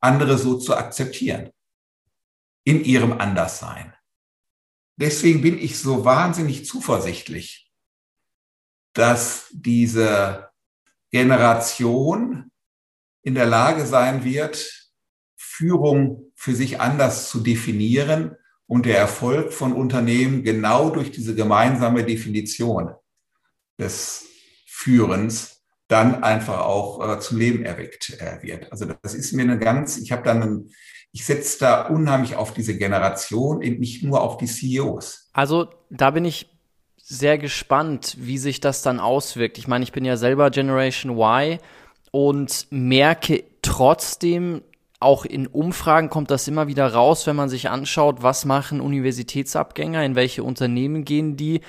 andere 0.00 0.38
so 0.38 0.58
zu 0.58 0.76
akzeptieren 0.76 1.50
in 2.64 2.84
ihrem 2.84 3.12
Anderssein. 3.12 3.94
Deswegen 4.96 5.40
bin 5.40 5.58
ich 5.58 5.78
so 5.78 6.04
wahnsinnig 6.04 6.66
zuversichtlich, 6.66 7.59
dass 8.92 9.48
diese 9.52 10.48
Generation 11.10 12.50
in 13.22 13.34
der 13.34 13.46
Lage 13.46 13.86
sein 13.86 14.24
wird, 14.24 14.90
Führung 15.36 16.32
für 16.34 16.54
sich 16.54 16.80
anders 16.80 17.28
zu 17.28 17.40
definieren 17.40 18.36
und 18.66 18.86
der 18.86 18.98
Erfolg 18.98 19.52
von 19.52 19.72
Unternehmen 19.72 20.42
genau 20.42 20.90
durch 20.90 21.10
diese 21.10 21.34
gemeinsame 21.34 22.04
Definition 22.04 22.94
des 23.78 24.26
Führens 24.66 25.62
dann 25.88 26.22
einfach 26.22 26.60
auch 26.60 27.16
äh, 27.16 27.18
zum 27.18 27.38
Leben 27.38 27.64
erweckt 27.64 28.10
äh, 28.20 28.42
wird. 28.42 28.70
Also 28.70 28.86
das 29.02 29.14
ist 29.14 29.32
mir 29.32 29.42
eine 29.42 29.58
ganz, 29.58 29.98
ich 29.98 30.12
habe 30.12 30.22
dann, 30.22 30.42
einen, 30.42 30.70
ich 31.10 31.26
setze 31.26 31.58
da 31.58 31.88
unheimlich 31.88 32.36
auf 32.36 32.54
diese 32.54 32.78
Generation 32.78 33.56
und 33.56 33.80
nicht 33.80 34.04
nur 34.04 34.20
auf 34.22 34.36
die 34.36 34.46
CEOs. 34.46 35.30
Also 35.32 35.68
da 35.90 36.12
bin 36.12 36.24
ich 36.24 36.49
sehr 37.10 37.38
gespannt, 37.38 38.16
wie 38.20 38.38
sich 38.38 38.60
das 38.60 38.82
dann 38.82 39.00
auswirkt. 39.00 39.58
Ich 39.58 39.66
meine, 39.66 39.82
ich 39.82 39.90
bin 39.90 40.04
ja 40.04 40.16
selber 40.16 40.50
Generation 40.50 41.18
Y 41.18 41.58
und 42.12 42.68
merke 42.70 43.42
trotzdem, 43.62 44.62
auch 45.00 45.24
in 45.24 45.48
Umfragen 45.48 46.08
kommt 46.08 46.30
das 46.30 46.46
immer 46.46 46.68
wieder 46.68 46.92
raus, 46.92 47.26
wenn 47.26 47.34
man 47.34 47.48
sich 47.48 47.68
anschaut, 47.68 48.22
was 48.22 48.44
machen 48.44 48.80
Universitätsabgänger, 48.80 50.04
in 50.04 50.14
welche 50.14 50.44
Unternehmen 50.44 51.04
gehen 51.04 51.36
die, 51.36 51.62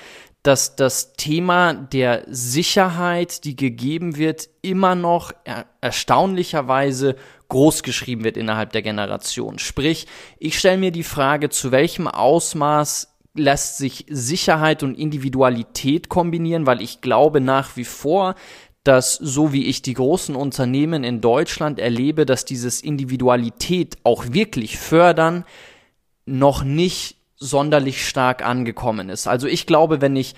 dass 0.44 0.76
das 0.76 1.14
Thema 1.14 1.74
der 1.74 2.24
Sicherheit, 2.28 3.44
die 3.44 3.56
gegeben 3.56 4.16
wird, 4.16 4.48
immer 4.60 4.94
noch 4.94 5.32
er 5.44 5.66
erstaunlicherweise 5.80 7.16
groß 7.48 7.82
geschrieben 7.82 8.22
wird 8.22 8.36
innerhalb 8.36 8.72
der 8.72 8.82
Generation. 8.82 9.58
Sprich, 9.58 10.06
ich 10.38 10.58
stelle 10.58 10.78
mir 10.78 10.92
die 10.92 11.02
Frage, 11.02 11.48
zu 11.48 11.72
welchem 11.72 12.06
Ausmaß 12.08 13.11
lässt 13.34 13.78
sich 13.78 14.06
Sicherheit 14.08 14.82
und 14.82 14.98
Individualität 14.98 16.08
kombinieren, 16.08 16.66
weil 16.66 16.82
ich 16.82 17.00
glaube 17.00 17.40
nach 17.40 17.76
wie 17.76 17.84
vor, 17.84 18.34
dass 18.84 19.14
so 19.14 19.52
wie 19.52 19.66
ich 19.66 19.82
die 19.82 19.94
großen 19.94 20.34
Unternehmen 20.34 21.04
in 21.04 21.20
Deutschland 21.20 21.78
erlebe, 21.78 22.26
dass 22.26 22.44
dieses 22.44 22.80
Individualität 22.80 23.96
auch 24.02 24.24
wirklich 24.32 24.78
fördern, 24.78 25.44
noch 26.26 26.64
nicht 26.64 27.16
sonderlich 27.36 28.06
stark 28.06 28.44
angekommen 28.44 29.08
ist. 29.08 29.26
Also 29.26 29.46
ich 29.46 29.66
glaube, 29.66 30.00
wenn 30.00 30.16
ich 30.16 30.34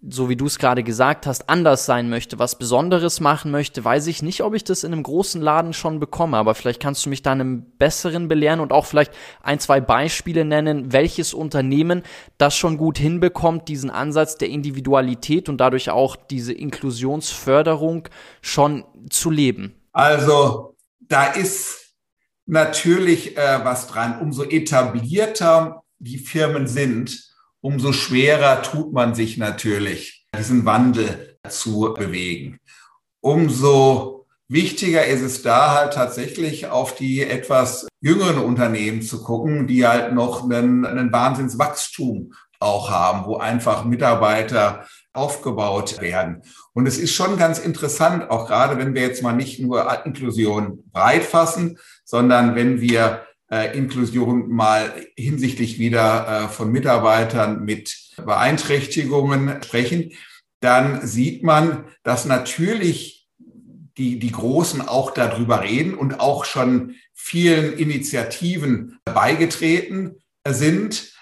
so 0.00 0.28
wie 0.28 0.36
du 0.36 0.46
es 0.46 0.58
gerade 0.58 0.84
gesagt 0.84 1.26
hast, 1.26 1.48
anders 1.48 1.84
sein 1.84 2.08
möchte, 2.08 2.38
was 2.38 2.56
Besonderes 2.56 3.18
machen 3.18 3.50
möchte, 3.50 3.84
weiß 3.84 4.06
ich 4.06 4.22
nicht, 4.22 4.42
ob 4.42 4.54
ich 4.54 4.62
das 4.62 4.84
in 4.84 4.92
einem 4.92 5.02
großen 5.02 5.42
Laden 5.42 5.72
schon 5.72 5.98
bekomme. 5.98 6.36
Aber 6.36 6.54
vielleicht 6.54 6.80
kannst 6.80 7.04
du 7.04 7.10
mich 7.10 7.22
da 7.22 7.32
einem 7.32 7.64
besseren 7.78 8.28
belehren 8.28 8.60
und 8.60 8.72
auch 8.72 8.86
vielleicht 8.86 9.12
ein, 9.42 9.58
zwei 9.58 9.80
Beispiele 9.80 10.44
nennen, 10.44 10.92
welches 10.92 11.34
Unternehmen 11.34 12.02
das 12.38 12.54
schon 12.54 12.76
gut 12.76 12.96
hinbekommt, 12.96 13.66
diesen 13.66 13.90
Ansatz 13.90 14.36
der 14.36 14.50
Individualität 14.50 15.48
und 15.48 15.58
dadurch 15.58 15.90
auch 15.90 16.14
diese 16.14 16.52
Inklusionsförderung 16.52 18.08
schon 18.40 18.84
zu 19.10 19.32
leben. 19.32 19.74
Also 19.92 20.76
da 21.00 21.26
ist 21.26 21.96
natürlich 22.46 23.36
äh, 23.36 23.64
was 23.64 23.88
dran. 23.88 24.20
Umso 24.20 24.44
etablierter 24.44 25.82
die 25.98 26.18
Firmen 26.18 26.68
sind, 26.68 27.27
umso 27.60 27.92
schwerer 27.92 28.62
tut 28.62 28.92
man 28.92 29.14
sich 29.14 29.36
natürlich, 29.36 30.26
diesen 30.36 30.64
Wandel 30.64 31.38
zu 31.48 31.94
bewegen. 31.94 32.58
Umso 33.20 34.26
wichtiger 34.48 35.04
ist 35.06 35.22
es 35.22 35.42
da 35.42 35.74
halt 35.74 35.94
tatsächlich 35.94 36.68
auf 36.68 36.94
die 36.94 37.22
etwas 37.22 37.88
jüngeren 38.00 38.44
Unternehmen 38.44 39.02
zu 39.02 39.22
gucken, 39.22 39.66
die 39.66 39.86
halt 39.86 40.14
noch 40.14 40.44
einen, 40.44 40.86
einen 40.86 41.12
Wahnsinnswachstum 41.12 42.32
auch 42.60 42.90
haben, 42.90 43.26
wo 43.26 43.36
einfach 43.36 43.84
Mitarbeiter 43.84 44.86
aufgebaut 45.12 46.00
werden. 46.00 46.42
Und 46.72 46.86
es 46.86 46.98
ist 46.98 47.12
schon 47.12 47.36
ganz 47.36 47.58
interessant, 47.58 48.30
auch 48.30 48.46
gerade 48.46 48.78
wenn 48.78 48.94
wir 48.94 49.02
jetzt 49.02 49.22
mal 49.22 49.32
nicht 49.32 49.60
nur 49.60 50.04
Inklusion 50.04 50.84
breit 50.92 51.24
fassen, 51.24 51.78
sondern 52.04 52.54
wenn 52.54 52.80
wir 52.80 53.22
äh, 53.50 53.76
Inklusion 53.76 54.48
mal 54.50 54.92
hinsichtlich 55.16 55.78
wieder 55.78 56.44
äh, 56.44 56.48
von 56.48 56.70
Mitarbeitern 56.70 57.64
mit 57.64 57.96
Beeinträchtigungen 58.16 59.62
sprechen, 59.62 60.12
dann 60.60 61.06
sieht 61.06 61.42
man, 61.42 61.84
dass 62.02 62.24
natürlich 62.24 63.28
die, 63.96 64.18
die 64.18 64.32
Großen 64.32 64.80
auch 64.80 65.10
darüber 65.10 65.62
reden 65.62 65.94
und 65.94 66.20
auch 66.20 66.44
schon 66.44 66.94
vielen 67.14 67.76
Initiativen 67.76 68.98
beigetreten 69.04 70.16
sind 70.46 71.12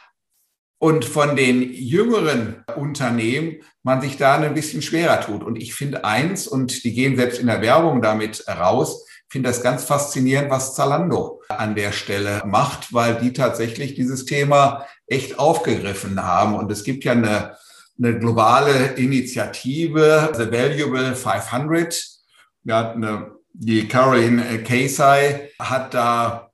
und 0.78 1.04
von 1.04 1.36
den 1.36 1.72
jüngeren 1.72 2.64
Unternehmen 2.76 3.56
man 3.82 4.02
sich 4.02 4.18
da 4.18 4.36
ein 4.36 4.54
bisschen 4.54 4.82
schwerer 4.82 5.20
tut. 5.20 5.42
Und 5.42 5.56
ich 5.56 5.74
finde 5.74 6.04
eins, 6.04 6.46
und 6.46 6.84
die 6.84 6.92
gehen 6.92 7.16
selbst 7.16 7.40
in 7.40 7.46
der 7.46 7.62
Werbung 7.62 8.02
damit 8.02 8.46
raus, 8.46 9.06
finde 9.28 9.48
das 9.48 9.62
ganz 9.62 9.84
faszinierend, 9.84 10.50
was 10.50 10.74
Zalando 10.74 11.42
an 11.48 11.74
der 11.74 11.92
Stelle 11.92 12.42
macht, 12.46 12.92
weil 12.92 13.16
die 13.16 13.32
tatsächlich 13.32 13.94
dieses 13.94 14.24
Thema 14.24 14.86
echt 15.06 15.38
aufgegriffen 15.38 16.22
haben. 16.22 16.54
Und 16.54 16.70
es 16.70 16.84
gibt 16.84 17.04
ja 17.04 17.12
eine, 17.12 17.56
eine 17.98 18.18
globale 18.18 18.94
Initiative, 18.94 20.32
The 20.36 20.50
Valuable 20.50 21.14
500. 21.14 22.04
Ja, 22.64 22.92
eine, 22.92 23.32
die 23.52 23.88
Caroline 23.88 24.62
Casey 24.62 25.50
hat 25.58 25.94
da 25.94 26.50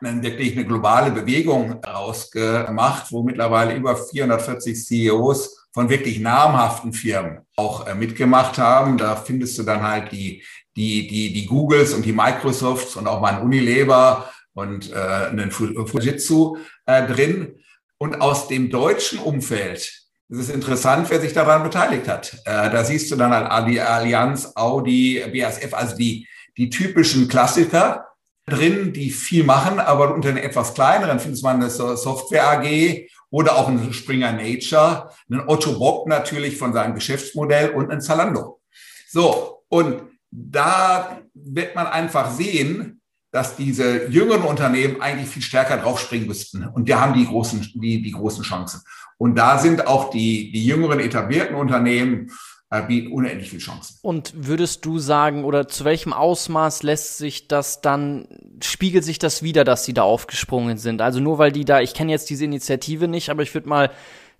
wirklich 0.00 0.56
eine 0.56 0.66
globale 0.66 1.12
Bewegung 1.12 1.82
rausgemacht, 1.84 3.12
wo 3.12 3.22
mittlerweile 3.22 3.74
über 3.74 3.96
440 3.96 4.84
CEOs 4.84 5.68
von 5.72 5.88
wirklich 5.88 6.18
namhaften 6.18 6.92
Firmen 6.92 7.46
auch 7.56 7.86
äh, 7.86 7.94
mitgemacht 7.94 8.58
haben. 8.58 8.98
Da 8.98 9.16
findest 9.16 9.58
du 9.58 9.62
dann 9.62 9.82
halt 9.82 10.12
die 10.12 10.44
die, 10.76 11.06
die, 11.06 11.32
die 11.32 11.46
Googles 11.46 11.94
und 11.94 12.04
die 12.04 12.12
Microsofts 12.12 12.96
und 12.96 13.06
auch 13.06 13.20
mal 13.20 13.34
ein 13.34 13.42
Unilever 13.42 14.30
und 14.54 14.92
äh, 14.92 14.96
einen 14.96 15.50
Fujitsu 15.50 16.56
äh, 16.86 17.06
drin. 17.06 17.56
Und 17.98 18.20
aus 18.20 18.48
dem 18.48 18.70
deutschen 18.70 19.18
Umfeld 19.18 19.80
ist 20.28 20.38
es 20.38 20.48
interessant, 20.48 21.10
wer 21.10 21.20
sich 21.20 21.32
daran 21.32 21.62
beteiligt 21.62 22.08
hat. 22.08 22.34
Äh, 22.44 22.70
da 22.70 22.84
siehst 22.84 23.10
du 23.10 23.16
dann 23.16 23.32
halt 23.32 23.68
die 23.68 23.80
Allianz, 23.80 24.52
Audi, 24.54 25.22
BASF, 25.32 25.74
also 25.74 25.96
die, 25.96 26.26
die 26.56 26.70
typischen 26.70 27.28
Klassiker 27.28 28.06
drin, 28.46 28.92
die 28.92 29.10
viel 29.10 29.44
machen, 29.44 29.78
aber 29.78 30.14
unter 30.14 30.32
den 30.32 30.42
etwas 30.42 30.74
kleineren 30.74 31.20
findest 31.20 31.44
man 31.44 31.56
eine 31.56 31.70
Software 31.70 32.48
AG 32.50 33.08
oder 33.30 33.56
auch 33.56 33.68
ein 33.68 33.92
Springer 33.92 34.32
Nature, 34.32 35.10
einen 35.30 35.48
Otto 35.48 35.78
Bock 35.78 36.08
natürlich 36.08 36.56
von 36.56 36.72
seinem 36.72 36.94
Geschäftsmodell 36.94 37.70
und 37.70 37.90
ein 37.90 38.00
Zalando. 38.00 38.60
So, 39.08 39.64
und 39.68 40.02
da 40.32 41.20
wird 41.34 41.74
man 41.76 41.86
einfach 41.86 42.30
sehen, 42.30 43.00
dass 43.30 43.56
diese 43.56 44.08
jüngeren 44.08 44.42
Unternehmen 44.42 45.00
eigentlich 45.00 45.28
viel 45.28 45.42
stärker 45.42 45.78
draufspringen 45.78 46.26
müssten. 46.26 46.66
Und 46.66 46.88
die 46.88 46.94
haben 46.94 47.14
die 47.14 47.26
großen, 47.26 47.72
die, 47.74 48.02
die 48.02 48.10
großen 48.10 48.42
Chancen. 48.42 48.82
Und 49.16 49.36
da 49.36 49.58
sind 49.58 49.86
auch 49.86 50.10
die, 50.10 50.52
die 50.52 50.66
jüngeren 50.66 51.00
etablierten 51.00 51.56
Unternehmen 51.56 52.30
äh, 52.70 52.82
bieten 52.82 53.12
unendlich 53.12 53.50
viel 53.50 53.58
Chancen. 53.58 53.98
Und 54.02 54.32
würdest 54.34 54.84
du 54.84 54.98
sagen, 54.98 55.44
oder 55.44 55.68
zu 55.68 55.84
welchem 55.84 56.12
Ausmaß 56.12 56.82
lässt 56.82 57.18
sich 57.18 57.48
das 57.48 57.80
dann, 57.80 58.26
spiegelt 58.62 59.04
sich 59.04 59.18
das 59.18 59.42
wieder, 59.42 59.64
dass 59.64 59.84
sie 59.84 59.94
da 59.94 60.02
aufgesprungen 60.02 60.78
sind? 60.78 61.00
Also 61.00 61.20
nur 61.20 61.38
weil 61.38 61.52
die 61.52 61.64
da, 61.64 61.80
ich 61.80 61.94
kenne 61.94 62.12
jetzt 62.12 62.28
diese 62.30 62.44
Initiative 62.44 63.08
nicht, 63.08 63.30
aber 63.30 63.42
ich 63.42 63.52
würde 63.54 63.68
mal 63.68 63.90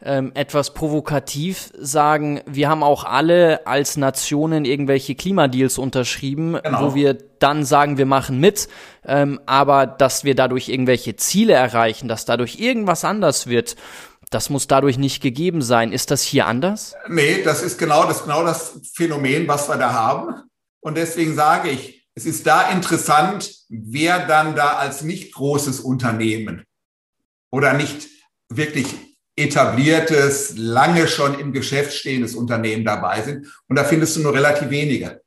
ähm, 0.05 0.33
etwas 0.35 0.75
provokativ 0.75 1.71
sagen, 1.79 2.41
wir 2.47 2.69
haben 2.69 2.83
auch 2.83 3.05
alle 3.05 3.67
als 3.67 3.97
Nationen 3.97 4.65
irgendwelche 4.65 5.15
Klimadeals 5.15 5.79
unterschrieben, 5.79 6.59
genau. 6.63 6.91
wo 6.91 6.95
wir 6.95 7.15
dann 7.39 7.65
sagen, 7.65 7.99
wir 7.99 8.07
machen 8.07 8.39
mit, 8.39 8.69
ähm, 9.07 9.41
aber 9.47 9.87
dass 9.87 10.25
wir 10.25 10.35
dadurch 10.35 10.69
irgendwelche 10.69 11.17
Ziele 11.17 11.55
erreichen, 11.55 12.09
dass 12.09 12.25
dadurch 12.25 12.59
irgendwas 12.59 13.05
anders 13.05 13.47
wird, 13.47 13.77
das 14.31 14.51
muss 14.51 14.67
dadurch 14.67 14.99
nicht 14.99 15.23
gegeben 15.23 15.63
sein. 15.63 15.93
Ist 15.93 16.11
das 16.11 16.23
hier 16.23 16.47
anders? 16.47 16.95
Nee, 17.09 17.43
das 17.43 17.63
ist 17.63 17.79
genau 17.79 18.05
das, 18.07 18.23
genau 18.25 18.45
das 18.45 18.81
Phänomen, 18.95 19.47
was 19.47 19.69
wir 19.69 19.77
da 19.77 19.93
haben. 19.93 20.35
Und 20.81 20.97
deswegen 20.97 21.35
sage 21.35 21.71
ich, 21.71 22.09
es 22.15 22.27
ist 22.27 22.47
da 22.47 22.71
interessant, 22.71 23.51
wer 23.69 24.27
dann 24.27 24.57
da 24.57 24.75
als 24.75 25.03
nicht 25.03 25.35
großes 25.35 25.81
Unternehmen 25.81 26.65
oder 27.51 27.73
nicht 27.73 28.09
wirklich 28.49 29.12
etabliertes, 29.37 30.55
lange 30.57 31.09
schon 31.09 31.39
im 31.39 31.53
Geschäft 31.53 31.95
stehendes 31.95 32.35
Unternehmen 32.35 32.85
dabei 32.85 33.23
sind. 33.23 33.47
Und 33.69 33.77
da 33.77 33.85
findest 33.85 34.17
du 34.17 34.21
nur 34.21 34.35
relativ 34.35 34.71
wenige, 34.71 35.23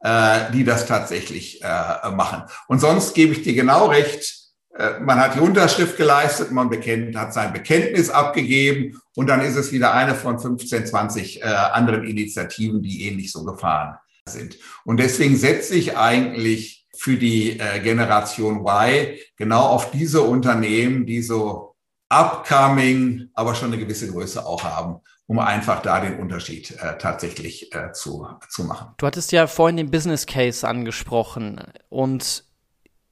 äh, 0.00 0.50
die 0.52 0.64
das 0.64 0.86
tatsächlich 0.86 1.62
äh, 1.62 2.10
machen. 2.10 2.42
Und 2.68 2.80
sonst 2.80 3.14
gebe 3.14 3.32
ich 3.32 3.42
dir 3.42 3.54
genau 3.54 3.86
recht. 3.86 4.44
Äh, 4.76 5.00
man 5.00 5.20
hat 5.20 5.36
die 5.36 5.40
Unterschrift 5.40 5.96
geleistet, 5.96 6.50
man 6.50 6.68
bekennt, 6.68 7.16
hat 7.16 7.32
sein 7.32 7.52
Bekenntnis 7.52 8.10
abgegeben 8.10 9.00
und 9.14 9.28
dann 9.28 9.40
ist 9.40 9.56
es 9.56 9.70
wieder 9.70 9.94
eine 9.94 10.14
von 10.14 10.38
15, 10.38 10.86
20 10.86 11.42
äh, 11.42 11.44
anderen 11.44 12.04
Initiativen, 12.04 12.82
die 12.82 13.06
ähnlich 13.06 13.30
so 13.30 13.44
gefahren 13.44 13.96
sind. 14.28 14.58
Und 14.84 14.98
deswegen 14.98 15.36
setze 15.36 15.76
ich 15.76 15.96
eigentlich 15.96 16.86
für 16.96 17.16
die 17.16 17.58
äh, 17.60 17.80
Generation 17.80 18.64
Y 18.66 19.16
genau 19.36 19.62
auf 19.62 19.90
diese 19.90 20.22
Unternehmen, 20.22 21.06
die 21.06 21.22
so 21.22 21.73
upcoming, 22.14 23.30
aber 23.34 23.54
schon 23.54 23.72
eine 23.72 23.78
gewisse 23.78 24.10
Größe 24.10 24.44
auch 24.44 24.64
haben, 24.64 25.00
um 25.26 25.38
einfach 25.38 25.82
da 25.82 26.00
den 26.00 26.18
Unterschied 26.18 26.70
äh, 26.72 26.98
tatsächlich 26.98 27.74
äh, 27.74 27.92
zu, 27.92 28.26
zu 28.48 28.64
machen. 28.64 28.88
Du 28.98 29.06
hattest 29.06 29.32
ja 29.32 29.46
vorhin 29.46 29.76
den 29.76 29.90
Business 29.90 30.26
Case 30.26 30.66
angesprochen 30.66 31.60
und 31.88 32.44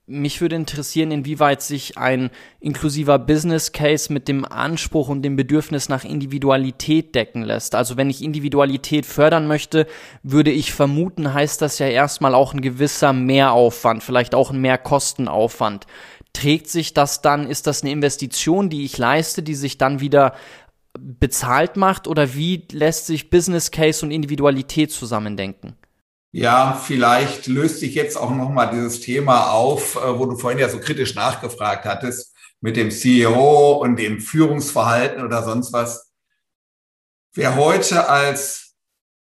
mich 0.06 0.40
würde 0.40 0.56
interessieren, 0.56 1.12
inwieweit 1.12 1.62
sich 1.62 1.96
ein 1.96 2.30
inklusiver 2.60 3.18
Business 3.18 3.72
Case 3.72 4.12
mit 4.12 4.26
dem 4.26 4.44
Anspruch 4.44 5.08
und 5.08 5.22
dem 5.22 5.36
Bedürfnis 5.36 5.88
nach 5.88 6.04
Individualität 6.04 7.14
decken 7.14 7.42
lässt. 7.42 7.74
Also 7.74 7.96
wenn 7.96 8.10
ich 8.10 8.22
Individualität 8.22 9.06
fördern 9.06 9.46
möchte, 9.46 9.86
würde 10.22 10.50
ich 10.50 10.72
vermuten, 10.72 11.32
heißt 11.32 11.62
das 11.62 11.78
ja 11.78 11.86
erstmal 11.86 12.34
auch 12.34 12.52
ein 12.52 12.60
gewisser 12.60 13.12
Mehraufwand, 13.12 14.02
vielleicht 14.02 14.34
auch 14.34 14.50
ein 14.50 14.60
Mehrkostenaufwand 14.60 15.86
trägt 16.32 16.68
sich 16.68 16.94
das 16.94 17.22
dann, 17.22 17.48
ist 17.48 17.66
das 17.66 17.82
eine 17.82 17.92
Investition, 17.92 18.70
die 18.70 18.84
ich 18.84 18.98
leiste, 18.98 19.42
die 19.42 19.54
sich 19.54 19.78
dann 19.78 20.00
wieder 20.00 20.34
bezahlt 20.98 21.76
macht 21.76 22.06
oder 22.06 22.34
wie 22.34 22.66
lässt 22.70 23.06
sich 23.06 23.30
Business 23.30 23.70
Case 23.70 24.04
und 24.04 24.10
Individualität 24.10 24.92
zusammendenken? 24.92 25.76
Ja, 26.34 26.80
vielleicht 26.82 27.46
löst 27.46 27.80
sich 27.80 27.94
jetzt 27.94 28.16
auch 28.16 28.30
nochmal 28.30 28.70
dieses 28.70 29.00
Thema 29.00 29.50
auf, 29.50 29.96
äh, 29.96 30.18
wo 30.18 30.26
du 30.26 30.36
vorhin 30.36 30.58
ja 30.58 30.68
so 30.68 30.78
kritisch 30.78 31.14
nachgefragt 31.14 31.84
hattest, 31.84 32.34
mit 32.60 32.76
dem 32.76 32.90
CEO 32.90 33.72
und 33.72 33.96
dem 33.96 34.20
Führungsverhalten 34.20 35.22
oder 35.22 35.42
sonst 35.42 35.72
was. 35.72 36.10
Wer 37.34 37.56
heute 37.56 38.08
als 38.08 38.76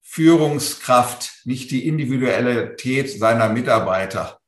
Führungskraft 0.02 1.42
nicht 1.46 1.72
die 1.72 1.88
Individualität 1.88 3.10
seiner 3.10 3.50
Mitarbeiter 3.50 4.40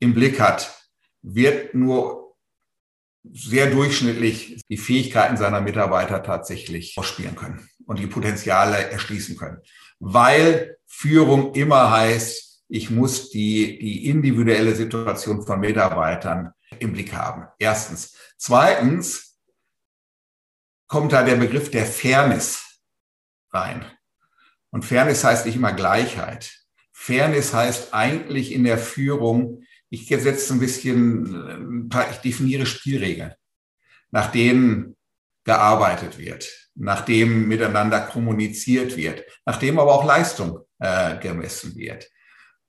im 0.00 0.14
Blick 0.14 0.40
hat, 0.40 0.83
wird 1.24 1.74
nur 1.74 2.36
sehr 3.32 3.70
durchschnittlich 3.70 4.62
die 4.68 4.76
Fähigkeiten 4.76 5.38
seiner 5.38 5.62
Mitarbeiter 5.62 6.22
tatsächlich 6.22 6.96
ausspielen 6.98 7.34
können 7.34 7.66
und 7.86 7.98
die 7.98 8.06
Potenziale 8.06 8.90
erschließen 8.90 9.36
können. 9.36 9.58
Weil 9.98 10.76
Führung 10.86 11.54
immer 11.54 11.90
heißt, 11.90 12.62
ich 12.68 12.90
muss 12.90 13.30
die, 13.30 13.78
die 13.78 14.06
individuelle 14.06 14.74
Situation 14.74 15.46
von 15.46 15.60
Mitarbeitern 15.60 16.52
im 16.78 16.92
Blick 16.92 17.14
haben. 17.14 17.46
Erstens. 17.58 18.16
Zweitens 18.36 19.38
kommt 20.86 21.12
da 21.12 21.22
der 21.22 21.36
Begriff 21.36 21.70
der 21.70 21.86
Fairness 21.86 22.80
rein. 23.50 23.84
Und 24.70 24.84
Fairness 24.84 25.24
heißt 25.24 25.46
nicht 25.46 25.56
immer 25.56 25.72
Gleichheit. 25.72 26.64
Fairness 26.92 27.54
heißt 27.54 27.94
eigentlich 27.94 28.52
in 28.52 28.64
der 28.64 28.78
Führung, 28.78 29.63
ich 29.94 30.08
setze 30.08 30.52
ein 30.52 30.60
bisschen, 30.60 31.90
ich 32.10 32.16
definiere 32.18 32.66
Spielregeln, 32.66 33.32
nach 34.10 34.30
denen 34.30 34.96
gearbeitet 35.44 36.18
wird, 36.18 36.50
nach 36.74 37.02
dem 37.02 37.46
miteinander 37.48 38.00
kommuniziert 38.00 38.96
wird, 38.96 39.24
nach 39.46 39.58
dem 39.58 39.78
aber 39.78 39.92
auch 39.92 40.04
Leistung 40.04 40.60
äh, 40.78 41.18
gemessen 41.18 41.76
wird. 41.76 42.08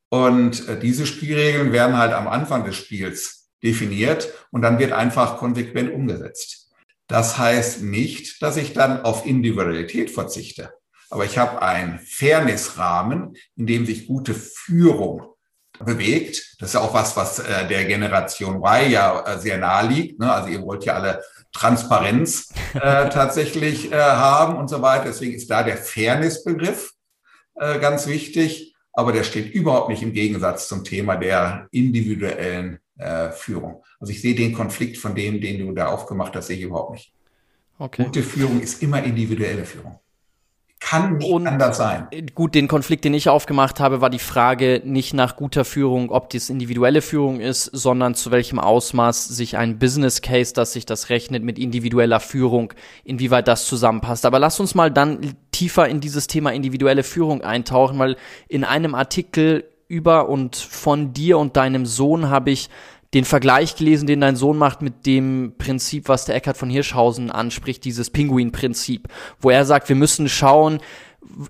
Und 0.10 0.68
äh, 0.70 0.80
diese 0.80 1.06
Spielregeln 1.06 1.72
werden 1.72 1.98
halt 1.98 2.14
am 2.14 2.28
Anfang 2.28 2.64
des 2.64 2.76
Spiels 2.76 3.50
definiert 3.64 4.32
und 4.52 4.62
dann 4.62 4.78
wird 4.78 4.92
einfach 4.92 5.38
konsequent 5.38 5.92
umgesetzt. 5.92 6.72
Das 7.08 7.38
heißt 7.38 7.82
nicht, 7.82 8.42
dass 8.42 8.58
ich 8.58 8.74
dann 8.74 9.02
auf 9.02 9.26
Individualität 9.26 10.12
verzichte. 10.12 10.72
Aber 11.10 11.26
ich 11.26 11.38
habe 11.38 11.62
einen 11.62 12.00
Fairnessrahmen, 12.00 13.36
in 13.56 13.68
dem 13.68 13.86
sich 13.86 14.08
gute 14.08 14.34
Führung 14.34 15.35
bewegt. 15.84 16.56
Das 16.60 16.70
ist 16.70 16.74
ja 16.74 16.82
auch 16.82 16.94
was, 16.94 17.16
was 17.18 17.40
äh, 17.40 17.68
der 17.68 17.86
Generation 17.86 18.58
Y 18.58 18.92
ja 18.92 19.22
äh, 19.26 19.40
sehr 19.40 19.58
nahe 19.58 19.88
liegt. 19.88 20.20
Ne? 20.20 20.32
Also 20.32 20.50
ihr 20.50 20.62
wollt 20.62 20.86
ja 20.86 20.94
alle 20.94 21.24
Transparenz 21.52 22.54
äh, 22.74 22.80
tatsächlich 23.10 23.92
äh, 23.92 23.96
haben 23.96 24.58
und 24.58 24.70
so 24.70 24.82
weiter. 24.82 25.06
Deswegen 25.06 25.34
ist 25.34 25.50
da 25.50 25.64
der 25.64 25.78
Fairness-Begriff 25.78 26.92
äh, 27.56 27.80
ganz 27.80 28.08
wichtig. 28.08 28.76
Aber 28.94 29.12
der 29.12 29.24
steht 29.24 29.54
überhaupt 29.54 29.90
nicht 29.90 30.04
im 30.04 30.14
Gegensatz 30.14 30.70
zum 30.70 30.86
Thema 30.86 31.18
der 31.18 31.68
individuellen 31.72 32.80
äh, 32.98 33.32
Führung. 33.32 33.84
Also 34.00 34.12
ich 34.12 34.22
sehe 34.22 34.36
den 34.36 34.54
Konflikt 34.54 34.98
von 34.98 35.16
dem, 35.16 35.42
den 35.42 35.60
du 35.60 35.74
da 35.74 35.88
aufgemacht 35.88 36.36
hast, 36.36 36.48
sehe 36.48 36.58
ich 36.58 36.64
überhaupt 36.64 36.94
nicht. 36.94 37.14
Okay. 37.78 38.06
Gute 38.06 38.24
Führung 38.24 38.62
ist 38.62 38.82
immer 38.82 39.04
individuelle 39.04 39.66
Führung. 39.66 40.00
Kann 40.86 41.18
nicht 41.18 41.32
und 41.32 41.48
anders 41.48 41.78
sein. 41.78 42.08
Gut, 42.36 42.54
den 42.54 42.68
Konflikt, 42.68 43.06
den 43.06 43.16
ich 43.16 43.28
aufgemacht 43.28 43.80
habe, 43.80 44.02
war 44.02 44.12
die 44.12 44.20
Frage 44.20 44.84
nicht 44.86 45.16
nach 45.16 45.36
guter 45.36 45.66
Führung, 45.66 46.12
ob 46.12 46.30
dies 46.30 46.52
individuelle 46.52 47.02
Führung 47.02 47.40
ist, 47.40 47.64
sondern 47.74 48.14
zu 48.14 48.30
welchem 48.30 48.60
Ausmaß 48.60 49.26
sich 49.28 49.58
ein 49.58 49.80
Business 49.80 50.22
Case, 50.22 50.54
dass 50.54 50.74
sich 50.74 50.86
das 50.86 51.10
rechnet 51.10 51.44
mit 51.44 51.58
individueller 51.58 52.20
Führung, 52.20 52.72
inwieweit 53.04 53.48
das 53.48 53.66
zusammenpasst. 53.66 54.28
Aber 54.28 54.38
lass 54.38 54.60
uns 54.60 54.76
mal 54.76 54.92
dann 54.92 55.34
tiefer 55.50 55.90
in 55.90 56.02
dieses 56.02 56.28
Thema 56.28 56.54
individuelle 56.54 57.02
Führung 57.02 57.42
eintauchen, 57.42 57.98
weil 57.98 58.16
in 58.48 58.64
einem 58.64 58.94
Artikel 58.94 59.64
über 59.88 60.30
und 60.30 60.56
von 60.56 61.14
dir 61.14 61.38
und 61.40 61.58
deinem 61.58 61.86
Sohn 61.86 62.30
habe 62.30 62.52
ich 62.52 62.70
den 63.16 63.24
Vergleich 63.24 63.78
gelesen, 63.78 64.07
den 64.07 64.20
dein 64.20 64.36
Sohn 64.36 64.57
macht 64.57 64.82
mit 64.82 65.05
dem 65.05 65.53
Prinzip, 65.57 66.09
was 66.09 66.26
der 66.26 66.36
Eckhard 66.36 66.57
von 66.57 66.70
Hirschhausen 66.70 67.32
anspricht, 67.32 67.86
dieses 67.86 68.09
Pinguin-Prinzip, 68.09 69.07
wo 69.39 69.49
er 69.49 69.63
sagt, 69.63 69.88
wir 69.88 69.95
müssen 69.95 70.28
schauen, 70.28 70.80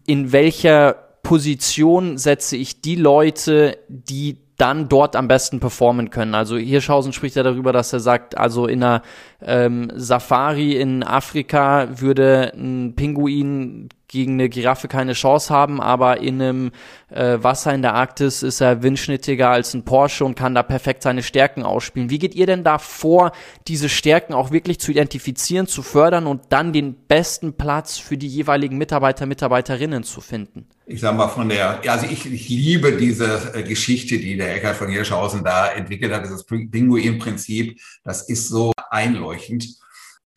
in 0.05 0.32
welcher 0.32 0.93
Position 1.24 2.20
setze 2.20 2.55
ich 2.55 2.82
die 2.82 2.95
Leute, 2.95 3.80
die 3.89 4.38
dann 4.57 4.88
dort 4.89 5.16
am 5.16 5.28
besten 5.28 5.59
performen 5.59 6.11
können. 6.11 6.36
Also 6.36 6.55
Hirschhausen 6.55 7.13
spricht 7.13 7.36
ja 7.36 7.41
darüber, 7.41 7.74
dass 7.74 7.91
er 7.91 7.99
sagt, 7.99 8.38
also 8.38 8.68
in 8.68 8.84
einer 8.84 9.01
ähm, 9.41 9.91
Safari 9.95 10.74
in 10.74 11.01
Afrika 11.01 11.99
würde 11.99 12.53
ein 12.55 12.93
Pinguin 12.95 13.89
gegen 14.08 14.34
eine 14.34 14.49
Giraffe 14.49 14.88
keine 14.88 15.14
Chance 15.14 15.53
haben, 15.53 15.82
aber 15.82 16.20
in 16.20 16.41
einem 16.41 16.72
äh, 17.10 17.38
Wasser 17.41 17.74
in 17.74 17.82
der 17.82 17.93
Arktis 17.93 18.43
ist 18.43 18.62
er 18.62 18.84
windschnittiger 18.84 19.49
als 19.49 19.74
ein 19.74 19.84
Porsche 19.84 20.26
und 20.26 20.36
kann 20.36 20.56
da 20.56 20.64
perfekt 20.64 21.03
seine 21.03 21.24
Stärken 21.24 21.64
ausspielen. 21.64 22.10
Wie 22.10 22.20
geht 22.20 22.36
ihr 22.36 22.45
denn 22.45 22.64
da 22.64 22.78
vor, 22.78 23.32
diese 23.68 23.89
Stärken 23.89 24.34
auch 24.34 24.51
wirklich 24.51 24.80
zu 24.80 24.91
identifizieren, 24.91 25.68
zu 25.68 25.82
fördern 25.82 26.28
und 26.28 26.43
dann 26.49 26.74
den 26.74 26.95
besten 26.95 27.53
Platz 27.53 27.97
für 27.97 28.18
die 28.18 28.28
jeweiligen 28.28 28.78
Mitarbeiter, 28.78 29.26
Mitarbeiterinnen 29.26 30.03
zu 30.03 30.22
finden? 30.22 30.68
Ich 30.86 31.01
sag 31.01 31.16
mal 31.16 31.28
von 31.28 31.49
der, 31.49 31.82
also 31.89 32.06
ich, 32.06 32.32
ich 32.32 32.47
liebe 32.49 32.95
diese 32.97 33.53
äh, 33.56 33.64
Geschichte, 33.64 34.20
die 34.20 34.38
der 34.38 34.56
Eckhard 34.56 34.76
von 34.76 34.89
Hirschhausen 34.89 35.43
da 35.43 35.72
entwickelt 35.72 36.14
hat, 36.14 36.24
dieses 36.24 36.45
Pinguin-Prinzip. 36.45 37.80
Das 38.03 38.30
ist 38.30 38.49
so 38.49 38.72
einleuchtend. 38.91 39.80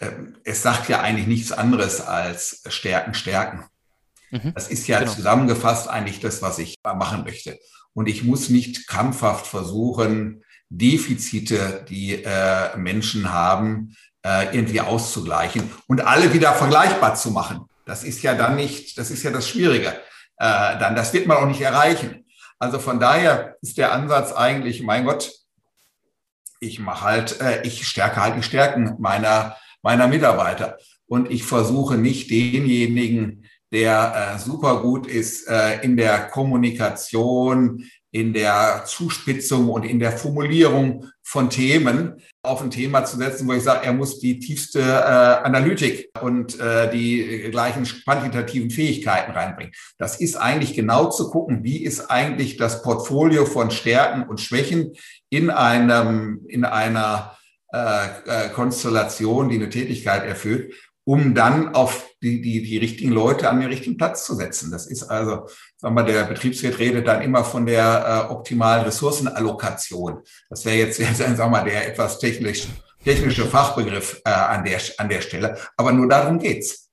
Ähm, 0.00 0.36
es 0.44 0.62
sagt 0.62 0.88
ja 0.88 1.00
eigentlich 1.00 1.26
nichts 1.26 1.52
anderes 1.52 2.00
als 2.00 2.62
Stärken, 2.68 3.14
Stärken. 3.14 3.64
Mhm. 4.30 4.52
Das 4.54 4.68
ist 4.68 4.86
ja 4.86 5.00
genau. 5.00 5.12
zusammengefasst 5.12 5.88
eigentlich 5.88 6.20
das, 6.20 6.42
was 6.42 6.58
ich 6.58 6.76
machen 6.84 7.24
möchte. 7.24 7.58
Und 7.94 8.08
ich 8.08 8.22
muss 8.22 8.48
nicht 8.48 8.86
krampfhaft 8.86 9.46
versuchen, 9.46 10.44
Defizite, 10.68 11.84
die 11.88 12.22
äh, 12.22 12.76
Menschen 12.76 13.32
haben, 13.32 13.96
äh, 14.22 14.54
irgendwie 14.54 14.80
auszugleichen 14.80 15.70
und 15.86 16.02
alle 16.02 16.32
wieder 16.32 16.52
vergleichbar 16.52 17.14
zu 17.14 17.30
machen. 17.30 17.64
Das 17.86 18.04
ist 18.04 18.22
ja 18.22 18.34
dann 18.34 18.56
nicht, 18.56 18.98
das 18.98 19.10
ist 19.10 19.22
ja 19.22 19.30
das 19.30 19.48
Schwierige. 19.48 19.88
Äh, 20.36 20.78
dann, 20.78 20.94
das 20.94 21.12
wird 21.12 21.26
man 21.26 21.38
auch 21.38 21.46
nicht 21.46 21.62
erreichen. 21.62 22.26
Also 22.58 22.78
von 22.78 23.00
daher 23.00 23.56
ist 23.62 23.78
der 23.78 23.92
Ansatz 23.92 24.32
eigentlich, 24.32 24.82
mein 24.82 25.04
Gott, 25.04 25.32
ich 26.60 26.80
mache 26.80 27.04
halt, 27.04 27.40
äh, 27.40 27.62
ich 27.62 27.88
stärke 27.88 28.20
halt 28.20 28.36
die 28.36 28.42
Stärken 28.42 28.96
meiner 28.98 29.56
meiner 29.82 30.08
Mitarbeiter. 30.08 30.78
Und 31.06 31.30
ich 31.30 31.44
versuche 31.44 31.96
nicht 31.96 32.30
denjenigen, 32.30 33.44
der 33.72 34.34
äh, 34.34 34.38
super 34.38 34.80
gut 34.82 35.06
ist 35.06 35.48
äh, 35.48 35.80
in 35.82 35.96
der 35.96 36.28
Kommunikation, 36.28 37.84
in 38.10 38.32
der 38.32 38.84
Zuspitzung 38.86 39.68
und 39.68 39.84
in 39.84 39.98
der 39.98 40.12
Formulierung 40.12 41.06
von 41.22 41.50
Themen 41.50 42.14
auf 42.42 42.62
ein 42.62 42.70
Thema 42.70 43.04
zu 43.04 43.18
setzen, 43.18 43.46
wo 43.46 43.52
ich 43.52 43.62
sage, 43.62 43.84
er 43.84 43.92
muss 43.92 44.18
die 44.18 44.38
tiefste 44.38 44.80
äh, 44.80 44.82
Analytik 44.82 46.08
und 46.22 46.58
äh, 46.58 46.90
die 46.90 47.50
gleichen 47.50 47.84
quantitativen 47.84 48.70
Fähigkeiten 48.70 49.32
reinbringen. 49.32 49.74
Das 49.98 50.18
ist 50.20 50.36
eigentlich 50.36 50.72
genau 50.72 51.10
zu 51.10 51.30
gucken, 51.30 51.62
wie 51.64 51.84
ist 51.84 52.10
eigentlich 52.10 52.56
das 52.56 52.82
Portfolio 52.82 53.44
von 53.44 53.70
Stärken 53.70 54.22
und 54.22 54.40
Schwächen 54.40 54.94
in 55.28 55.50
einem, 55.50 56.46
in 56.48 56.64
einer 56.64 57.37
äh, 57.72 58.06
äh, 58.26 58.48
Konstellation, 58.50 59.48
die 59.48 59.56
eine 59.56 59.68
Tätigkeit 59.68 60.24
erfüllt, 60.24 60.72
um 61.04 61.34
dann 61.34 61.74
auf 61.74 62.06
die, 62.22 62.40
die, 62.42 62.62
die 62.62 62.76
richtigen 62.76 63.12
Leute 63.12 63.48
an 63.48 63.60
den 63.60 63.68
richtigen 63.68 63.96
Platz 63.96 64.26
zu 64.26 64.34
setzen. 64.34 64.70
Das 64.70 64.86
ist 64.86 65.04
also, 65.04 65.48
sagen 65.76 65.94
wir, 65.94 66.02
der 66.02 66.24
Betriebswirt 66.24 66.78
redet 66.78 67.06
dann 67.06 67.22
immer 67.22 67.44
von 67.44 67.64
der 67.64 68.26
äh, 68.28 68.32
optimalen 68.32 68.84
Ressourcenallokation. 68.84 70.22
Das 70.50 70.64
wäre 70.64 70.76
jetzt, 70.76 70.98
jetzt 70.98 71.18
sagen 71.18 71.36
wir 71.36 71.48
mal, 71.48 71.64
der 71.64 71.88
etwas 71.88 72.18
technisch, 72.18 72.68
technische 73.04 73.46
Fachbegriff 73.46 74.20
äh, 74.24 74.30
an, 74.30 74.64
der, 74.64 74.80
an 74.98 75.08
der 75.08 75.20
Stelle. 75.20 75.58
Aber 75.76 75.92
nur 75.92 76.08
darum 76.08 76.38
geht's. 76.38 76.90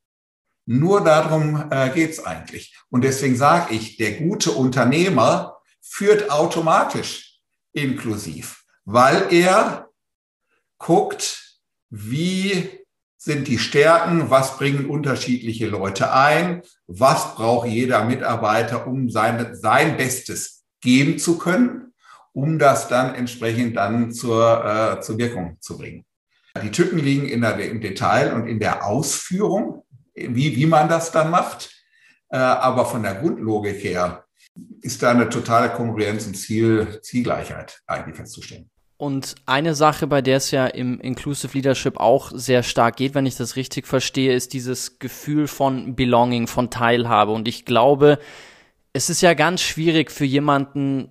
Nur 0.66 1.04
darum 1.04 1.70
äh, 1.70 1.90
geht's 1.90 2.26
eigentlich. 2.26 2.76
Und 2.90 3.04
deswegen 3.04 3.36
sage 3.36 3.76
ich, 3.76 3.98
der 3.98 4.14
gute 4.14 4.52
Unternehmer 4.52 5.58
führt 5.82 6.32
automatisch 6.32 7.40
inklusiv, 7.74 8.64
weil 8.86 9.28
er 9.32 9.90
guckt, 10.86 11.58
wie 11.90 12.70
sind 13.18 13.48
die 13.48 13.58
Stärken, 13.58 14.30
was 14.30 14.58
bringen 14.58 14.86
unterschiedliche 14.86 15.66
Leute 15.66 16.14
ein, 16.14 16.62
was 16.86 17.34
braucht 17.34 17.68
jeder 17.68 18.06
Mitarbeiter, 18.06 18.86
um 18.86 19.10
sein, 19.10 19.56
sein 19.56 19.98
Bestes 19.98 20.64
geben 20.82 21.18
zu 21.18 21.40
können, 21.40 21.94
um 22.34 22.60
das 22.60 22.88
dann 22.88 23.16
entsprechend 23.16 23.78
dann 23.78 24.12
zur, 24.12 24.64
äh, 24.64 25.02
zur 25.02 25.18
Wirkung 25.18 25.58
zu 25.60 25.80
bringen. 25.80 26.06
Die 26.62 26.70
Tücken 26.70 27.00
liegen 27.00 27.28
in 27.28 27.42
der, 27.42 27.58
im 27.68 27.82
Detail 27.82 28.34
und 28.34 28.48
in 28.48 28.60
der 28.60 28.86
Ausführung, 28.86 29.84
wie, 30.14 30.56
wie 30.56 30.68
man 30.68 30.88
das 30.88 31.12
dann 31.12 31.32
macht. 31.32 31.74
Äh, 32.30 32.38
aber 32.38 32.86
von 32.86 33.02
der 33.02 33.16
Grundlogik 33.16 33.84
her 33.84 34.26
ist 34.82 35.02
da 35.02 35.10
eine 35.10 35.30
totale 35.30 35.70
Konkurrenz 35.72 36.28
und 36.28 36.36
Ziel, 36.36 37.00
Zielgleichheit 37.02 37.82
eigentlich 37.88 38.18
festzustellen. 38.18 38.70
Und 38.98 39.36
eine 39.46 39.76
Sache, 39.76 40.08
bei 40.08 40.22
der 40.22 40.38
es 40.38 40.52
ja 40.52 40.68
im 40.68 41.02
Inclusive 41.02 41.54
Leadership 41.54 41.98
auch 41.98 42.32
sehr 42.34 42.64
stark 42.64 42.96
geht, 42.96 43.14
wenn 43.14 43.26
ich 43.26 43.36
das 43.36 43.58
richtig 43.58 43.88
verstehe, 43.88 44.34
ist 44.34 44.54
dieses 44.54 45.00
Gefühl 45.00 45.48
von 45.48 45.96
Belonging, 45.96 46.48
von 46.48 46.70
Teilhabe. 46.70 47.34
Und 47.34 47.48
ich 47.50 47.66
glaube, 47.66 48.20
es 48.94 49.10
ist 49.10 49.22
ja 49.22 49.34
ganz 49.34 49.62
schwierig 49.62 50.12
für 50.12 50.24
jemanden 50.24 51.10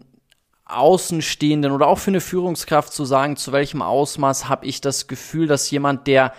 Außenstehenden 0.65 1.73
oder 1.73 1.87
auch 1.87 1.99
für 1.99 2.11
eine 2.11 2.23
Führungskraft 2.23 2.91
zu 2.93 3.05
sagen, 3.05 3.37
zu 3.37 3.53
welchem 3.53 3.83
Ausmaß 3.83 4.49
habe 4.49 4.65
ich 4.65 4.81
das 4.81 5.07
Gefühl, 5.07 5.47
dass 5.47 5.71
jemand, 5.71 6.07
der 6.07 6.33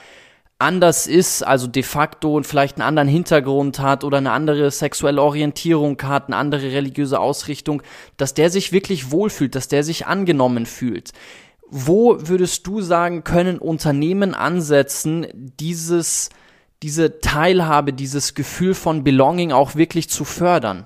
anders 0.57 1.05
ist, 1.07 1.43
also 1.43 1.67
de 1.67 1.83
facto 1.83 2.35
und 2.35 2.47
vielleicht 2.47 2.77
einen 2.77 2.87
anderen 2.87 3.07
Hintergrund 3.07 3.79
hat 3.79 4.03
oder 4.03 4.17
eine 4.17 4.31
andere 4.31 4.71
sexuelle 4.71 5.21
Orientierung 5.21 6.01
hat, 6.01 6.27
eine 6.27 6.37
andere 6.37 6.71
religiöse 6.71 7.19
Ausrichtung, 7.19 7.83
dass 8.17 8.33
der 8.33 8.49
sich 8.49 8.71
wirklich 8.71 9.11
wohlfühlt, 9.11 9.55
dass 9.55 9.67
der 9.67 9.83
sich 9.83 10.07
angenommen 10.07 10.65
fühlt. 10.65 11.11
Wo 11.69 12.17
würdest 12.19 12.67
du 12.67 12.81
sagen, 12.81 13.23
können 13.23 13.57
Unternehmen 13.57 14.33
ansetzen, 14.33 15.27
dieses, 15.33 16.29
diese 16.83 17.19
Teilhabe, 17.19 17.91
dieses 17.91 18.33
Gefühl 18.33 18.75
von 18.75 19.03
Belonging 19.03 19.51
auch 19.51 19.75
wirklich 19.75 20.09
zu 20.09 20.23
fördern? 20.23 20.85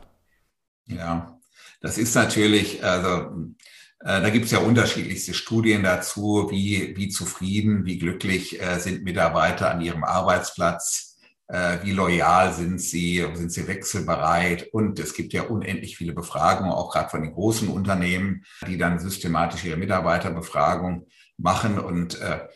Ja, 0.85 1.39
das 1.81 1.97
ist 1.97 2.15
natürlich, 2.15 2.83
also 2.83 3.29
da 4.01 4.29
gibt 4.29 4.45
es 4.45 4.51
ja 4.51 4.59
unterschiedlichste 4.59 5.33
Studien 5.33 5.83
dazu, 5.83 6.47
wie, 6.49 6.95
wie 6.95 7.09
zufrieden, 7.09 7.85
wie 7.85 7.97
glücklich 7.97 8.61
äh, 8.61 8.79
sind 8.79 9.03
Mitarbeiter 9.03 9.71
an 9.71 9.81
ihrem 9.81 10.05
Arbeitsplatz, 10.05 11.17
äh, 11.49 11.79
wie 11.83 11.91
loyal 11.91 12.53
sind 12.53 12.79
sie, 12.79 13.25
sind 13.33 13.51
sie 13.51 13.67
wechselbereit. 13.67 14.69
Und 14.71 14.99
es 14.99 15.13
gibt 15.13 15.33
ja 15.33 15.43
unendlich 15.43 15.97
viele 15.97 16.13
Befragungen, 16.13 16.71
auch 16.71 16.93
gerade 16.93 17.09
von 17.09 17.23
den 17.23 17.33
großen 17.33 17.67
Unternehmen, 17.67 18.45
die 18.65 18.77
dann 18.77 18.99
systematisch 18.99 19.65
ihre 19.65 19.75
Mitarbeiterbefragung 19.75 21.07
machen. 21.37 21.77
Und 21.77 22.21
äh, 22.21 22.47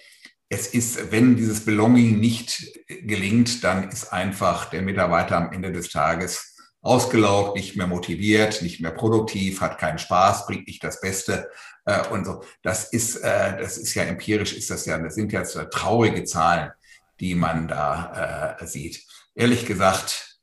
es 0.48 0.68
ist, 0.68 1.12
wenn 1.12 1.36
dieses 1.36 1.66
Belonging 1.66 2.20
nicht 2.20 2.72
gelingt, 2.88 3.66
dann 3.66 3.90
ist 3.90 4.14
einfach 4.14 4.70
der 4.70 4.82
Mitarbeiter 4.82 5.36
am 5.36 5.52
Ende 5.52 5.74
des 5.74 5.90
Tages 5.90 6.53
ausgelaugt, 6.84 7.56
nicht 7.56 7.78
mehr 7.78 7.88
motiviert, 7.88 8.62
nicht 8.62 8.82
mehr 8.82 8.92
produktiv, 8.92 9.62
hat 9.62 9.80
keinen 9.80 9.98
Spaß, 9.98 10.46
bringt 10.46 10.68
nicht 10.68 10.84
das 10.84 11.00
Beste 11.02 11.50
äh, 11.86 12.08
und 12.10 12.26
so. 12.26 12.44
Das 12.62 12.92
ist, 12.92 13.16
äh, 13.16 13.58
das 13.58 13.78
ist 13.78 13.96
ja 13.96 14.04
empirisch, 14.04 14.54
ist 14.54 14.70
das 14.70 14.86
ja, 14.86 14.98
das 14.98 15.16
sind 15.16 15.32
jetzt 15.32 15.58
traurige 15.72 16.26
Zahlen, 16.26 16.72
die 17.20 17.36
man 17.36 17.70
da 17.70 18.58
äh, 18.60 18.68
sieht. 18.68 19.02
Ehrlich 19.34 19.66
gesagt, 19.66 20.38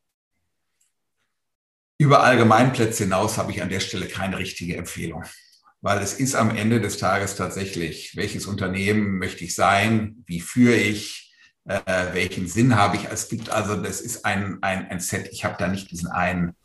über 1.99 2.23
Allgemeinplätze 2.23 3.05
hinaus 3.05 3.37
habe 3.37 3.53
ich 3.53 3.63
an 3.63 3.69
der 3.69 3.81
Stelle 3.81 4.07
keine 4.07 4.39
richtige 4.39 4.77
Empfehlung, 4.77 5.25
weil 5.83 6.01
es 6.01 6.15
ist 6.15 6.35
am 6.35 6.57
Ende 6.57 6.81
des 6.81 6.97
Tages 6.97 7.37
tatsächlich, 7.37 8.17
welches 8.17 8.47
Unternehmen 8.47 9.19
möchte 9.19 9.45
ich 9.45 9.55
sein, 9.55 10.25
wie 10.27 10.41
führe 10.41 10.77
ich, 10.77 11.30
äh, 11.71 12.15
welchen 12.15 12.49
Sinn 12.49 12.77
habe 12.77 12.97
ich. 12.97 13.05
Es 13.05 13.29
gibt 13.29 13.51
also, 13.51 13.77
das 13.77 14.01
ist 14.01 14.25
ein, 14.25 14.59
ein, 14.63 14.89
ein 14.89 15.01
Set, 15.01 15.29
ich 15.31 15.45
habe 15.45 15.57
da 15.59 15.69
nicht 15.69 15.91
diesen 15.91 16.09
einen, 16.09 16.57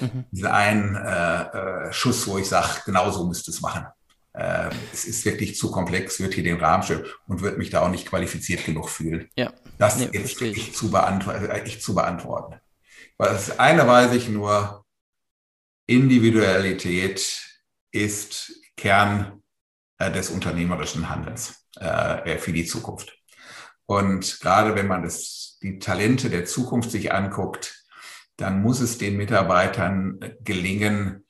mhm. 0.00 0.24
diesen 0.30 0.46
einen 0.46 0.96
äh, 0.96 1.42
äh, 1.42 1.92
Schuss, 1.92 2.26
wo 2.26 2.38
ich 2.38 2.48
sage, 2.48 2.80
genau 2.86 3.10
so 3.10 3.26
müsste 3.26 3.50
es 3.50 3.60
machen. 3.60 3.86
Äh, 4.32 4.70
es 4.92 5.04
ist 5.04 5.24
wirklich 5.24 5.56
zu 5.56 5.70
komplex, 5.70 6.18
wird 6.18 6.34
hier 6.34 6.44
den 6.44 6.58
Rahmen 6.60 6.82
stellen 6.82 7.04
und 7.28 7.42
wird 7.42 7.58
mich 7.58 7.70
da 7.70 7.82
auch 7.82 7.90
nicht 7.90 8.06
qualifiziert 8.06 8.64
genug 8.64 8.88
fühlen. 8.88 9.28
Ja. 9.36 9.52
Das 9.78 9.96
nee, 9.96 10.06
ist 10.06 10.40
ich 10.40 10.74
zu, 10.74 10.90
beantworten, 10.90 11.46
äh, 11.46 11.64
ich 11.64 11.82
zu 11.82 11.94
beantworten. 11.94 12.60
Weil 13.18 13.28
das 13.28 13.58
eine 13.58 13.86
weiß 13.86 14.12
ich 14.14 14.28
nur, 14.28 14.84
Individualität 15.86 17.42
ist 17.92 18.52
Kern 18.76 19.42
äh, 19.98 20.10
des 20.10 20.30
unternehmerischen 20.30 21.08
Handelns 21.08 21.66
äh, 21.76 22.38
für 22.38 22.52
die 22.52 22.64
Zukunft. 22.64 23.16
Und 23.86 24.40
gerade 24.40 24.74
wenn 24.74 24.86
man 24.86 25.02
das, 25.02 25.58
die 25.62 25.78
Talente 25.78 26.30
der 26.30 26.44
Zukunft 26.46 26.90
sich 26.90 27.12
anguckt, 27.12 27.84
dann 28.36 28.62
muss 28.62 28.80
es 28.80 28.98
den 28.98 29.16
Mitarbeitern 29.16 30.18
gelingen, 30.42 31.24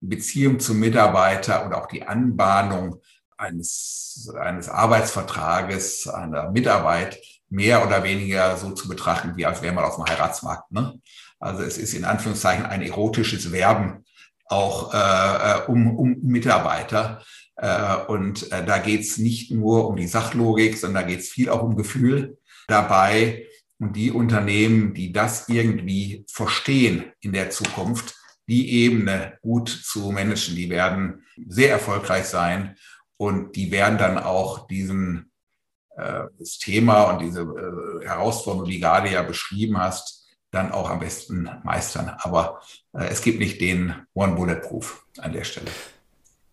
Beziehung 0.00 0.60
zum 0.60 0.78
Mitarbeiter 0.78 1.64
und 1.64 1.74
auch 1.74 1.86
die 1.86 2.04
Anbahnung 2.04 3.02
eines, 3.36 4.32
eines 4.38 4.68
Arbeitsvertrages, 4.68 6.08
einer 6.08 6.50
Mitarbeit 6.50 7.18
mehr 7.48 7.84
oder 7.86 8.02
weniger 8.02 8.56
so 8.56 8.72
zu 8.72 8.88
betrachten, 8.88 9.36
wie 9.36 9.46
als 9.46 9.62
wäre 9.62 9.74
man 9.74 9.84
auf 9.84 9.96
dem 9.96 10.04
Heiratsmarkt. 10.04 10.72
Ne? 10.72 11.00
Also 11.38 11.62
es 11.62 11.78
ist 11.78 11.94
in 11.94 12.04
Anführungszeichen 12.04 12.66
ein 12.66 12.82
erotisches 12.82 13.52
Werben 13.52 14.04
auch 14.48 14.94
äh, 14.94 14.96
äh 14.96 15.66
um, 15.66 15.96
um 15.96 16.16
Mitarbeiter. 16.22 17.22
Äh, 17.56 17.96
und 18.06 18.50
äh, 18.52 18.64
da 18.64 18.78
geht 18.78 19.00
es 19.00 19.18
nicht 19.18 19.50
nur 19.50 19.88
um 19.88 19.96
die 19.96 20.06
Sachlogik, 20.06 20.76
sondern 20.76 21.02
da 21.02 21.08
geht 21.08 21.20
es 21.20 21.28
viel 21.28 21.48
auch 21.48 21.62
um 21.62 21.76
Gefühl 21.76 22.38
dabei. 22.68 23.46
Und 23.78 23.94
die 23.94 24.10
Unternehmen, 24.10 24.94
die 24.94 25.12
das 25.12 25.48
irgendwie 25.48 26.24
verstehen 26.30 27.12
in 27.20 27.32
der 27.32 27.50
Zukunft, 27.50 28.14
die 28.48 28.84
Ebene 28.84 29.38
gut 29.42 29.68
zu 29.68 30.12
managen, 30.12 30.54
die 30.56 30.70
werden 30.70 31.26
sehr 31.48 31.70
erfolgreich 31.70 32.24
sein 32.24 32.76
und 33.16 33.56
die 33.56 33.70
werden 33.70 33.98
dann 33.98 34.18
auch 34.18 34.66
diesen 34.66 35.30
äh, 35.96 36.24
das 36.38 36.58
Thema 36.58 37.04
und 37.04 37.22
diese 37.22 37.40
äh, 37.40 38.06
Herausforderung, 38.06 38.68
die 38.68 38.80
gerade 38.80 39.10
ja 39.10 39.22
beschrieben 39.22 39.78
hast, 39.78 40.28
dann 40.50 40.70
auch 40.72 40.90
am 40.90 41.00
besten 41.00 41.48
meistern. 41.64 42.14
Aber 42.18 42.60
äh, 42.92 43.06
es 43.06 43.22
gibt 43.22 43.40
nicht 43.40 43.60
den 43.60 43.94
One 44.14 44.36
Bulletproof 44.36 45.04
an 45.18 45.32
der 45.32 45.44
Stelle. 45.44 45.70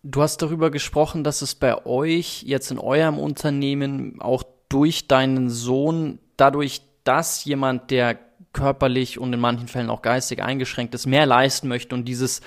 Du 0.06 0.20
hast 0.20 0.42
darüber 0.42 0.70
gesprochen, 0.70 1.24
dass 1.24 1.40
es 1.40 1.54
bei 1.54 1.86
euch 1.86 2.42
jetzt 2.42 2.70
in 2.70 2.78
eurem 2.78 3.18
Unternehmen 3.18 4.20
auch 4.20 4.42
durch 4.68 5.08
deinen 5.08 5.48
Sohn, 5.48 6.18
dadurch, 6.36 6.82
dass 7.04 7.42
jemand, 7.46 7.90
der 7.90 8.18
körperlich 8.52 9.18
und 9.18 9.32
in 9.32 9.40
manchen 9.40 9.66
Fällen 9.66 9.88
auch 9.88 10.02
geistig 10.02 10.42
eingeschränkt 10.42 10.94
ist, 10.94 11.06
mehr 11.06 11.24
leisten 11.24 11.68
möchte 11.68 11.94
und 11.94 12.04
dieses 12.04 12.42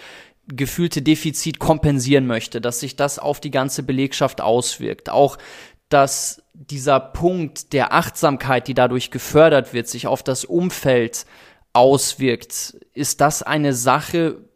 gefühlte 0.47 1.01
Defizit 1.01 1.57
kompensieren 1.57 2.27
möchte, 2.27 2.61
dass 2.61 2.79
sich 2.79 2.95
das 2.95 3.17
auf 3.17 3.39
die 3.39 3.51
ganze 3.51 3.81
Belegschaft 3.81 4.39
auswirkt. 4.39 5.09
Auch, 5.09 5.39
dass 5.89 6.43
dieser 6.53 6.99
Punkt 6.99 7.73
der 7.73 7.91
Achtsamkeit, 7.91 8.67
die 8.67 8.75
dadurch 8.75 9.09
gefördert 9.09 9.73
wird, 9.73 9.87
sich 9.87 10.05
auf 10.05 10.21
das 10.21 10.45
Umfeld 10.45 11.25
auswirkt. 11.73 12.77
Ist 12.93 13.19
das 13.19 13.41
eine 13.41 13.73
Sache, 13.73 14.46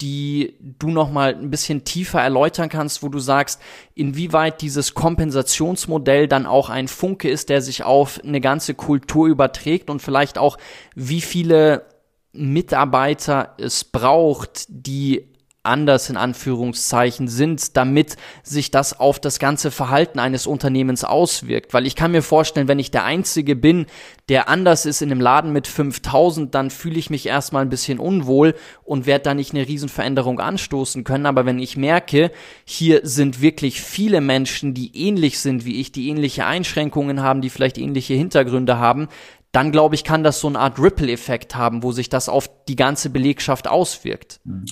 die 0.00 0.56
du 0.60 0.90
noch 0.90 1.10
mal 1.10 1.34
ein 1.34 1.50
bisschen 1.50 1.84
tiefer 1.84 2.20
erläutern 2.20 2.68
kannst, 2.68 3.02
wo 3.02 3.08
du 3.08 3.18
sagst, 3.18 3.60
inwieweit 3.94 4.62
dieses 4.62 4.94
Kompensationsmodell 4.94 6.28
dann 6.28 6.46
auch 6.46 6.70
ein 6.70 6.88
Funke 6.88 7.28
ist, 7.28 7.48
der 7.48 7.62
sich 7.62 7.84
auf 7.84 8.20
eine 8.24 8.40
ganze 8.40 8.74
Kultur 8.74 9.28
überträgt 9.28 9.90
und 9.90 10.00
vielleicht 10.00 10.38
auch 10.38 10.58
wie 10.94 11.20
viele 11.20 11.86
Mitarbeiter 12.32 13.54
es 13.58 13.84
braucht, 13.84 14.66
die 14.68 15.29
anders 15.62 16.08
in 16.08 16.16
Anführungszeichen 16.16 17.28
sind, 17.28 17.76
damit 17.76 18.16
sich 18.42 18.70
das 18.70 18.98
auf 18.98 19.20
das 19.20 19.38
ganze 19.38 19.70
Verhalten 19.70 20.18
eines 20.18 20.46
Unternehmens 20.46 21.04
auswirkt. 21.04 21.74
Weil 21.74 21.86
ich 21.86 21.96
kann 21.96 22.12
mir 22.12 22.22
vorstellen, 22.22 22.66
wenn 22.66 22.78
ich 22.78 22.90
der 22.90 23.04
Einzige 23.04 23.56
bin, 23.56 23.86
der 24.30 24.48
anders 24.48 24.86
ist 24.86 25.02
in 25.02 25.10
einem 25.10 25.20
Laden 25.20 25.52
mit 25.52 25.66
5000, 25.66 26.54
dann 26.54 26.70
fühle 26.70 26.98
ich 26.98 27.10
mich 27.10 27.26
erstmal 27.26 27.62
ein 27.62 27.68
bisschen 27.68 27.98
unwohl 27.98 28.54
und 28.84 29.04
werde 29.04 29.24
da 29.24 29.34
nicht 29.34 29.52
eine 29.52 29.68
Riesenveränderung 29.68 30.40
anstoßen 30.40 31.04
können. 31.04 31.26
Aber 31.26 31.44
wenn 31.44 31.58
ich 31.58 31.76
merke, 31.76 32.30
hier 32.64 33.00
sind 33.02 33.42
wirklich 33.42 33.82
viele 33.82 34.22
Menschen, 34.22 34.72
die 34.72 34.96
ähnlich 34.96 35.40
sind 35.40 35.66
wie 35.66 35.78
ich, 35.78 35.92
die 35.92 36.08
ähnliche 36.08 36.46
Einschränkungen 36.46 37.20
haben, 37.20 37.42
die 37.42 37.50
vielleicht 37.50 37.76
ähnliche 37.76 38.14
Hintergründe 38.14 38.78
haben, 38.78 39.08
dann 39.52 39.72
glaube 39.72 39.94
ich, 39.94 40.04
kann 40.04 40.22
das 40.22 40.40
so 40.40 40.48
eine 40.48 40.60
Art 40.60 40.78
Ripple-Effekt 40.78 41.54
haben, 41.54 41.82
wo 41.82 41.92
sich 41.92 42.08
das 42.08 42.28
auf 42.28 42.48
die 42.66 42.76
ganze 42.76 43.10
Belegschaft 43.10 43.68
auswirkt. 43.68 44.40
Mhm. 44.44 44.64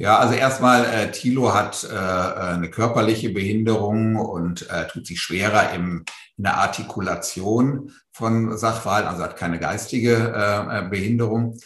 Ja, 0.00 0.18
also 0.18 0.34
erstmal, 0.34 0.84
äh, 0.84 1.10
Thilo 1.10 1.54
hat 1.54 1.82
äh, 1.82 1.96
eine 1.96 2.70
körperliche 2.70 3.30
Behinderung 3.30 4.14
und 4.14 4.70
äh, 4.70 4.86
tut 4.86 5.08
sich 5.08 5.20
schwerer 5.20 5.72
im, 5.72 6.04
in 6.36 6.44
der 6.44 6.56
Artikulation 6.58 7.90
von 8.12 8.56
Sachverhalten, 8.56 9.10
also 9.10 9.24
hat 9.24 9.36
keine 9.36 9.58
geistige 9.58 10.14
äh, 10.14 10.78
äh 10.78 10.88
Behinderung. 10.88 11.58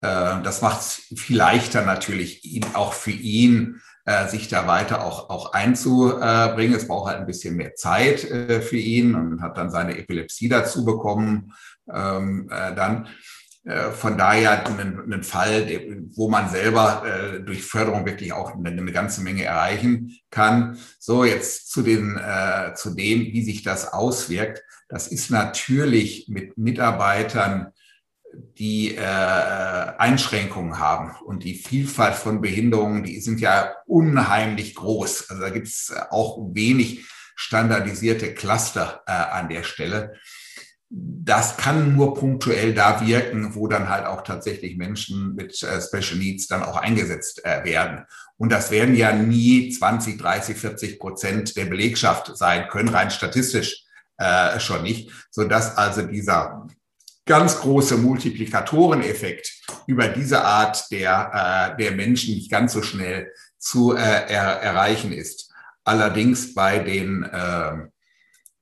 Äh, 0.00 0.42
das 0.42 0.62
macht 0.62 0.80
es 0.80 1.14
viel 1.16 1.36
leichter 1.36 1.82
natürlich 1.82 2.44
ihn, 2.44 2.66
auch 2.74 2.92
für 2.92 3.12
ihn, 3.12 3.80
äh, 4.04 4.26
sich 4.26 4.48
da 4.48 4.66
weiter 4.66 5.04
auch, 5.04 5.30
auch 5.30 5.52
einzubringen. 5.52 6.74
Es 6.74 6.88
braucht 6.88 7.08
halt 7.08 7.20
ein 7.20 7.26
bisschen 7.26 7.54
mehr 7.54 7.76
Zeit 7.76 8.24
äh, 8.24 8.62
für 8.62 8.78
ihn 8.78 9.14
und 9.14 9.42
hat 9.42 9.58
dann 9.58 9.70
seine 9.70 9.96
Epilepsie 9.96 10.48
dazu 10.48 10.84
bekommen. 10.84 11.52
Ähm, 11.88 12.48
äh, 12.50 12.74
dann 12.74 13.06
äh, 13.06 13.08
von 13.92 14.16
daher 14.16 14.64
ein, 14.64 15.22
Fall, 15.24 15.68
wo 16.14 16.28
man 16.28 16.48
selber 16.48 17.02
äh, 17.04 17.40
durch 17.40 17.64
Förderung 17.64 18.06
wirklich 18.06 18.32
auch 18.32 18.54
eine, 18.54 18.92
ganze 18.92 19.22
Menge 19.22 19.42
erreichen 19.42 20.16
kann. 20.30 20.78
So, 21.00 21.24
jetzt 21.24 21.72
zu, 21.72 21.82
den, 21.82 22.16
äh, 22.16 22.74
zu 22.74 22.94
dem, 22.94 23.22
wie 23.32 23.42
sich 23.42 23.64
das 23.64 23.92
auswirkt. 23.92 24.62
Das 24.88 25.08
ist 25.08 25.30
natürlich 25.30 26.28
mit 26.28 26.56
Mitarbeitern, 26.56 27.72
die 28.58 28.94
äh, 28.94 29.00
Einschränkungen 29.00 30.78
haben 30.78 31.16
und 31.24 31.42
die 31.42 31.54
Vielfalt 31.54 32.14
von 32.14 32.40
Behinderungen, 32.40 33.02
die 33.02 33.20
sind 33.20 33.40
ja 33.40 33.74
unheimlich 33.86 34.76
groß. 34.76 35.30
Also 35.30 35.42
da 35.42 35.50
gibt 35.50 35.66
es 35.66 35.92
auch 36.10 36.38
wenig 36.52 37.04
standardisierte 37.34 38.32
Cluster 38.32 39.02
äh, 39.06 39.12
an 39.12 39.48
der 39.48 39.64
Stelle 39.64 40.14
das 40.88 41.56
kann 41.56 41.96
nur 41.96 42.14
punktuell 42.14 42.72
da 42.72 43.04
wirken, 43.04 43.54
wo 43.54 43.66
dann 43.66 43.88
halt 43.88 44.06
auch 44.06 44.22
tatsächlich 44.22 44.76
Menschen 44.76 45.34
mit 45.34 45.60
äh, 45.62 45.80
Special 45.80 46.18
Needs 46.18 46.46
dann 46.46 46.62
auch 46.62 46.76
eingesetzt 46.76 47.44
äh, 47.44 47.64
werden. 47.64 48.04
Und 48.36 48.52
das 48.52 48.70
werden 48.70 48.94
ja 48.94 49.12
nie 49.12 49.70
20, 49.70 50.18
30, 50.18 50.56
40 50.56 50.98
Prozent 51.00 51.56
der 51.56 51.64
Belegschaft 51.64 52.36
sein 52.36 52.68
können, 52.68 52.88
rein 52.88 53.10
statistisch 53.10 53.84
äh, 54.18 54.60
schon 54.60 54.82
nicht, 54.82 55.10
sodass 55.30 55.76
also 55.76 56.02
dieser 56.02 56.66
ganz 57.26 57.58
große 57.58 57.96
Multiplikatoreneffekt 57.96 59.52
über 59.88 60.08
diese 60.08 60.44
Art 60.44 60.90
der, 60.92 61.74
äh, 61.74 61.82
der 61.82 61.92
Menschen 61.92 62.34
nicht 62.34 62.50
ganz 62.50 62.72
so 62.72 62.82
schnell 62.82 63.32
zu 63.58 63.94
äh, 63.94 63.98
er, 64.00 64.62
erreichen 64.62 65.12
ist. 65.12 65.52
Allerdings 65.84 66.54
bei 66.54 66.78
den 66.78 67.24
äh, 67.24 67.88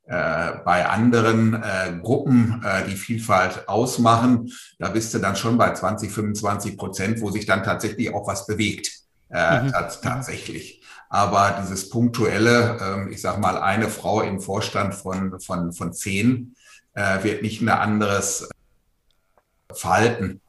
bei 0.07 0.87
anderen 0.87 1.55
äh, 1.55 1.99
Gruppen 2.03 2.63
äh, 2.63 2.85
die 2.87 2.97
Vielfalt 2.97 3.69
ausmachen, 3.69 4.51
da 4.79 4.91
bist 4.91 5.15
du 5.15 5.19
dann 5.19 5.35
schon 5.35 5.57
bei 5.57 5.73
20, 5.73 6.13
25 6.13 6.77
Prozent, 6.77 7.21
wo 7.23 7.31
sich 7.31 7.47
dann 7.47 7.63
tatsächlich 7.63 8.13
auch 8.13 8.27
was 8.27 8.47
bewegt. 8.47 8.91
Äh, 9.31 9.63
mhm. 9.63 9.73
Tatsächlich. 10.03 10.83
Aber 11.09 11.59
dieses 11.63 11.89
punktuelle, 11.89 12.79
ähm, 12.81 13.13
ich 13.13 13.21
sag 13.21 13.39
mal, 13.39 13.57
eine 13.57 13.89
Frau 13.89 14.21
im 14.21 14.41
Vorstand 14.41 14.95
von, 14.95 15.41
von, 15.41 15.73
von 15.73 15.93
zehn 15.93 16.55
äh, 16.95 17.23
wird 17.23 17.43
nicht 17.43 17.63
ein 17.63 17.69
anderes 17.69 18.49
Verhalten 19.73 20.41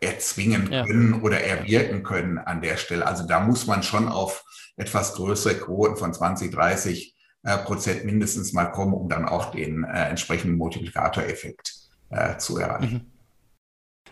erzwingen 0.00 0.70
können 0.70 1.14
ja. 1.14 1.20
oder 1.22 1.40
erwirken 1.40 2.02
können 2.02 2.38
an 2.38 2.60
der 2.60 2.76
Stelle. 2.76 3.06
Also 3.06 3.26
da 3.26 3.40
muss 3.40 3.66
man 3.66 3.82
schon 3.82 4.08
auf 4.08 4.44
etwas 4.76 5.14
größere 5.14 5.54
Quoten 5.54 5.96
von 5.96 6.12
20, 6.12 6.52
30 6.52 7.12
äh, 7.12 7.15
Prozent 7.58 8.04
mindestens 8.04 8.52
mal 8.52 8.66
kommen, 8.66 8.94
um 8.94 9.08
dann 9.08 9.26
auch 9.26 9.50
den 9.52 9.84
äh, 9.84 10.08
entsprechenden 10.08 10.56
Multiplikatoreffekt 10.56 11.74
äh, 12.10 12.36
zu 12.38 12.58
erreichen. 12.58 12.92
Mhm. 12.92 13.12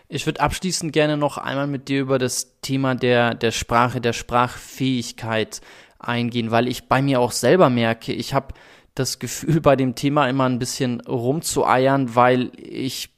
Ich 0.07 0.25
würde 0.25 0.41
abschließend 0.41 0.93
gerne 0.93 1.17
noch 1.17 1.37
einmal 1.37 1.67
mit 1.67 1.89
dir 1.89 2.01
über 2.01 2.19
das 2.19 2.59
Thema 2.61 2.93
der, 2.95 3.33
der 3.33 3.51
Sprache, 3.51 4.01
der 4.01 4.13
Sprachfähigkeit 4.13 5.61
eingehen, 5.97 6.51
weil 6.51 6.67
ich 6.67 6.87
bei 6.87 7.01
mir 7.01 7.19
auch 7.19 7.31
selber 7.31 7.69
merke, 7.69 8.13
ich 8.13 8.33
habe 8.33 8.53
das 8.93 9.19
Gefühl, 9.19 9.61
bei 9.61 9.75
dem 9.75 9.95
Thema 9.95 10.29
immer 10.29 10.45
ein 10.45 10.59
bisschen 10.59 11.01
rumzueiern, 11.01 12.15
weil 12.15 12.51
ich 12.57 13.09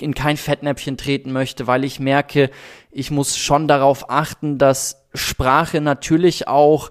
in 0.00 0.14
kein 0.14 0.36
Fettnäpfchen 0.36 0.96
treten 0.96 1.32
möchte, 1.32 1.66
weil 1.66 1.84
ich 1.84 2.00
merke, 2.00 2.50
ich 2.90 3.10
muss 3.10 3.36
schon 3.36 3.68
darauf 3.68 4.10
achten, 4.10 4.58
dass 4.58 5.06
Sprache 5.14 5.80
natürlich 5.80 6.48
auch 6.48 6.90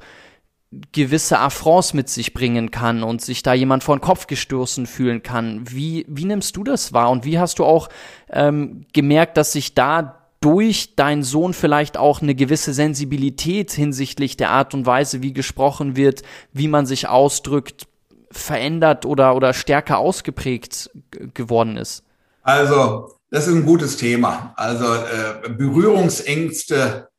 gewisse 0.94 1.40
Affronts 1.40 1.94
mit 1.94 2.10
sich 2.10 2.34
bringen 2.34 2.72
kann 2.72 3.04
und 3.04 3.22
sich 3.22 3.44
da 3.44 3.54
jemand 3.54 3.84
vor 3.84 3.98
den 3.98 4.02
Kopf 4.02 4.28
gestoßen 4.28 4.86
fühlen 4.88 5.22
kann. 5.22 5.70
Wie, 5.70 6.06
wie 6.08 6.26
nimmst 6.26 6.56
du 6.56 6.64
das 6.64 6.94
wahr 6.94 7.10
und 7.10 7.26
wie 7.26 7.40
hast 7.40 7.60
du 7.60 7.66
auch 7.66 7.90
ähm, 8.30 8.86
gemerkt, 8.94 9.36
dass 9.36 9.52
sich 9.52 9.76
da 9.76 10.18
durch 10.40 10.96
deinen 10.96 11.24
Sohn 11.24 11.54
vielleicht 11.54 11.98
auch 11.98 12.22
eine 12.22 12.36
gewisse 12.36 12.74
Sensibilität 12.74 13.72
hinsichtlich 13.72 14.38
der 14.38 14.50
Art 14.50 14.74
und 14.74 14.86
Weise, 14.86 15.22
wie 15.22 15.34
gesprochen 15.34 15.96
wird, 15.96 16.24
wie 16.52 16.68
man 16.68 16.86
sich 16.86 17.08
ausdrückt, 17.08 17.88
verändert 18.32 19.06
oder, 19.06 19.36
oder 19.36 19.54
stärker 19.54 20.00
ausgeprägt 20.00 20.90
geworden 21.34 21.78
ist? 21.78 22.04
Also, 22.44 23.12
das 23.30 23.48
ist 23.48 23.54
ein 23.54 23.66
gutes 23.66 23.98
Thema. 23.98 24.54
Also 24.56 24.86
äh, 24.86 25.50
Berührungsängste 25.50 27.11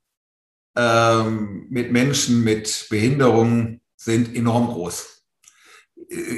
ähm, 0.77 1.67
mit 1.71 1.93
Menschen 1.93 2.45
mit 2.45 2.87
Behinderungen 2.91 3.81
sind 3.97 4.35
enorm 4.35 4.69
groß. 4.69 5.23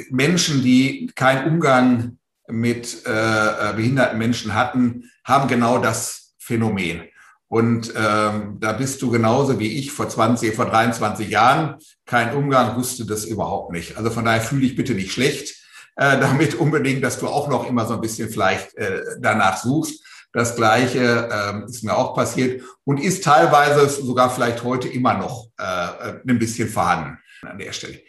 Menschen, 0.09 0.61
die 0.61 1.11
keinen 1.15 1.51
Umgang 1.51 2.17
mit 2.47 3.05
äh, 3.05 3.73
behinderten 3.75 4.17
Menschen 4.17 4.53
hatten, 4.53 5.09
haben 5.23 5.47
genau 5.47 5.79
das 5.79 6.35
Phänomen. 6.37 7.03
Und 7.47 7.93
ähm, 7.95 8.57
da 8.59 8.73
bist 8.73 9.01
du 9.01 9.09
genauso 9.09 9.59
wie 9.59 9.77
ich 9.77 9.91
vor 9.91 10.09
20, 10.09 10.55
vor 10.55 10.65
23 10.65 11.29
Jahren. 11.29 11.75
Kein 12.05 12.35
Umgang 12.35 12.75
wusste 12.75 13.05
das 13.05 13.25
überhaupt 13.25 13.71
nicht. 13.71 13.97
Also 13.97 14.09
von 14.09 14.25
daher 14.25 14.41
fühle 14.41 14.65
ich 14.65 14.75
bitte 14.75 14.93
nicht 14.93 15.11
schlecht 15.11 15.55
äh, 15.95 16.19
damit 16.19 16.55
unbedingt, 16.55 17.03
dass 17.03 17.19
du 17.19 17.27
auch 17.27 17.47
noch 17.47 17.67
immer 17.67 17.85
so 17.85 17.93
ein 17.93 18.01
bisschen 18.01 18.29
vielleicht 18.29 18.75
äh, 18.75 19.01
danach 19.19 19.57
suchst. 19.57 20.03
Das 20.35 20.57
Gleiche 20.57 21.29
ähm, 21.31 21.63
ist 21.63 21.85
mir 21.85 21.97
auch 21.97 22.13
passiert 22.13 22.61
und 22.83 22.99
ist 22.99 23.23
teilweise 23.23 23.87
sogar 23.87 24.29
vielleicht 24.29 24.65
heute 24.65 24.89
immer 24.89 25.13
noch 25.13 25.47
äh, 25.57 26.19
ein 26.27 26.39
bisschen 26.39 26.67
vorhanden 26.67 27.17
an 27.41 27.57
der 27.57 27.71
Stelle. 27.71 28.01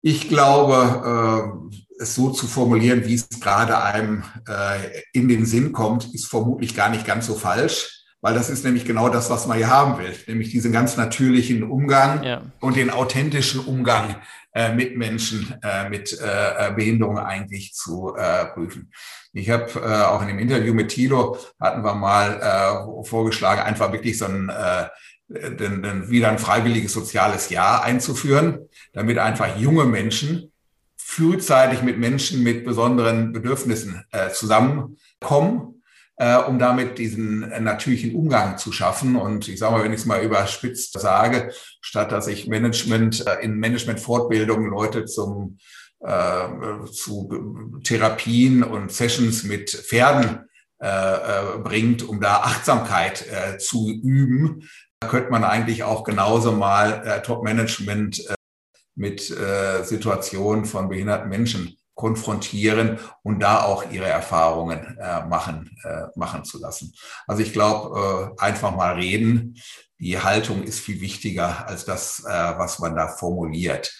Ich 0.00 0.30
glaube, 0.30 1.68
äh, 2.00 2.02
es 2.02 2.14
so 2.14 2.30
zu 2.30 2.46
formulieren, 2.46 3.04
wie 3.04 3.16
es 3.16 3.28
gerade 3.38 3.82
einem 3.82 4.22
äh, 4.48 5.02
in 5.12 5.28
den 5.28 5.44
Sinn 5.44 5.72
kommt, 5.72 6.14
ist 6.14 6.26
vermutlich 6.26 6.74
gar 6.74 6.88
nicht 6.88 7.06
ganz 7.06 7.26
so 7.26 7.34
falsch, 7.34 8.04
weil 8.22 8.32
das 8.32 8.48
ist 8.48 8.64
nämlich 8.64 8.86
genau 8.86 9.10
das, 9.10 9.28
was 9.28 9.46
man 9.46 9.58
hier 9.58 9.68
haben 9.68 9.98
will, 9.98 10.16
nämlich 10.26 10.52
diesen 10.52 10.72
ganz 10.72 10.96
natürlichen 10.96 11.64
Umgang 11.64 12.22
ja. 12.22 12.40
und 12.60 12.76
den 12.76 12.88
authentischen 12.88 13.60
Umgang 13.60 14.16
mit 14.74 14.96
Menschen 14.96 15.54
äh, 15.62 15.88
mit 15.88 16.12
äh, 16.12 16.72
Behinderung 16.74 17.18
eigentlich 17.18 17.74
zu 17.74 18.14
äh, 18.16 18.46
prüfen. 18.46 18.92
Ich 19.32 19.50
habe 19.50 19.66
äh, 19.80 20.02
auch 20.04 20.22
in 20.22 20.28
dem 20.28 20.38
Interview 20.38 20.74
mit 20.74 20.90
Thilo 20.90 21.36
hatten 21.60 21.82
wir 21.82 21.94
mal 21.94 22.40
äh, 22.40 23.04
vorgeschlagen, 23.04 23.62
einfach 23.62 23.92
wirklich 23.92 24.16
so 24.16 24.26
ein 24.26 24.48
äh, 24.48 24.88
den, 25.28 25.82
den, 25.82 26.10
wieder 26.10 26.28
ein 26.28 26.38
freiwilliges 26.38 26.92
soziales 26.92 27.48
Jahr 27.48 27.82
einzuführen, 27.82 28.68
damit 28.92 29.18
einfach 29.18 29.56
junge 29.56 29.84
Menschen 29.84 30.52
frühzeitig 30.96 31.82
mit 31.82 31.98
Menschen 31.98 32.42
mit 32.42 32.64
besonderen 32.64 33.32
Bedürfnissen 33.32 34.04
äh, 34.10 34.30
zusammenkommen, 34.30 35.73
äh, 36.16 36.36
um 36.36 36.58
damit 36.58 36.98
diesen 36.98 37.50
äh, 37.50 37.60
natürlichen 37.60 38.14
Umgang 38.14 38.58
zu 38.58 38.72
schaffen. 38.72 39.16
Und 39.16 39.48
ich 39.48 39.58
sage 39.58 39.72
mal, 39.72 39.84
wenn 39.84 39.92
ich 39.92 40.00
es 40.00 40.06
mal 40.06 40.22
überspitzt 40.22 40.98
sage, 40.98 41.52
statt 41.80 42.12
dass 42.12 42.28
ich 42.28 42.46
Management 42.46 43.26
äh, 43.26 43.42
in 43.42 43.58
Management-Fortbildungen 43.58 44.70
Leute 44.70 45.06
zum 45.06 45.58
äh, 46.00 46.84
zu 46.92 47.80
Therapien 47.82 48.62
und 48.62 48.92
Sessions 48.92 49.42
mit 49.44 49.70
Pferden 49.70 50.48
äh, 50.78 51.58
bringt, 51.62 52.02
um 52.02 52.20
da 52.20 52.42
Achtsamkeit 52.42 53.24
zu 53.58 53.90
üben, 53.90 54.68
da 55.00 55.08
könnte 55.08 55.30
man 55.30 55.44
eigentlich 55.44 55.82
auch 55.82 56.04
genauso 56.04 56.52
mal 56.52 57.22
Top-Management 57.24 58.22
mit 58.94 59.20
Situationen 59.82 60.64
von 60.66 60.88
behinderten 60.88 61.28
Menschen 61.28 61.76
konfrontieren 61.94 62.98
und 63.22 63.40
da 63.40 63.62
auch 63.62 63.90
ihre 63.90 64.08
Erfahrungen 64.08 64.98
äh, 64.98 65.24
machen, 65.26 65.76
äh, 65.84 66.06
machen 66.16 66.44
zu 66.44 66.58
lassen. 66.58 66.92
Also 67.26 67.42
ich 67.42 67.52
glaube, 67.52 68.34
äh, 68.36 68.42
einfach 68.42 68.74
mal 68.74 68.94
reden. 68.94 69.56
Die 69.98 70.18
Haltung 70.18 70.64
ist 70.64 70.80
viel 70.80 71.00
wichtiger 71.00 71.68
als 71.68 71.84
das, 71.84 72.24
äh, 72.24 72.28
was 72.58 72.80
man 72.80 72.96
da 72.96 73.08
formuliert. 73.08 73.94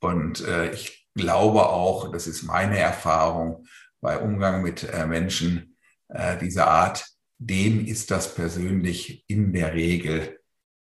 Und 0.00 0.46
äh, 0.46 0.70
ich 0.70 1.08
glaube 1.14 1.68
auch, 1.68 2.12
das 2.12 2.26
ist 2.26 2.42
meine 2.44 2.78
Erfahrung 2.78 3.66
bei 4.00 4.18
Umgang 4.18 4.62
mit 4.62 4.84
äh, 4.84 5.06
Menschen 5.06 5.76
äh, 6.08 6.38
dieser 6.38 6.68
Art, 6.68 7.04
dem 7.38 7.86
ist 7.86 8.10
das 8.10 8.34
persönlich 8.34 9.24
in 9.26 9.52
der 9.52 9.74
Regel 9.74 10.38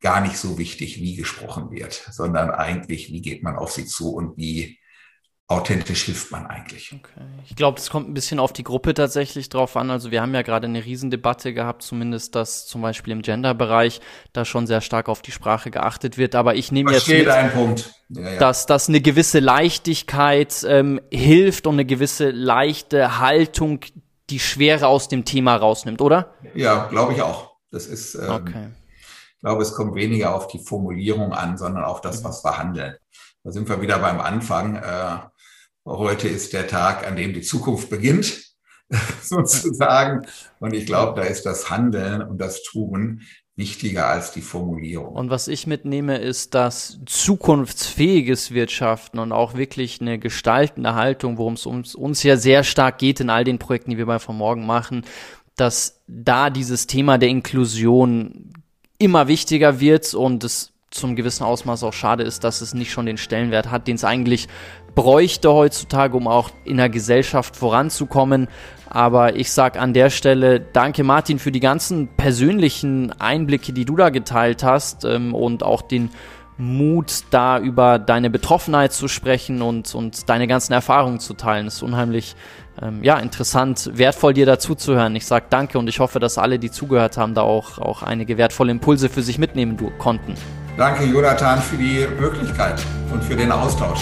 gar 0.02 0.22
nicht 0.22 0.38
so 0.38 0.58
wichtig, 0.58 1.02
wie 1.02 1.16
gesprochen 1.16 1.72
wird, 1.72 2.08
sondern 2.12 2.52
eigentlich, 2.52 3.12
wie 3.12 3.22
geht 3.22 3.44
man 3.44 3.56
auf 3.56 3.72
sie 3.72 3.86
zu 3.86 4.14
und 4.14 4.38
wie 4.38 4.80
authentisch 5.48 6.04
hilft 6.04 6.32
man 6.32 6.48
eigentlich. 6.48 6.92
Okay. 6.92 7.26
Ich 7.48 7.56
glaube, 7.56 7.80
es 7.80 7.90
kommt 7.90 8.10
ein 8.10 8.16
bisschen 8.16 8.40
auf 8.40 8.52
die 8.52 8.64
Gruppe 8.64 8.96
tatsächlich 8.96 9.50
drauf 9.50 9.78
an. 9.78 9.92
Also 9.92 10.10
wir 10.10 10.22
haben 10.22 10.34
ja 10.34 10.42
gerade 10.42 10.66
eine 10.66 10.84
Riesendebatte 10.84 11.54
gehabt, 11.54 11.84
zumindest 11.84 12.34
dass 12.34 12.66
zum 12.66 12.82
Beispiel 12.82 13.14
im 13.14 13.22
Gender-Bereich 13.22 14.02
da 14.34 14.44
schon 14.44 14.66
sehr 14.66 14.82
stark 14.82 15.08
auf 15.08 15.22
die 15.22 15.32
Sprache 15.32 15.70
geachtet 15.70 16.18
wird. 16.18 16.34
Aber 16.34 16.56
ich 16.56 16.72
nehme 16.72 16.94
jetzt 16.94 17.08
mit, 17.08 17.28
Punkt. 17.54 17.94
Ja, 18.10 18.22
ja. 18.32 18.40
dass 18.40 18.66
dass 18.66 18.90
eine 18.90 19.02
gewisse 19.02 19.40
Leichtigkeit 19.40 20.66
ähm, 20.68 21.00
hilft 21.12 21.68
und 21.68 21.76
eine 21.76 21.86
gewisse 21.86 22.32
leichte 22.32 23.20
Haltung 23.20 23.82
die 24.32 24.40
Schwere 24.40 24.88
aus 24.88 25.10
dem 25.10 25.26
Thema 25.26 25.56
rausnimmt, 25.56 26.02
oder? 26.02 26.34
Ja, 26.56 26.88
glaube 26.88 27.14
ich 27.14 27.22
auch. 27.22 27.56
Das 27.70 27.86
ist, 27.86 28.16
ähm, 28.16 28.30
okay. 28.30 28.68
ich 29.36 29.42
glaube, 29.42 29.62
es 29.62 29.74
kommt 29.74 29.94
weniger 29.94 30.34
auf 30.34 30.48
die 30.48 30.60
Formulierung 30.60 31.34
an, 31.34 31.58
sondern 31.58 31.84
auf 31.84 32.02
das, 32.02 32.22
mhm. 32.22 32.26
was 32.26 32.44
wir 32.44 32.58
handeln. 32.58 32.96
Da 33.44 33.52
sind 33.52 33.70
wir 33.70 33.80
wieder 33.80 34.00
beim 34.00 34.20
Anfang. 34.20 34.78
Äh, 34.78 35.18
Heute 35.86 36.28
ist 36.28 36.54
der 36.54 36.68
Tag, 36.68 37.06
an 37.08 37.16
dem 37.16 37.34
die 37.34 37.42
Zukunft 37.42 37.90
beginnt, 37.92 38.42
sozusagen. 39.22 40.26
Und 40.60 40.74
ich 40.74 40.88
glaube, 40.88 41.22
da 41.22 41.28
ist 41.28 41.46
das 41.46 41.70
Handeln 41.70 42.24
und 42.24 42.40
das 42.40 42.64
Tun 42.64 43.22
wichtiger 43.56 44.08
als 44.08 44.32
die 44.32 44.42
Formulierung. 44.42 45.14
Und 45.14 45.30
was 45.30 45.48
ich 45.48 45.68
mitnehme, 45.68 46.18
ist, 46.18 46.56
dass 46.56 47.00
zukunftsfähiges 47.06 48.52
Wirtschaften 48.52 49.20
und 49.20 49.32
auch 49.32 49.54
wirklich 49.54 50.02
eine 50.02 50.20
gestaltende 50.20 50.96
Haltung, 50.96 51.38
worum 51.38 51.54
es 51.54 51.66
uns, 51.66 51.96
uns 51.96 52.24
ja 52.24 52.36
sehr 52.36 52.64
stark 52.64 52.98
geht 52.98 53.20
in 53.20 53.30
all 53.30 53.44
den 53.44 53.60
Projekten, 53.60 53.92
die 53.92 53.98
wir 53.98 54.08
bei 54.08 54.20
von 54.20 54.36
morgen 54.36 54.66
machen, 54.66 55.06
dass 55.56 56.02
da 56.08 56.50
dieses 56.50 56.88
Thema 56.88 57.18
der 57.18 57.30
Inklusion 57.30 58.54
immer 58.98 59.28
wichtiger 59.28 59.80
wird 59.80 60.14
und 60.16 60.44
es 60.44 60.74
zum 60.90 61.16
gewissen 61.16 61.44
Ausmaß 61.44 61.84
auch 61.84 61.94
schade 61.94 62.24
ist, 62.24 62.44
dass 62.44 62.62
es 62.62 62.74
nicht 62.74 62.92
schon 62.92 63.06
den 63.06 63.18
Stellenwert 63.18 63.70
hat, 63.70 63.88
den 63.88 63.96
es 63.96 64.04
eigentlich 64.04 64.48
bräuchte 64.96 65.52
heutzutage, 65.52 66.16
um 66.18 66.28
auch 66.28 66.50
in 66.64 66.78
der 66.78 66.90
Gesellschaft 66.90 67.56
voranzukommen. 67.56 68.48
Aber 68.90 69.36
ich 69.36 69.52
sag 69.52 69.78
an 69.80 69.94
der 69.94 70.10
Stelle 70.10 70.62
danke 70.62 71.04
Martin 71.04 71.38
für 71.38 71.52
die 71.52 71.60
ganzen 71.60 72.08
persönlichen 72.08 73.12
Einblicke, 73.20 73.74
die 73.74 73.86
du 73.86 73.98
da 73.98 74.10
geteilt 74.10 74.64
hast 74.64 75.04
ähm, 75.04 75.36
und 75.36 75.64
auch 75.64 75.82
den 75.82 76.10
Mut, 76.58 77.24
da 77.32 77.60
über 77.60 78.00
deine 78.00 78.30
Betroffenheit 78.30 78.94
zu 78.94 79.10
sprechen 79.10 79.62
und, 79.62 79.94
und 79.94 80.30
deine 80.30 80.48
ganzen 80.48 80.72
Erfahrungen 80.72 81.20
zu 81.20 81.34
teilen. 81.34 81.68
Es 81.68 81.76
ist 81.76 81.84
unheimlich 81.84 82.36
ähm, 82.82 83.04
ja, 83.04 83.18
interessant, 83.18 83.92
wertvoll 83.94 84.34
dir 84.34 84.46
dazu 84.46 84.76
zu 84.76 84.96
hören. 84.96 85.16
Ich 85.16 85.26
sage 85.26 85.48
danke 85.50 85.78
und 85.78 85.90
ich 85.90 86.00
hoffe, 86.00 86.20
dass 86.20 86.38
alle, 86.38 86.58
die 86.58 86.72
zugehört 86.72 87.18
haben, 87.18 87.34
da 87.34 87.42
auch, 87.42 87.78
auch 87.80 88.04
einige 88.04 88.38
wertvolle 88.38 88.72
Impulse 88.72 89.10
für 89.10 89.22
sich 89.22 89.38
mitnehmen 89.38 89.78
konnten. 89.98 90.36
Danke, 90.78 91.06
Jonathan, 91.06 91.62
für 91.62 91.78
die 91.78 92.06
Möglichkeit 92.20 92.82
und 93.12 93.24
für 93.24 93.36
den 93.36 93.52
Austausch. 93.52 94.02